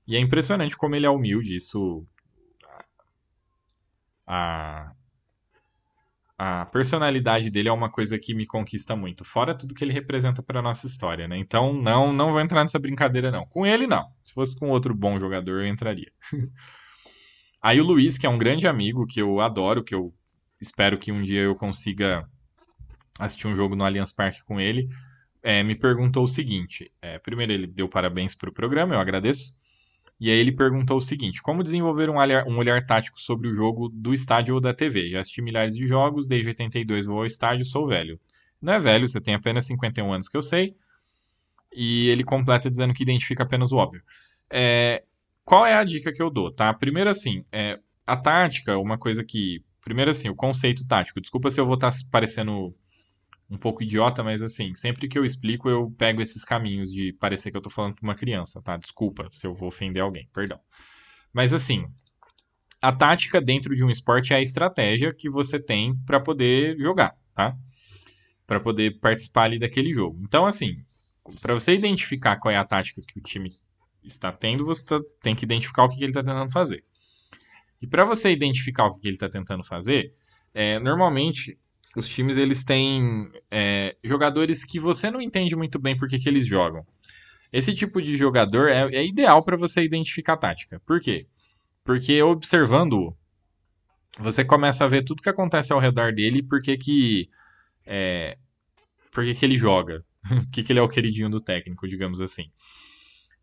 E 0.07 0.15
é 0.15 0.19
impressionante 0.19 0.77
como 0.77 0.95
ele 0.95 1.05
é 1.05 1.09
humilde, 1.09 1.57
isso. 1.57 2.07
A, 4.25 4.95
a 6.37 6.65
personalidade 6.65 7.49
dele 7.49 7.69
é 7.69 7.71
uma 7.71 7.89
coisa 7.89 8.17
que 8.17 8.33
me 8.33 8.45
conquista 8.45 8.95
muito, 8.95 9.23
fora 9.23 9.55
tudo 9.55 9.75
que 9.75 9.83
ele 9.83 9.93
representa 9.93 10.41
para 10.41 10.61
nossa 10.61 10.87
história, 10.87 11.27
né? 11.27 11.37
Então 11.37 11.73
não 11.73 12.11
não 12.11 12.31
vou 12.31 12.41
entrar 12.41 12.63
nessa 12.63 12.79
brincadeira 12.79 13.31
não. 13.31 13.45
Com 13.45 13.65
ele 13.65 13.87
não. 13.87 14.07
Se 14.21 14.33
fosse 14.33 14.57
com 14.57 14.69
outro 14.69 14.93
bom 14.93 15.19
jogador 15.19 15.61
eu 15.61 15.67
entraria. 15.67 16.11
Aí 17.61 17.79
o 17.79 17.83
Luiz, 17.83 18.17
que 18.17 18.25
é 18.25 18.29
um 18.29 18.37
grande 18.37 18.67
amigo 18.67 19.07
que 19.07 19.21
eu 19.21 19.39
adoro, 19.39 19.83
que 19.83 19.95
eu 19.95 20.13
espero 20.59 20.97
que 20.97 21.11
um 21.11 21.23
dia 21.23 21.41
eu 21.41 21.55
consiga 21.55 22.27
assistir 23.19 23.47
um 23.47 23.55
jogo 23.55 23.75
no 23.75 23.85
Allianz 23.85 24.11
Parque 24.11 24.43
com 24.43 24.59
ele, 24.59 24.89
é, 25.41 25.63
me 25.63 25.75
perguntou 25.75 26.23
o 26.23 26.27
seguinte: 26.27 26.91
é, 27.01 27.19
primeiro 27.19 27.53
ele 27.53 27.67
deu 27.67 27.87
parabéns 27.87 28.35
para 28.35 28.49
o 28.49 28.53
programa, 28.53 28.95
eu 28.95 28.99
agradeço. 28.99 29.55
E 30.19 30.29
aí 30.29 30.37
ele 30.37 30.51
perguntou 30.51 30.97
o 30.97 31.01
seguinte: 31.01 31.41
como 31.41 31.63
desenvolver 31.63 32.09
um 32.09 32.17
olhar, 32.17 32.47
um 32.47 32.57
olhar 32.57 32.85
tático 32.85 33.19
sobre 33.19 33.47
o 33.47 33.53
jogo 33.53 33.89
do 33.89 34.13
estádio 34.13 34.55
ou 34.55 34.61
da 34.61 34.73
TV? 34.73 35.09
Já 35.09 35.21
assisti 35.21 35.41
milhares 35.41 35.75
de 35.75 35.85
jogos, 35.85 36.27
desde 36.27 36.49
82 36.49 37.05
vou 37.05 37.19
ao 37.19 37.25
estádio, 37.25 37.65
sou 37.65 37.87
velho. 37.87 38.19
Não 38.61 38.73
é 38.73 38.79
velho, 38.79 39.07
você 39.07 39.19
tem 39.19 39.33
apenas 39.33 39.65
51 39.65 40.11
anos 40.11 40.29
que 40.29 40.37
eu 40.37 40.41
sei. 40.41 40.75
E 41.75 42.07
ele 42.09 42.23
completa 42.23 42.69
dizendo 42.69 42.93
que 42.93 43.03
identifica 43.03 43.43
apenas 43.43 43.71
o 43.71 43.77
óbvio. 43.77 44.01
É, 44.49 45.03
qual 45.43 45.65
é 45.65 45.73
a 45.73 45.83
dica 45.83 46.13
que 46.13 46.21
eu 46.21 46.29
dou, 46.29 46.51
tá? 46.51 46.73
Primeiro, 46.73 47.09
assim, 47.09 47.43
é, 47.51 47.79
a 48.05 48.15
tática, 48.15 48.77
uma 48.77 48.97
coisa 48.97 49.23
que. 49.23 49.63
Primeiro, 49.83 50.11
assim, 50.11 50.29
o 50.29 50.35
conceito 50.35 50.87
tático. 50.87 51.19
Desculpa 51.19 51.49
se 51.49 51.59
eu 51.59 51.65
vou 51.65 51.75
estar 51.75 51.91
tá 51.91 51.97
parecendo 52.09 52.73
um 53.49 53.57
pouco 53.57 53.83
idiota, 53.83 54.23
mas 54.23 54.41
assim, 54.41 54.73
sempre 54.75 55.07
que 55.07 55.17
eu 55.17 55.25
explico, 55.25 55.69
eu 55.69 55.91
pego 55.97 56.21
esses 56.21 56.43
caminhos 56.43 56.91
de 56.91 57.13
parecer 57.13 57.51
que 57.51 57.57
eu 57.57 57.61
tô 57.61 57.69
falando 57.69 57.95
pra 57.95 58.03
uma 58.03 58.15
criança, 58.15 58.61
tá? 58.61 58.77
Desculpa 58.77 59.27
se 59.31 59.45
eu 59.45 59.53
vou 59.53 59.67
ofender 59.67 60.01
alguém, 60.01 60.27
perdão. 60.33 60.59
Mas 61.31 61.53
assim, 61.53 61.85
a 62.81 62.91
tática 62.91 63.39
dentro 63.39 63.75
de 63.75 63.83
um 63.83 63.89
esporte 63.89 64.33
é 64.33 64.37
a 64.37 64.41
estratégia 64.41 65.13
que 65.13 65.29
você 65.29 65.59
tem 65.59 65.95
para 66.05 66.19
poder 66.19 66.77
jogar, 66.77 67.15
tá? 67.33 67.55
Para 68.45 68.59
poder 68.59 68.99
participar 68.99 69.43
ali 69.43 69.59
daquele 69.59 69.93
jogo. 69.93 70.19
Então, 70.23 70.45
assim, 70.45 70.83
para 71.41 71.53
você 71.53 71.73
identificar 71.73 72.37
qual 72.37 72.51
é 72.51 72.57
a 72.57 72.65
tática 72.65 73.01
que 73.01 73.19
o 73.19 73.21
time 73.21 73.49
está 74.03 74.31
tendo, 74.31 74.65
você 74.65 74.83
tá, 74.83 74.99
tem 75.21 75.35
que 75.35 75.45
identificar 75.45 75.85
o 75.85 75.89
que, 75.89 75.97
ele 75.97 76.07
está 76.07 76.21
tentando 76.21 76.51
fazer. 76.51 76.83
E 77.81 77.87
para 77.87 78.03
você 78.03 78.31
identificar 78.31 78.85
o 78.85 78.95
que 78.95 79.07
ele 79.07 79.15
está 79.15 79.29
tentando 79.29 79.63
fazer, 79.63 80.13
é, 80.53 80.79
normalmente 80.79 81.57
os 81.95 82.07
times 82.07 82.37
eles 82.37 82.63
têm 82.63 83.31
é, 83.51 83.95
jogadores 84.03 84.63
que 84.63 84.79
você 84.79 85.11
não 85.11 85.21
entende 85.21 85.55
muito 85.55 85.77
bem 85.79 85.97
por 85.97 86.07
que, 86.07 86.27
eles 86.27 86.45
jogam. 86.45 86.85
Esse 87.51 87.73
tipo 87.73 88.01
de 88.01 88.17
jogador 88.17 88.67
é, 88.67 88.95
é 88.95 89.05
ideal 89.05 89.43
para 89.43 89.55
você 89.55 89.83
identificar 89.83 90.33
a 90.33 90.37
tática. 90.37 90.81
Por 90.85 90.99
quê? 90.99 91.27
Porque 91.83 92.21
observando 92.21 93.15
você 94.17 94.43
começa 94.43 94.83
a 94.85 94.87
ver 94.87 95.03
tudo 95.03 95.21
que 95.21 95.29
acontece 95.29 95.73
ao 95.73 95.79
redor 95.79 96.13
dele 96.13 96.39
e 96.39 96.43
por 96.43 96.61
que 96.61 96.77
que, 96.77 97.29
é, 97.85 98.37
por 99.11 99.23
que, 99.23 99.35
que 99.35 99.45
ele 99.45 99.57
joga. 99.57 100.03
por 100.27 100.49
que, 100.51 100.63
que 100.63 100.71
ele 100.71 100.79
é 100.79 100.83
o 100.83 100.89
queridinho 100.89 101.29
do 101.29 101.39
técnico, 101.39 101.87
digamos 101.87 102.21
assim. 102.21 102.49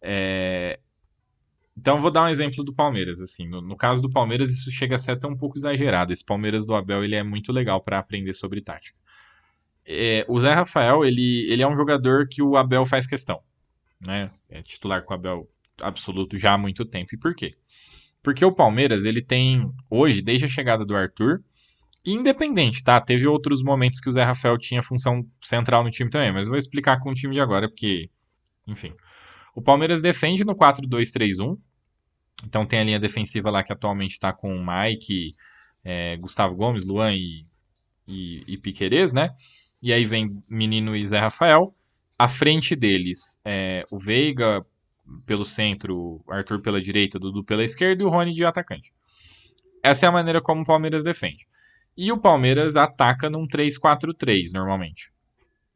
É, 0.03 0.81
então 1.81 1.99
vou 1.99 2.11
dar 2.11 2.25
um 2.25 2.29
exemplo 2.29 2.63
do 2.63 2.75
Palmeiras. 2.75 3.21
Assim, 3.21 3.49
no, 3.49 3.63
no, 3.63 3.75
caso 3.75 4.03
do 4.03 4.11
Palmeiras 4.11 4.51
isso 4.51 4.71
chega 4.71 4.97
a 4.97 4.99
ser 4.99 5.13
até 5.13 5.27
um 5.27 5.37
pouco 5.37 5.57
exagerado. 5.57 6.13
Esse 6.13 6.25
Palmeiras 6.25 6.67
do 6.67 6.75
Abel 6.75 7.03
ele 7.03 7.15
é 7.15 7.23
muito 7.23 7.51
legal 7.53 7.81
para 7.81 7.99
aprender 7.99 8.35
sobre 8.35 8.61
tática. 8.61 8.99
É, 9.87 10.27
o 10.29 10.39
Zé 10.39 10.53
Rafael 10.53 11.05
ele, 11.07 11.51
ele 11.51 11.63
é 11.63 11.67
um 11.67 11.75
jogador 11.75 12.29
que 12.29 12.43
o 12.43 12.55
Abel 12.55 12.85
faz 12.85 13.07
questão, 13.07 13.43
né? 13.99 14.31
É 14.51 14.61
titular 14.61 15.03
com 15.03 15.15
o 15.15 15.17
Abel 15.17 15.49
absoluto 15.81 16.37
já 16.37 16.53
há 16.53 16.59
muito 16.59 16.85
tempo. 16.85 17.15
E 17.15 17.19
por 17.19 17.35
quê? 17.35 17.55
Porque 18.23 18.45
o 18.45 18.53
Palmeiras 18.53 19.07
ele 19.07 19.23
tem 19.23 19.73
hoje 19.89 20.21
desde 20.21 20.45
a 20.45 20.49
chegada 20.49 20.85
do 20.85 20.95
Arthur 20.95 21.43
independente, 22.05 22.85
tá? 22.85 23.01
Teve 23.01 23.27
outros 23.27 23.63
momentos 23.63 24.01
que 24.01 24.09
o 24.09 24.13
Zé 24.13 24.23
Rafael 24.23 24.59
tinha 24.59 24.83
função 24.83 25.27
central 25.43 25.83
no 25.83 25.91
time 25.91 26.11
também, 26.11 26.33
mas 26.33 26.49
vou 26.49 26.57
explicar 26.57 27.01
com 27.01 27.11
o 27.11 27.15
time 27.15 27.35
de 27.35 27.41
agora 27.41 27.69
porque, 27.69 28.11
enfim. 28.67 28.93
O 29.55 29.63
Palmeiras 29.63 30.01
defende 30.01 30.45
no 30.45 30.55
4-2-3-1, 30.55 31.59
então 32.45 32.65
tem 32.65 32.81
a 32.81 32.85
linha 32.85 32.99
defensiva 32.99 33.51
lá 33.51 33.63
que 33.63 33.73
atualmente 33.73 34.13
está 34.13 34.33
com 34.33 34.55
o 34.55 34.65
Mike, 34.65 35.35
é, 35.85 36.17
Gustavo 36.17 36.55
Gomes, 36.55 36.85
Luan 36.85 37.15
e, 37.15 37.47
e, 38.07 38.45
e 38.47 38.59
Piquerez, 38.59 39.13
né? 39.13 39.31
E 39.83 39.93
aí 39.93 40.05
vem 40.05 40.31
Menino 40.49 40.95
e 40.97 41.05
Zé 41.05 41.19
Rafael. 41.19 41.75
À 42.19 42.29
frente 42.29 42.77
deles, 42.77 43.41
é, 43.45 43.83
o 43.91 43.99
Veiga 43.99 44.65
pelo 45.25 45.45
centro, 45.45 46.23
Arthur 46.29 46.61
pela 46.61 46.81
direita, 46.81 47.19
Dudu 47.19 47.43
pela 47.43 47.65
esquerda 47.65 48.03
e 48.03 48.07
o 48.07 48.11
Rony 48.11 48.35
de 48.35 48.45
atacante. 48.45 48.93
Essa 49.83 50.07
é 50.07 50.09
a 50.09 50.13
maneira 50.13 50.41
como 50.41 50.63
o 50.63 50.67
Palmeiras 50.67 51.03
defende. 51.03 51.47
E 51.97 52.13
o 52.13 52.19
Palmeiras 52.19 52.77
ataca 52.77 53.31
num 53.31 53.47
3-4-3 53.47 54.53
normalmente, 54.53 55.11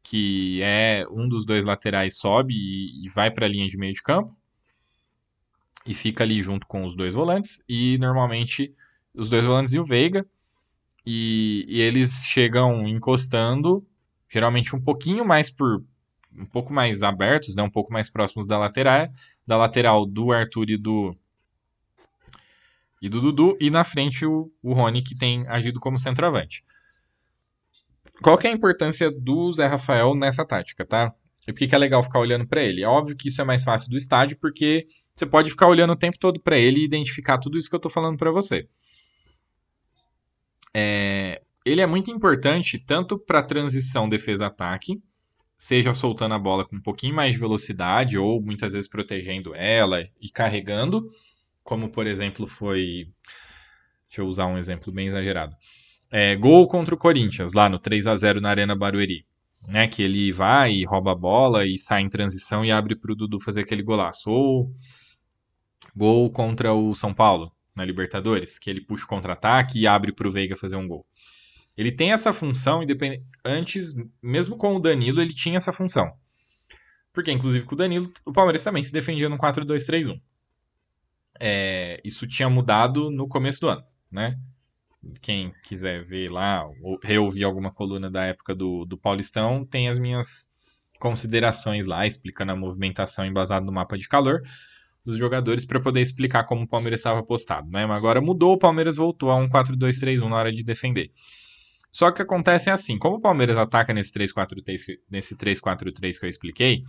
que 0.03 0.61
é 0.61 1.05
um 1.09 1.27
dos 1.27 1.45
dois 1.45 1.65
laterais 1.65 2.17
sobe 2.17 2.53
e, 2.53 3.05
e 3.05 3.09
vai 3.09 3.31
para 3.31 3.47
a 3.47 3.49
linha 3.49 3.67
de 3.67 3.77
meio 3.77 3.93
de 3.93 4.03
campo 4.03 4.35
e 5.85 5.93
fica 5.93 6.23
ali 6.23 6.41
junto 6.41 6.65
com 6.67 6.83
os 6.83 6.95
dois 6.95 7.13
volantes, 7.13 7.61
e 7.69 7.97
normalmente 7.97 8.73
os 9.13 9.29
dois 9.29 9.45
volantes 9.45 9.73
e 9.73 9.79
o 9.79 9.85
Veiga, 9.85 10.25
e, 11.05 11.65
e 11.67 11.81
eles 11.81 12.25
chegam 12.25 12.87
encostando, 12.87 13.85
geralmente 14.27 14.75
um 14.75 14.81
pouquinho 14.81 15.23
mais 15.23 15.49
por 15.49 15.83
um 16.37 16.45
pouco 16.45 16.73
mais 16.73 17.01
abertos, 17.01 17.55
né, 17.55 17.63
um 17.63 17.69
pouco 17.69 17.93
mais 17.93 18.09
próximos 18.09 18.45
da 18.45 18.57
lateral, 18.57 19.07
da 19.47 19.55
lateral 19.55 20.05
do 20.05 20.31
Arthur 20.33 20.69
e 20.69 20.77
do 20.77 21.15
e 23.01 23.07
do 23.07 23.21
Dudu, 23.21 23.57
e 23.61 23.69
na 23.69 23.83
frente 23.83 24.25
o, 24.25 24.51
o 24.63 24.73
Rony, 24.73 25.01
que 25.01 25.15
tem 25.15 25.47
agido 25.47 25.79
como 25.79 25.99
centroavante. 25.99 26.63
Qual 28.21 28.37
que 28.37 28.47
é 28.47 28.49
a 28.49 28.53
importância 28.53 29.11
do 29.11 29.51
Zé 29.51 29.67
Rafael 29.67 30.15
nessa 30.15 30.45
tática, 30.45 30.85
tá? 30.85 31.13
E 31.47 31.53
por 31.53 31.59
que, 31.59 31.67
que 31.67 31.75
é 31.75 31.77
legal 31.77 32.01
ficar 32.01 32.19
olhando 32.19 32.47
para 32.47 32.63
ele? 32.63 32.81
É 32.81 32.87
óbvio 32.87 33.15
que 33.15 33.27
isso 33.27 33.41
é 33.41 33.43
mais 33.43 33.63
fácil 33.63 33.89
do 33.89 33.97
estádio, 33.97 34.37
porque 34.39 34.87
você 35.15 35.25
pode 35.25 35.49
ficar 35.49 35.67
olhando 35.67 35.93
o 35.93 35.97
tempo 35.97 36.17
todo 36.19 36.41
para 36.41 36.57
ele 36.57 36.81
e 36.81 36.85
identificar 36.85 37.37
tudo 37.37 37.57
isso 37.57 37.69
que 37.69 37.75
eu 37.75 37.77
estou 37.77 37.91
falando 37.91 38.17
para 38.17 38.31
você. 38.31 38.67
É, 40.73 41.41
ele 41.65 41.79
é 41.79 41.85
muito 41.85 42.11
importante 42.11 42.77
tanto 42.77 43.17
para 43.17 43.41
transição 43.41 44.09
defesa-ataque, 44.09 45.01
seja 45.57 45.93
soltando 45.93 46.33
a 46.33 46.39
bola 46.39 46.65
com 46.65 46.75
um 46.75 46.81
pouquinho 46.81 47.15
mais 47.15 47.33
de 47.33 47.39
velocidade 47.39 48.17
ou 48.17 48.41
muitas 48.41 48.73
vezes 48.73 48.89
protegendo 48.89 49.53
ela 49.55 50.03
e 50.19 50.29
carregando, 50.29 51.09
como 51.63 51.89
por 51.89 52.05
exemplo 52.05 52.45
foi. 52.45 53.07
Deixa 54.09 54.21
eu 54.21 54.27
usar 54.27 54.47
um 54.47 54.57
exemplo 54.57 54.91
bem 54.91 55.07
exagerado. 55.07 55.55
É, 56.11 56.35
gol 56.35 56.67
contra 56.67 56.93
o 56.93 56.97
Corinthians, 56.97 57.53
lá 57.53 57.69
no 57.69 57.79
3 57.79 58.05
a 58.07 58.15
0 58.15 58.41
na 58.41 58.49
Arena 58.49 58.75
Barueri 58.75 59.25
né? 59.67 59.87
Que 59.87 60.03
ele 60.03 60.31
vai 60.31 60.73
e 60.73 60.85
rouba 60.85 61.11
a 61.11 61.15
bola 61.15 61.65
e 61.65 61.77
sai 61.77 62.01
em 62.01 62.09
transição 62.09 62.63
e 62.63 62.71
abre 62.71 62.95
para 62.95 63.11
o 63.11 63.15
Dudu 63.15 63.39
fazer 63.39 63.61
aquele 63.61 63.83
golaço. 63.83 64.29
Ou 64.29 64.71
gol 65.95 66.29
contra 66.31 66.73
o 66.73 66.93
São 66.93 67.13
Paulo 67.13 67.51
na 67.75 67.85
Libertadores, 67.85 68.57
que 68.57 68.69
ele 68.69 68.81
puxa 68.81 69.05
o 69.05 69.07
contra-ataque 69.07 69.79
e 69.79 69.87
abre 69.87 70.11
para 70.11 70.27
o 70.27 70.31
Veiga 70.31 70.55
fazer 70.55 70.75
um 70.75 70.87
gol. 70.87 71.05
Ele 71.77 71.91
tem 71.91 72.13
essa 72.13 72.31
função, 72.31 72.81
independente. 72.81 73.25
Antes, 73.43 73.93
mesmo 74.21 74.57
com 74.57 74.75
o 74.75 74.79
Danilo, 74.79 75.21
ele 75.21 75.33
tinha 75.33 75.57
essa 75.57 75.73
função. 75.73 76.09
Porque, 77.11 77.31
inclusive, 77.31 77.65
com 77.65 77.75
o 77.75 77.77
Danilo, 77.77 78.11
o 78.25 78.31
Palmeiras 78.31 78.63
também 78.63 78.83
se 78.83 78.93
defendia 78.93 79.27
no 79.27 79.37
4-2-3-1. 79.37 80.15
É, 81.39 81.99
isso 82.03 82.25
tinha 82.25 82.49
mudado 82.49 83.11
no 83.11 83.27
começo 83.27 83.59
do 83.59 83.67
ano, 83.67 83.83
né? 84.09 84.39
quem 85.21 85.53
quiser 85.63 86.03
ver 86.03 86.31
lá, 86.31 86.65
ou 86.81 86.99
reouvir 87.01 87.43
alguma 87.43 87.71
coluna 87.71 88.09
da 88.09 88.23
época 88.23 88.55
do, 88.55 88.85
do 88.85 88.97
Paulistão, 88.97 89.65
tem 89.65 89.87
as 89.87 89.99
minhas 89.99 90.47
considerações 90.99 91.85
lá, 91.85 92.07
explicando 92.07 92.51
a 92.51 92.55
movimentação 92.55 93.25
embasada 93.25 93.65
no 93.65 93.71
mapa 93.71 93.97
de 93.97 94.07
calor 94.07 94.41
dos 95.05 95.17
jogadores 95.17 95.63
para 95.63 95.79
poder 95.79 96.01
explicar 96.01 96.43
como 96.45 96.63
o 96.63 96.67
Palmeiras 96.67 96.99
estava 96.99 97.21
postado. 97.23 97.69
Né? 97.69 97.85
Mas 97.85 97.97
agora 97.97 98.19
mudou, 98.19 98.53
o 98.53 98.57
Palmeiras 98.57 98.97
voltou 98.97 99.29
a 99.29 99.35
um 99.35 99.47
4-2-3-1 99.47 100.27
na 100.27 100.35
hora 100.35 100.51
de 100.51 100.63
defender. 100.63 101.11
Só 101.91 102.11
que 102.11 102.21
acontece 102.21 102.69
assim, 102.69 102.97
como 102.97 103.17
o 103.17 103.21
Palmeiras 103.21 103.55
ataca 103.55 103.93
nesse 103.93 104.11
3-4-3 104.11 104.97
nesse 105.09 105.35
3-4-3 105.35 106.19
que 106.19 106.25
eu 106.25 106.29
expliquei, 106.29 106.81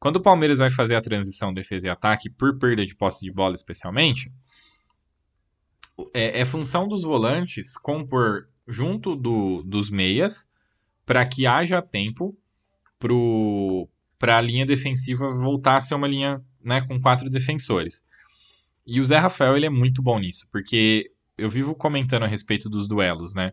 quando 0.00 0.16
o 0.16 0.22
Palmeiras 0.22 0.58
vai 0.58 0.70
fazer 0.70 0.96
a 0.96 1.00
transição 1.00 1.52
defesa 1.52 1.86
e 1.86 1.90
ataque 1.90 2.30
por 2.30 2.58
perda 2.58 2.84
de 2.84 2.96
posse 2.96 3.24
de 3.24 3.30
bola 3.30 3.54
especialmente, 3.54 4.32
é, 6.14 6.40
é 6.40 6.44
função 6.44 6.88
dos 6.88 7.02
volantes 7.02 7.76
compor 7.76 8.48
junto 8.66 9.14
do, 9.14 9.62
dos 9.62 9.90
meias 9.90 10.48
para 11.04 11.26
que 11.26 11.46
haja 11.46 11.82
tempo 11.82 12.36
para 14.18 14.36
a 14.36 14.40
linha 14.40 14.64
defensiva 14.64 15.28
voltar 15.28 15.76
a 15.76 15.80
ser 15.80 15.94
uma 15.94 16.08
linha 16.08 16.42
né, 16.62 16.80
com 16.82 17.00
quatro 17.00 17.28
defensores. 17.30 18.02
E 18.86 19.00
o 19.00 19.04
Zé 19.04 19.18
Rafael 19.18 19.56
ele 19.56 19.66
é 19.66 19.70
muito 19.70 20.02
bom 20.02 20.18
nisso, 20.18 20.46
porque 20.50 21.10
eu 21.36 21.48
vivo 21.48 21.74
comentando 21.74 22.24
a 22.24 22.26
respeito 22.26 22.68
dos 22.68 22.88
duelos, 22.88 23.34
né? 23.34 23.50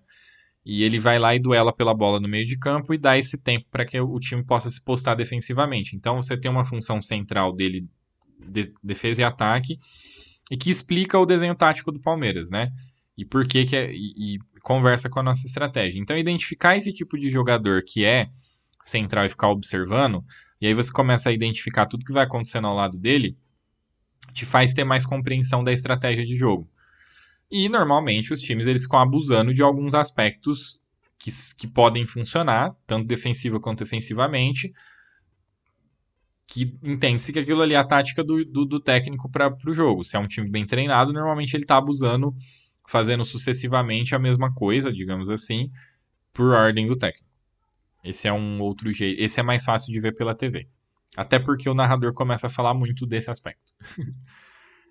E 0.66 0.84
ele 0.84 1.00
vai 1.00 1.18
lá 1.18 1.34
e 1.34 1.40
duela 1.40 1.72
pela 1.72 1.94
bola 1.94 2.20
no 2.20 2.28
meio 2.28 2.46
de 2.46 2.58
campo 2.58 2.94
e 2.94 2.98
dá 2.98 3.18
esse 3.18 3.38
tempo 3.38 3.66
para 3.72 3.86
que 3.86 4.00
o 4.00 4.20
time 4.20 4.44
possa 4.44 4.70
se 4.70 4.84
postar 4.84 5.16
defensivamente. 5.16 5.96
Então 5.96 6.22
você 6.22 6.36
tem 6.36 6.52
uma 6.52 6.66
função 6.66 7.02
central 7.02 7.54
dele, 7.54 7.88
de 8.40 8.74
defesa 8.84 9.22
e 9.22 9.24
ataque, 9.24 9.80
e 10.52 10.58
que 10.58 10.70
explica 10.70 11.18
o 11.18 11.26
desenho 11.26 11.56
tático 11.56 11.92
do 11.92 12.02
Palmeiras, 12.02 12.50
né? 12.50 12.72
E 13.18 13.24
por 13.24 13.48
que, 13.48 13.66
que 13.66 13.76
é, 13.76 13.92
e, 13.92 14.36
e 14.36 14.40
conversa 14.68 15.10
com 15.10 15.20
a 15.22 15.24
nossa 15.24 15.48
estratégia. 15.48 15.98
Então, 15.98 16.18
identificar 16.18 16.76
esse 16.76 16.92
tipo 16.92 17.18
de 17.18 17.32
jogador 17.32 17.82
que 17.82 18.04
é 18.04 18.28
central 18.84 19.26
e 19.26 19.30
ficar 19.30 19.50
observando, 19.50 20.22
e 20.60 20.68
aí 20.68 20.74
você 20.74 20.92
começa 20.92 21.30
a 21.30 21.34
identificar 21.34 21.86
tudo 21.86 22.06
que 22.06 22.14
vai 22.14 22.26
acontecendo 22.26 22.68
ao 22.68 22.76
lado 22.76 22.98
dele, 22.98 23.38
te 24.34 24.46
faz 24.46 24.74
ter 24.74 24.84
mais 24.84 25.06
compreensão 25.06 25.64
da 25.64 25.72
estratégia 25.72 26.26
de 26.26 26.36
jogo. 26.36 26.70
E 27.50 27.70
normalmente 27.70 28.34
os 28.34 28.42
times 28.42 28.66
eles 28.66 28.84
ficam 28.84 29.00
abusando 29.00 29.54
de 29.54 29.64
alguns 29.64 29.94
aspectos 29.94 30.80
que, 31.18 31.32
que 31.58 31.68
podem 31.68 32.06
funcionar, 32.06 32.76
tanto 32.86 33.08
defensiva 33.08 33.60
quanto 33.60 33.84
ofensivamente, 33.84 34.72
que 36.46 36.78
entende-se 36.84 37.34
que 37.34 37.40
aquilo 37.40 37.62
ali 37.62 37.74
é 37.74 37.78
a 37.78 37.84
tática 37.84 38.24
do, 38.24 38.44
do, 38.46 38.66
do 38.66 38.80
técnico 38.80 39.30
para 39.30 39.56
o 39.68 39.74
jogo. 39.74 40.04
Se 40.04 40.16
é 40.16 40.20
um 40.20 40.28
time 40.28 40.50
bem 40.50 40.66
treinado, 40.66 41.12
normalmente 41.12 41.54
ele 41.54 41.64
está 41.64 41.78
abusando, 41.78 42.34
fazendo 42.88 43.26
sucessivamente 43.26 44.16
a 44.16 44.20
mesma 44.20 44.54
coisa, 44.54 44.92
digamos 44.92 45.30
assim, 45.30 45.70
por 46.34 46.52
ordem 46.52 46.88
do 46.88 46.96
técnico. 46.96 47.27
Esse 48.04 48.28
é 48.28 48.34
um 48.34 48.62
outro 48.62 48.92
jeito. 48.92 49.22
Esse 49.22 49.40
é 49.40 49.44
mais 49.44 49.64
fácil 49.66 49.92
de 49.92 50.00
ver 50.00 50.14
pela 50.14 50.36
TV. 50.36 50.68
Até 51.16 51.40
porque 51.40 51.70
o 51.70 51.74
narrador 51.74 52.14
começa 52.14 52.48
a 52.48 52.50
falar 52.50 52.74
muito 52.74 53.06
desse 53.06 53.30
aspecto. 53.30 53.74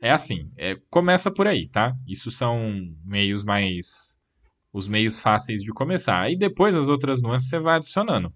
é 0.02 0.10
assim, 0.10 0.50
é, 0.56 0.76
começa 0.90 1.30
por 1.30 1.46
aí, 1.46 1.68
tá? 1.68 1.94
Isso 2.06 2.30
são 2.30 2.72
meios 3.04 3.44
mais. 3.44 4.18
os 4.72 4.88
meios 4.88 5.20
fáceis 5.20 5.62
de 5.62 5.72
começar. 5.72 6.20
Aí 6.20 6.36
depois 6.36 6.74
as 6.74 6.88
outras 6.88 7.22
nuances 7.22 7.48
você 7.48 7.58
vai 7.58 7.76
adicionando. 7.76 8.32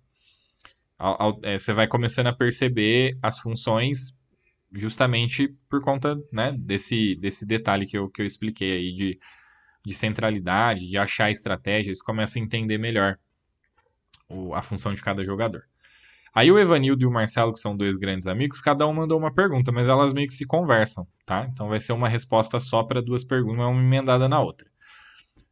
É, 1.43 1.59
você 1.59 1.73
vai 1.73 1.87
começando 1.87 2.27
a 2.27 2.33
perceber 2.33 3.18
as 3.23 3.39
funções 3.39 4.14
justamente 4.73 5.49
por 5.68 5.81
conta 5.81 6.16
né, 6.33 6.53
desse, 6.53 7.16
desse 7.16 7.45
detalhe 7.45 7.87
que 7.87 7.99
eu, 7.99 8.09
que 8.09 8.23
eu 8.23 8.27
expliquei 8.27 8.73
aí 8.73 8.93
de, 8.93 9.18
de 9.85 9.95
centralidade, 9.95 10.89
de 10.89 10.97
achar 10.97 11.31
estratégias, 11.31 12.03
começa 12.03 12.39
a 12.39 12.43
entender 12.43 12.79
melhor 12.79 13.18
o, 14.31 14.55
a 14.55 14.62
função 14.62 14.95
de 14.95 15.03
cada 15.03 15.24
jogador. 15.24 15.64
Aí 16.33 16.51
o 16.51 16.59
Evanildo 16.59 17.03
e 17.03 17.07
o 17.07 17.11
Marcelo, 17.11 17.53
que 17.53 17.59
são 17.59 17.76
dois 17.76 17.97
grandes 17.97 18.26
amigos, 18.26 18.61
cada 18.61 18.87
um 18.87 18.93
mandou 18.93 19.18
uma 19.18 19.35
pergunta, 19.35 19.72
mas 19.72 19.89
elas 19.89 20.12
meio 20.12 20.28
que 20.28 20.35
se 20.35 20.47
conversam, 20.47 21.07
tá? 21.26 21.49
Então 21.53 21.68
vai 21.68 21.81
ser 21.81 21.93
uma 21.93 22.09
resposta 22.09 22.61
só 22.61 22.85
para 22.85 23.03
duas 23.03 23.24
perguntas, 23.24 23.66
uma 23.66 23.81
emendada 23.81 24.28
na 24.28 24.41
outra. 24.41 24.70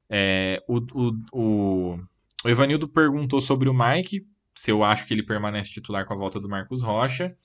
É, 0.08 0.62
o, 0.68 0.78
o, 0.78 1.12
o, 1.32 1.96
Evanildo 2.44 2.86
perguntou 2.88 3.40
sobre 3.40 3.68
o 3.68 3.74
Mike, 3.74 4.24
se 4.54 4.70
eu 4.70 4.84
acho 4.84 5.04
que 5.06 5.12
ele 5.12 5.22
permanece 5.22 5.72
titular 5.72 6.06
com 6.06 6.14
a 6.14 6.16
volta 6.16 6.40
do 6.40 6.48
Marcos 6.48 6.82
Rocha, 6.82 7.36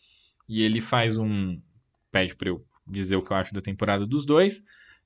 e 0.48 0.62
ele 0.64 0.80
faz 0.80 1.18
um. 1.18 1.60
pede 2.12 2.36
para 2.36 2.50
eu 2.50 2.64
dizer 2.86 3.16
o 3.16 3.22
que 3.22 3.32
eu 3.32 3.38
acho 3.38 3.54
da 3.54 3.62
temporada 3.62 4.06
dos 4.06 4.26
dois. 4.26 4.62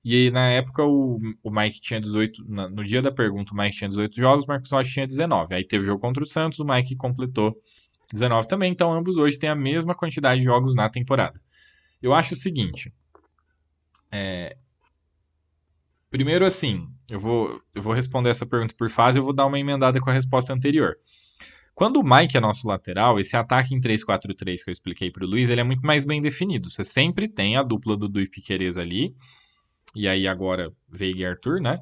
E 0.10 0.16
aí, 0.16 0.32
na 0.32 0.48
época, 0.48 0.86
o, 0.86 1.20
o 1.44 1.52
Mike 1.52 1.82
tinha 1.82 2.00
18. 2.00 2.42
no 2.48 2.82
dia 2.86 3.02
da 3.02 3.12
pergunta, 3.12 3.54
o 3.54 3.58
Mike 3.58 3.76
tinha 3.76 3.90
18 3.90 4.16
jogos, 4.16 4.46
o 4.46 4.48
Marcos 4.48 4.72
Rocha 4.72 4.90
tinha 4.90 5.06
19. 5.06 5.54
Aí 5.54 5.66
teve 5.66 5.84
o 5.84 5.86
jogo 5.86 6.00
contra 6.00 6.24
o 6.24 6.26
Santos, 6.26 6.60
o 6.60 6.64
Mike 6.64 6.96
completou 6.96 7.54
19 8.14 8.48
também, 8.48 8.72
então 8.72 8.94
ambos 8.94 9.18
hoje 9.18 9.38
têm 9.38 9.50
a 9.50 9.56
mesma 9.56 9.94
quantidade 9.94 10.40
de 10.40 10.46
jogos 10.46 10.76
na 10.76 10.88
temporada. 10.88 11.38
Eu 12.02 12.14
acho 12.14 12.36
o 12.36 12.38
seguinte. 12.38 12.90
É... 14.10 14.56
Primeiro, 16.10 16.46
assim, 16.46 16.88
eu 17.12 17.20
vou, 17.20 17.62
eu 17.76 17.82
vou 17.82 17.92
responder 17.92 18.30
essa 18.30 18.46
pergunta 18.46 18.74
por 18.78 18.90
fase 18.90 19.20
eu 19.20 19.24
vou 19.24 19.34
dar 19.34 19.46
uma 19.46 19.60
emendada 19.60 20.00
com 20.00 20.10
a 20.10 20.14
resposta 20.14 20.54
anterior. 20.54 20.96
Quando 21.76 21.98
o 21.98 22.04
Mike 22.04 22.38
é 22.38 22.40
nosso 22.40 22.66
lateral, 22.66 23.20
esse 23.20 23.36
ataque 23.36 23.76
em 23.76 23.82
3-4-3 23.82 24.64
que 24.64 24.70
eu 24.70 24.72
expliquei 24.72 25.12
para 25.12 25.26
o 25.26 25.28
Luiz, 25.28 25.50
ele 25.50 25.60
é 25.60 25.66
muito 25.66 25.86
mais 25.86 26.06
bem 26.06 26.22
definido. 26.22 26.72
Você 26.72 26.86
sempre 26.86 27.28
tem 27.28 27.58
a 27.58 27.62
dupla 27.62 27.98
do 27.98 28.08
Dui 28.08 28.26
Piqueires 28.26 28.78
ali, 28.78 29.12
e 29.96 30.08
aí 30.08 30.28
agora 30.28 30.72
Veiga 30.90 31.20
e 31.20 31.26
Arthur, 31.26 31.62
né? 31.62 31.80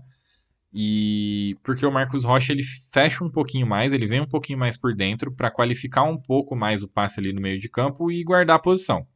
E 0.77 1.57
porque 1.63 1.85
o 1.85 1.91
Marcos 1.91 2.25
Rocha 2.25 2.51
ele 2.51 2.63
fecha 2.63 3.23
um 3.23 3.29
pouquinho 3.29 3.65
mais, 3.65 3.93
ele 3.93 4.05
vem 4.05 4.19
um 4.19 4.27
pouquinho 4.27 4.59
mais 4.59 4.75
por 4.75 4.93
dentro 4.93 5.31
para 5.31 5.49
qualificar 5.49 6.03
um 6.03 6.17
pouco 6.17 6.53
mais 6.53 6.83
o 6.83 6.87
passe 6.87 7.19
ali 7.19 7.31
no 7.31 7.39
meio 7.39 7.57
de 7.57 7.69
campo 7.69 8.11
e 8.11 8.23
guardar 8.25 8.57
a 8.57 8.59
posição. 8.59 9.07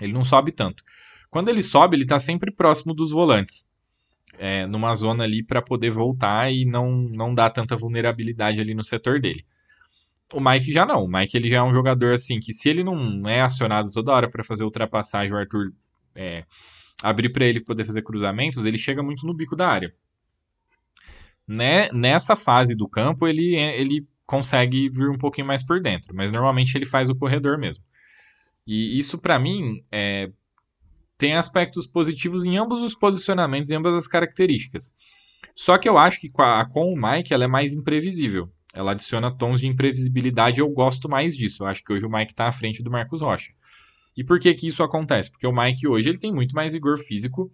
Ele 0.00 0.12
não 0.12 0.24
sobe 0.24 0.50
tanto. 0.50 0.82
Quando 1.30 1.48
ele 1.48 1.62
sobe, 1.62 1.96
ele 1.96 2.02
está 2.02 2.18
sempre 2.18 2.50
próximo 2.50 2.92
dos 2.92 3.12
volantes, 3.12 3.68
é, 4.36 4.66
numa 4.66 4.94
zona 4.96 5.22
ali 5.22 5.44
para 5.44 5.62
poder 5.62 5.90
voltar 5.90 6.52
e 6.52 6.64
não, 6.64 6.90
não 6.90 7.32
dar 7.32 7.50
tanta 7.50 7.76
vulnerabilidade 7.76 8.60
ali 8.60 8.74
no 8.74 8.82
setor 8.82 9.20
dele. 9.20 9.44
O 10.32 10.40
Mike 10.40 10.72
já 10.72 10.84
não. 10.84 11.04
O 11.04 11.08
Mike 11.08 11.36
ele 11.36 11.48
já 11.48 11.58
é 11.58 11.62
um 11.62 11.72
jogador 11.72 12.14
assim 12.14 12.40
que 12.40 12.52
se 12.52 12.68
ele 12.68 12.82
não 12.82 13.28
é 13.28 13.40
acionado 13.40 13.90
toda 13.90 14.12
hora 14.12 14.28
para 14.28 14.42
fazer 14.42 14.64
ultrapassagem, 14.64 15.32
o 15.32 15.36
Arthur 15.36 15.72
é, 16.16 16.44
abrir 17.02 17.30
para 17.30 17.46
ele 17.46 17.62
poder 17.62 17.84
fazer 17.84 18.02
cruzamentos, 18.02 18.64
ele 18.64 18.78
chega 18.78 19.02
muito 19.02 19.26
no 19.26 19.34
bico 19.34 19.56
da 19.56 19.68
área 19.68 19.94
né, 21.46 21.88
nessa 21.92 22.34
fase 22.34 22.74
do 22.74 22.88
campo 22.88 23.26
ele, 23.26 23.54
é, 23.56 23.78
ele 23.80 24.06
consegue 24.26 24.88
vir 24.88 25.10
um 25.10 25.18
pouquinho 25.18 25.46
mais 25.46 25.62
por 25.62 25.80
dentro, 25.80 26.14
mas 26.14 26.32
normalmente 26.32 26.76
ele 26.76 26.86
faz 26.86 27.10
o 27.10 27.14
corredor 27.14 27.58
mesmo. 27.58 27.84
E 28.66 28.98
isso 28.98 29.18
para 29.18 29.38
mim 29.38 29.84
é, 29.92 30.30
tem 31.18 31.34
aspectos 31.34 31.86
positivos 31.86 32.44
em 32.44 32.56
ambos 32.56 32.80
os 32.80 32.94
posicionamentos, 32.94 33.70
em 33.70 33.76
ambas 33.76 33.94
as 33.94 34.08
características. 34.08 34.94
Só 35.54 35.76
que 35.76 35.88
eu 35.88 35.98
acho 35.98 36.18
que 36.18 36.30
com, 36.30 36.42
a, 36.42 36.64
com 36.64 36.92
o 36.92 36.96
Mike 36.96 37.32
ela 37.32 37.44
é 37.44 37.48
mais 37.48 37.74
imprevisível. 37.74 38.50
Ela 38.72 38.90
adiciona 38.90 39.30
tons 39.30 39.60
de 39.60 39.68
imprevisibilidade 39.68 40.58
e 40.58 40.62
eu 40.62 40.68
gosto 40.68 41.08
mais 41.08 41.36
disso. 41.36 41.62
Eu 41.62 41.68
acho 41.68 41.84
que 41.84 41.92
hoje 41.92 42.04
o 42.04 42.10
Mike 42.10 42.32
está 42.32 42.46
à 42.46 42.52
frente 42.52 42.82
do 42.82 42.90
Marcos 42.90 43.20
Rocha. 43.20 43.52
E 44.16 44.22
por 44.24 44.38
que, 44.38 44.54
que 44.54 44.68
isso 44.68 44.82
acontece? 44.82 45.30
Porque 45.30 45.46
o 45.46 45.52
Mike 45.52 45.88
hoje 45.88 46.08
ele 46.08 46.18
tem 46.18 46.32
muito 46.32 46.54
mais 46.54 46.72
vigor 46.72 46.98
físico 46.98 47.50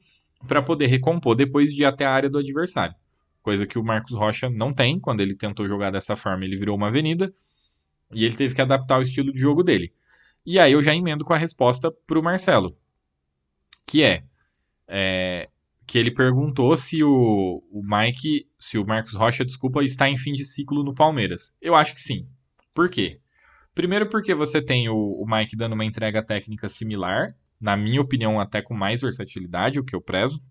para 0.47 0.63
poder 0.63 0.87
recompor 0.87 1.35
depois 1.35 1.73
de 1.73 1.83
ir 1.83 1.85
até 1.85 2.05
a 2.05 2.13
área 2.13 2.31
do 2.31 2.39
adversário 2.39 2.95
coisa 3.43 3.67
que 3.67 3.79
o 3.79 3.85
Marcos 3.85 4.13
Rocha 4.13 4.49
não 4.49 4.73
tem. 4.73 4.99
Quando 4.99 5.21
ele 5.21 5.35
tentou 5.35 5.67
jogar 5.67 5.91
dessa 5.91 6.17
forma, 6.17 6.45
ele 6.45 6.57
virou 6.57 6.77
uma 6.77 6.89
avenida 6.89 7.33
e 8.13 8.25
ele 8.25 8.37
teve 8.37 8.55
que 8.55 8.61
adaptar 8.61 8.99
o 8.99 9.03
estilo 9.03 9.33
de 9.33 9.39
jogo 9.41 9.63
dele. 9.63 9.91
E 10.45 10.59
aí 10.59 10.73
eu 10.73 10.83
já 10.83 10.95
emendo 10.95 11.25
com 11.25 11.33
a 11.33 11.39
resposta 11.39 11.91
para 11.91 12.19
o 12.19 12.23
Marcelo, 12.23 12.77
que 13.87 14.03
é, 14.03 14.25
é, 14.89 15.49
que 15.87 15.99
ele 15.99 16.11
perguntou 16.11 16.77
se 16.77 17.03
o, 17.03 17.63
o 17.71 17.83
Mike, 17.83 18.49
se 18.59 18.79
o 18.79 18.87
Marcos 18.87 19.15
Rocha, 19.15 19.45
desculpa, 19.45 19.85
está 19.85 20.09
em 20.09 20.17
fim 20.17 20.33
de 20.33 20.45
ciclo 20.45 20.83
no 20.83 20.95
Palmeiras. 20.95 21.55
Eu 21.61 21.75
acho 21.75 21.95
que 21.95 22.01
sim. 22.01 22.27
Por 22.75 22.89
quê? 22.89 23.21
Primeiro 23.75 24.09
porque 24.09 24.35
você 24.35 24.61
tem 24.61 24.89
o, 24.89 24.97
o 24.97 25.25
Mike 25.27 25.57
dando 25.57 25.75
uma 25.75 25.85
entrega 25.85 26.23
técnica 26.23 26.69
similar, 26.69 27.35
na 27.61 27.77
minha 27.77 28.01
opinião 28.01 28.41
até 28.41 28.61
com 28.63 28.75
mais 28.75 29.01
versatilidade, 29.01 29.79
o 29.79 29.85
que 29.85 29.95
eu 29.95 30.01
prezo. 30.01 30.43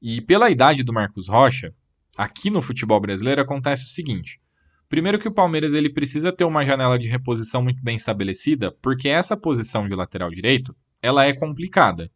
E 0.00 0.20
pela 0.20 0.50
idade 0.50 0.82
do 0.82 0.92
Marcos 0.92 1.28
Rocha, 1.28 1.74
aqui 2.16 2.50
no 2.50 2.62
futebol 2.62 3.00
brasileiro 3.00 3.42
acontece 3.42 3.84
o 3.84 3.88
seguinte. 3.88 4.40
Primeiro 4.88 5.18
que 5.18 5.28
o 5.28 5.32
Palmeiras 5.32 5.74
ele 5.74 5.88
precisa 5.88 6.32
ter 6.32 6.44
uma 6.44 6.64
janela 6.64 6.98
de 6.98 7.08
reposição 7.08 7.62
muito 7.62 7.82
bem 7.82 7.96
estabelecida, 7.96 8.70
porque 8.82 9.08
essa 9.08 9.36
posição 9.36 9.86
de 9.86 9.94
lateral 9.94 10.30
direito, 10.30 10.76
ela 11.02 11.24
é 11.24 11.32
complicada. 11.32 12.10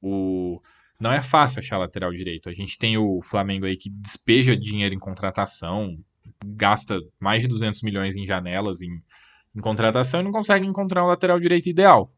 O... 0.00 0.60
Não 0.98 1.12
é 1.12 1.20
fácil 1.20 1.58
achar 1.58 1.76
lateral 1.76 2.12
direito. 2.12 2.48
A 2.48 2.52
gente 2.52 2.78
tem 2.78 2.96
o 2.96 3.20
Flamengo 3.20 3.66
aí 3.66 3.76
que 3.76 3.90
despeja 3.90 4.56
dinheiro 4.56 4.94
em 4.94 4.98
contratação, 4.98 5.98
gasta 6.44 7.00
mais 7.20 7.42
de 7.42 7.48
200 7.48 7.82
milhões 7.82 8.16
em 8.16 8.24
janelas 8.24 8.80
em, 8.80 9.02
em 9.56 9.60
contratação 9.60 10.20
e 10.20 10.22
não 10.22 10.30
consegue 10.30 10.66
encontrar 10.66 11.02
um 11.02 11.08
lateral 11.08 11.40
direito 11.40 11.68
ideal. 11.68 12.12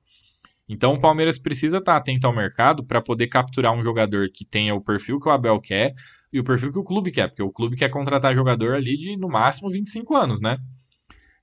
Então 0.68 0.94
o 0.94 1.00
Palmeiras 1.00 1.38
precisa 1.38 1.78
estar 1.78 1.96
atento 1.96 2.26
ao 2.26 2.34
mercado 2.34 2.84
para 2.84 3.00
poder 3.00 3.28
capturar 3.28 3.72
um 3.72 3.82
jogador 3.82 4.28
que 4.28 4.44
tenha 4.44 4.74
o 4.74 4.80
perfil 4.82 5.20
que 5.20 5.28
o 5.28 5.30
Abel 5.32 5.58
quer 5.60 5.94
e 6.30 6.40
o 6.40 6.44
perfil 6.44 6.72
que 6.72 6.78
o 6.78 6.84
clube 6.84 7.10
quer, 7.10 7.28
porque 7.28 7.42
o 7.42 7.50
clube 7.50 7.76
quer 7.76 7.88
contratar 7.88 8.34
jogador 8.34 8.74
ali 8.74 8.96
de 8.96 9.16
no 9.16 9.28
máximo 9.28 9.70
25 9.70 10.14
anos, 10.14 10.40
né? 10.42 10.58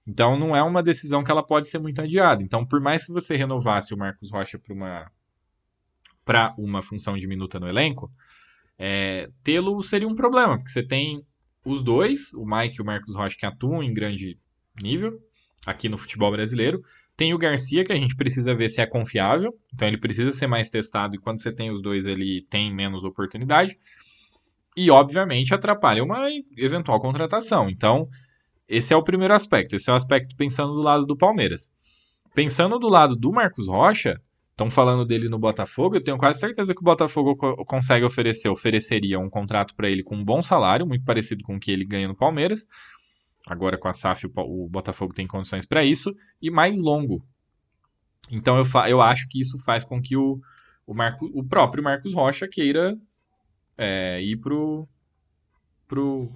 Então 0.05 0.37
não 0.37 0.55
é 0.55 0.61
uma 0.61 0.83
decisão 0.83 1.23
que 1.23 1.31
ela 1.31 1.41
pode 1.41 1.69
ser 1.69 1.79
muito 1.79 1.99
adiada. 2.01 2.43
Então, 2.43 2.63
por 2.63 2.79
mais 2.79 3.05
que 3.05 3.11
você 3.11 3.35
renovasse 3.35 3.93
o 3.93 3.97
Marcos 3.97 4.29
Rocha 4.29 4.59
para 4.59 4.73
uma 4.73 5.11
para 6.23 6.55
uma 6.57 6.81
função 6.81 7.15
diminuta 7.15 7.59
no 7.59 7.67
elenco, 7.67 8.09
é, 8.79 9.29
tê-lo 9.43 9.81
seria 9.83 10.07
um 10.07 10.15
problema, 10.15 10.57
porque 10.57 10.71
você 10.71 10.81
tem 10.81 11.23
os 11.63 11.83
dois, 11.83 12.33
o 12.33 12.45
Mike 12.45 12.77
e 12.77 12.81
o 12.81 12.85
Marcos 12.85 13.15
Rocha, 13.15 13.37
que 13.37 13.45
atuam 13.45 13.83
em 13.83 13.93
grande 13.93 14.39
nível 14.81 15.19
aqui 15.65 15.89
no 15.89 15.97
futebol 15.97 16.31
brasileiro. 16.31 16.81
Tem 17.17 17.33
o 17.33 17.37
Garcia, 17.37 17.83
que 17.83 17.93
a 17.93 17.97
gente 17.97 18.15
precisa 18.15 18.53
ver 18.53 18.69
se 18.69 18.81
é 18.81 18.85
confiável, 18.85 19.53
então 19.73 19.87
ele 19.87 19.97
precisa 19.97 20.31
ser 20.31 20.47
mais 20.47 20.69
testado, 20.69 21.15
e 21.15 21.17
quando 21.17 21.41
você 21.41 21.51
tem 21.51 21.71
os 21.71 21.81
dois, 21.81 22.05
ele 22.05 22.45
tem 22.49 22.73
menos 22.73 23.03
oportunidade 23.03 23.77
e, 24.75 24.91
obviamente, 24.91 25.53
atrapalha 25.53 26.03
uma 26.03 26.27
eventual 26.57 26.99
contratação. 26.99 27.69
Então, 27.69 28.09
esse 28.67 28.93
é 28.93 28.97
o 28.97 29.03
primeiro 29.03 29.33
aspecto. 29.33 29.75
Esse 29.75 29.89
é 29.89 29.93
o 29.93 29.95
aspecto 29.95 30.35
pensando 30.35 30.73
do 30.73 30.81
lado 30.81 31.05
do 31.05 31.15
Palmeiras. 31.15 31.71
Pensando 32.33 32.77
do 32.77 32.89
lado 32.89 33.15
do 33.15 33.29
Marcos 33.29 33.67
Rocha, 33.67 34.19
estão 34.51 34.69
falando 34.69 35.05
dele 35.05 35.29
no 35.29 35.39
Botafogo, 35.39 35.95
eu 35.95 36.03
tenho 36.03 36.17
quase 36.17 36.39
certeza 36.39 36.73
que 36.73 36.81
o 36.81 36.83
Botafogo 36.83 37.35
co 37.35 37.65
consegue 37.65 38.05
oferecer, 38.05 38.49
ofereceria 38.49 39.19
um 39.19 39.29
contrato 39.29 39.75
para 39.75 39.89
ele 39.89 40.03
com 40.03 40.15
um 40.15 40.23
bom 40.23 40.41
salário, 40.41 40.85
muito 40.85 41.03
parecido 41.05 41.43
com 41.43 41.55
o 41.55 41.59
que 41.59 41.71
ele 41.71 41.85
ganha 41.85 42.07
no 42.07 42.15
Palmeiras. 42.15 42.65
Agora 43.47 43.77
com 43.77 43.87
a 43.87 43.93
SAF 43.93 44.25
o, 44.25 44.67
Botafogo 44.69 45.13
tem 45.13 45.27
condições 45.27 45.65
para 45.65 45.83
isso 45.83 46.15
e 46.41 46.49
mais 46.49 46.79
longo. 46.79 47.23
Então 48.31 48.57
eu, 48.57 48.65
eu 48.87 49.01
acho 49.01 49.27
que 49.29 49.39
isso 49.39 49.63
faz 49.63 49.83
com 49.83 50.01
que 50.01 50.17
o, 50.17 50.35
o, 50.85 50.93
Marco, 50.93 51.29
o 51.33 51.43
próprio 51.43 51.83
Marcos 51.83 52.13
Rocha 52.13 52.47
queira 52.47 52.97
é, 53.77 54.21
ir 54.21 54.37
pro, 54.37 54.87
pro, 55.87 56.27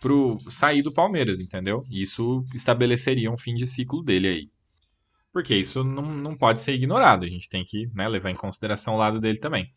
pro 0.00 0.38
sair 0.50 0.82
do 0.82 0.92
Palmeiras, 0.92 1.40
entendeu? 1.40 1.82
Isso 1.90 2.42
estabeleceria 2.54 3.30
um 3.30 3.36
fim 3.36 3.54
de 3.54 3.66
ciclo 3.66 4.02
dele 4.02 4.28
aí. 4.28 4.48
Porque 5.32 5.54
isso 5.54 5.84
não, 5.84 6.02
não 6.02 6.36
pode 6.36 6.62
ser 6.62 6.72
ignorado, 6.72 7.24
a 7.24 7.28
gente 7.28 7.48
tem 7.48 7.64
que 7.64 7.88
né, 7.94 8.08
levar 8.08 8.30
em 8.30 8.34
consideração 8.34 8.94
o 8.94 8.98
lado 8.98 9.20
dele 9.20 9.38
também. 9.38 9.72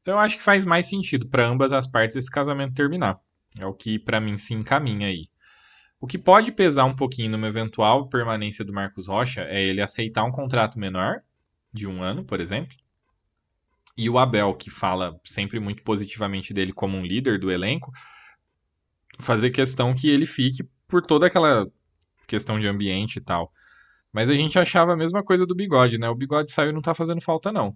Então 0.00 0.14
eu 0.14 0.20
acho 0.20 0.36
que 0.36 0.42
faz 0.42 0.64
mais 0.64 0.86
sentido 0.86 1.28
para 1.28 1.46
ambas 1.46 1.72
as 1.72 1.86
partes 1.86 2.16
esse 2.16 2.30
casamento 2.30 2.74
terminar. 2.74 3.18
É 3.58 3.66
o 3.66 3.74
que 3.74 3.98
para 3.98 4.20
mim 4.20 4.38
se 4.38 4.54
encaminha 4.54 5.08
aí. 5.08 5.28
O 6.04 6.06
que 6.06 6.18
pode 6.18 6.52
pesar 6.52 6.84
um 6.84 6.94
pouquinho 6.94 7.30
numa 7.30 7.48
eventual 7.48 8.10
permanência 8.10 8.62
do 8.62 8.74
Marcos 8.74 9.06
Rocha 9.06 9.40
é 9.48 9.64
ele 9.64 9.80
aceitar 9.80 10.22
um 10.22 10.30
contrato 10.30 10.78
menor, 10.78 11.22
de 11.72 11.88
um 11.88 12.02
ano, 12.02 12.22
por 12.22 12.42
exemplo, 12.42 12.76
e 13.96 14.10
o 14.10 14.18
Abel, 14.18 14.52
que 14.52 14.68
fala 14.68 15.18
sempre 15.24 15.58
muito 15.58 15.82
positivamente 15.82 16.52
dele 16.52 16.74
como 16.74 16.98
um 16.98 17.06
líder 17.06 17.40
do 17.40 17.50
elenco, 17.50 17.90
fazer 19.18 19.50
questão 19.50 19.94
que 19.94 20.10
ele 20.10 20.26
fique 20.26 20.68
por 20.86 21.00
toda 21.00 21.26
aquela 21.26 21.66
questão 22.28 22.60
de 22.60 22.66
ambiente 22.66 23.16
e 23.16 23.22
tal. 23.22 23.50
Mas 24.12 24.28
a 24.28 24.34
gente 24.34 24.58
achava 24.58 24.92
a 24.92 24.96
mesma 24.96 25.24
coisa 25.24 25.46
do 25.46 25.54
bigode, 25.54 25.96
né? 25.96 26.10
O 26.10 26.14
bigode 26.14 26.52
saiu 26.52 26.68
e 26.68 26.74
não 26.74 26.82
tá 26.82 26.92
fazendo 26.92 27.22
falta, 27.22 27.50
não. 27.50 27.74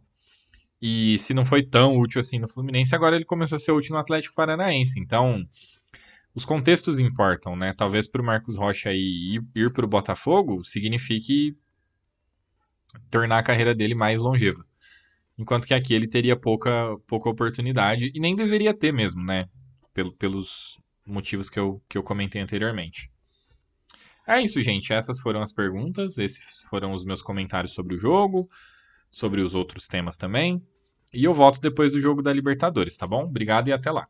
E 0.83 1.17
se 1.17 1.33
não 1.33 1.47
foi 1.47 1.63
tão 1.63 1.97
útil 1.97 2.21
assim 2.21 2.39
no 2.39 2.47
Fluminense, 2.47 2.95
agora 2.95 3.17
ele 3.17 3.25
começou 3.25 3.57
a 3.57 3.59
ser 3.59 3.73
útil 3.73 3.95
no 3.95 4.01
Atlético 4.01 4.35
Paranaense. 4.35 5.01
Então, 5.01 5.49
os 6.39 6.45
contextos 6.45 7.01
importam, 7.01 7.57
né? 7.57 7.75
Talvez 7.77 8.07
para 8.07 8.23
o 8.23 8.25
Marcos 8.25 8.57
Rocha 8.57 8.93
ir, 8.93 9.43
ir 9.57 9.73
para 9.73 9.85
o 9.85 9.89
Botafogo 9.89 10.63
signifique 10.63 11.59
tornar 13.11 13.39
a 13.39 13.43
carreira 13.43 13.75
dele 13.75 13.97
mais 13.97 14.21
longeva. 14.21 14.65
Enquanto 15.37 15.67
que 15.67 15.75
aqui 15.75 15.93
ele 15.93 16.07
teria 16.07 16.37
pouca, 16.37 16.97
pouca 17.09 17.29
oportunidade 17.29 18.13
e 18.15 18.21
nem 18.21 18.37
deveria 18.37 18.73
ter 18.73 18.93
mesmo, 18.93 19.21
né? 19.25 19.49
Pel, 19.93 20.13
pelos 20.13 20.79
motivos 21.05 21.51
que 21.51 21.59
eu, 21.59 21.83
que 21.89 21.99
eu 21.99 22.05
comentei 22.05 22.41
anteriormente. 22.41 23.11
É 24.25 24.41
isso, 24.41 24.63
gente. 24.63 24.93
Essas 24.93 25.19
foram 25.19 25.41
as 25.41 25.53
perguntas. 25.53 26.19
Esses 26.19 26.63
foram 26.71 26.93
os 26.93 27.05
meus 27.05 27.21
comentários 27.21 27.73
sobre 27.73 27.97
o 27.97 27.99
jogo, 27.99 28.47
sobre 29.11 29.43
os 29.43 29.57
outros 29.57 29.89
temas 29.89 30.17
também. 30.17 30.63
E 31.13 31.25
eu 31.25 31.35
volto 31.35 31.61
depois 31.61 31.91
do 31.91 32.01
jogo 32.01 32.23
da 32.23 32.33
Libertadores, 32.33 32.97
tá 32.97 33.09
bom? 33.09 33.25
Obrigado 33.25 33.67
e 33.67 33.73
até 33.73 33.91
lá. 33.91 34.05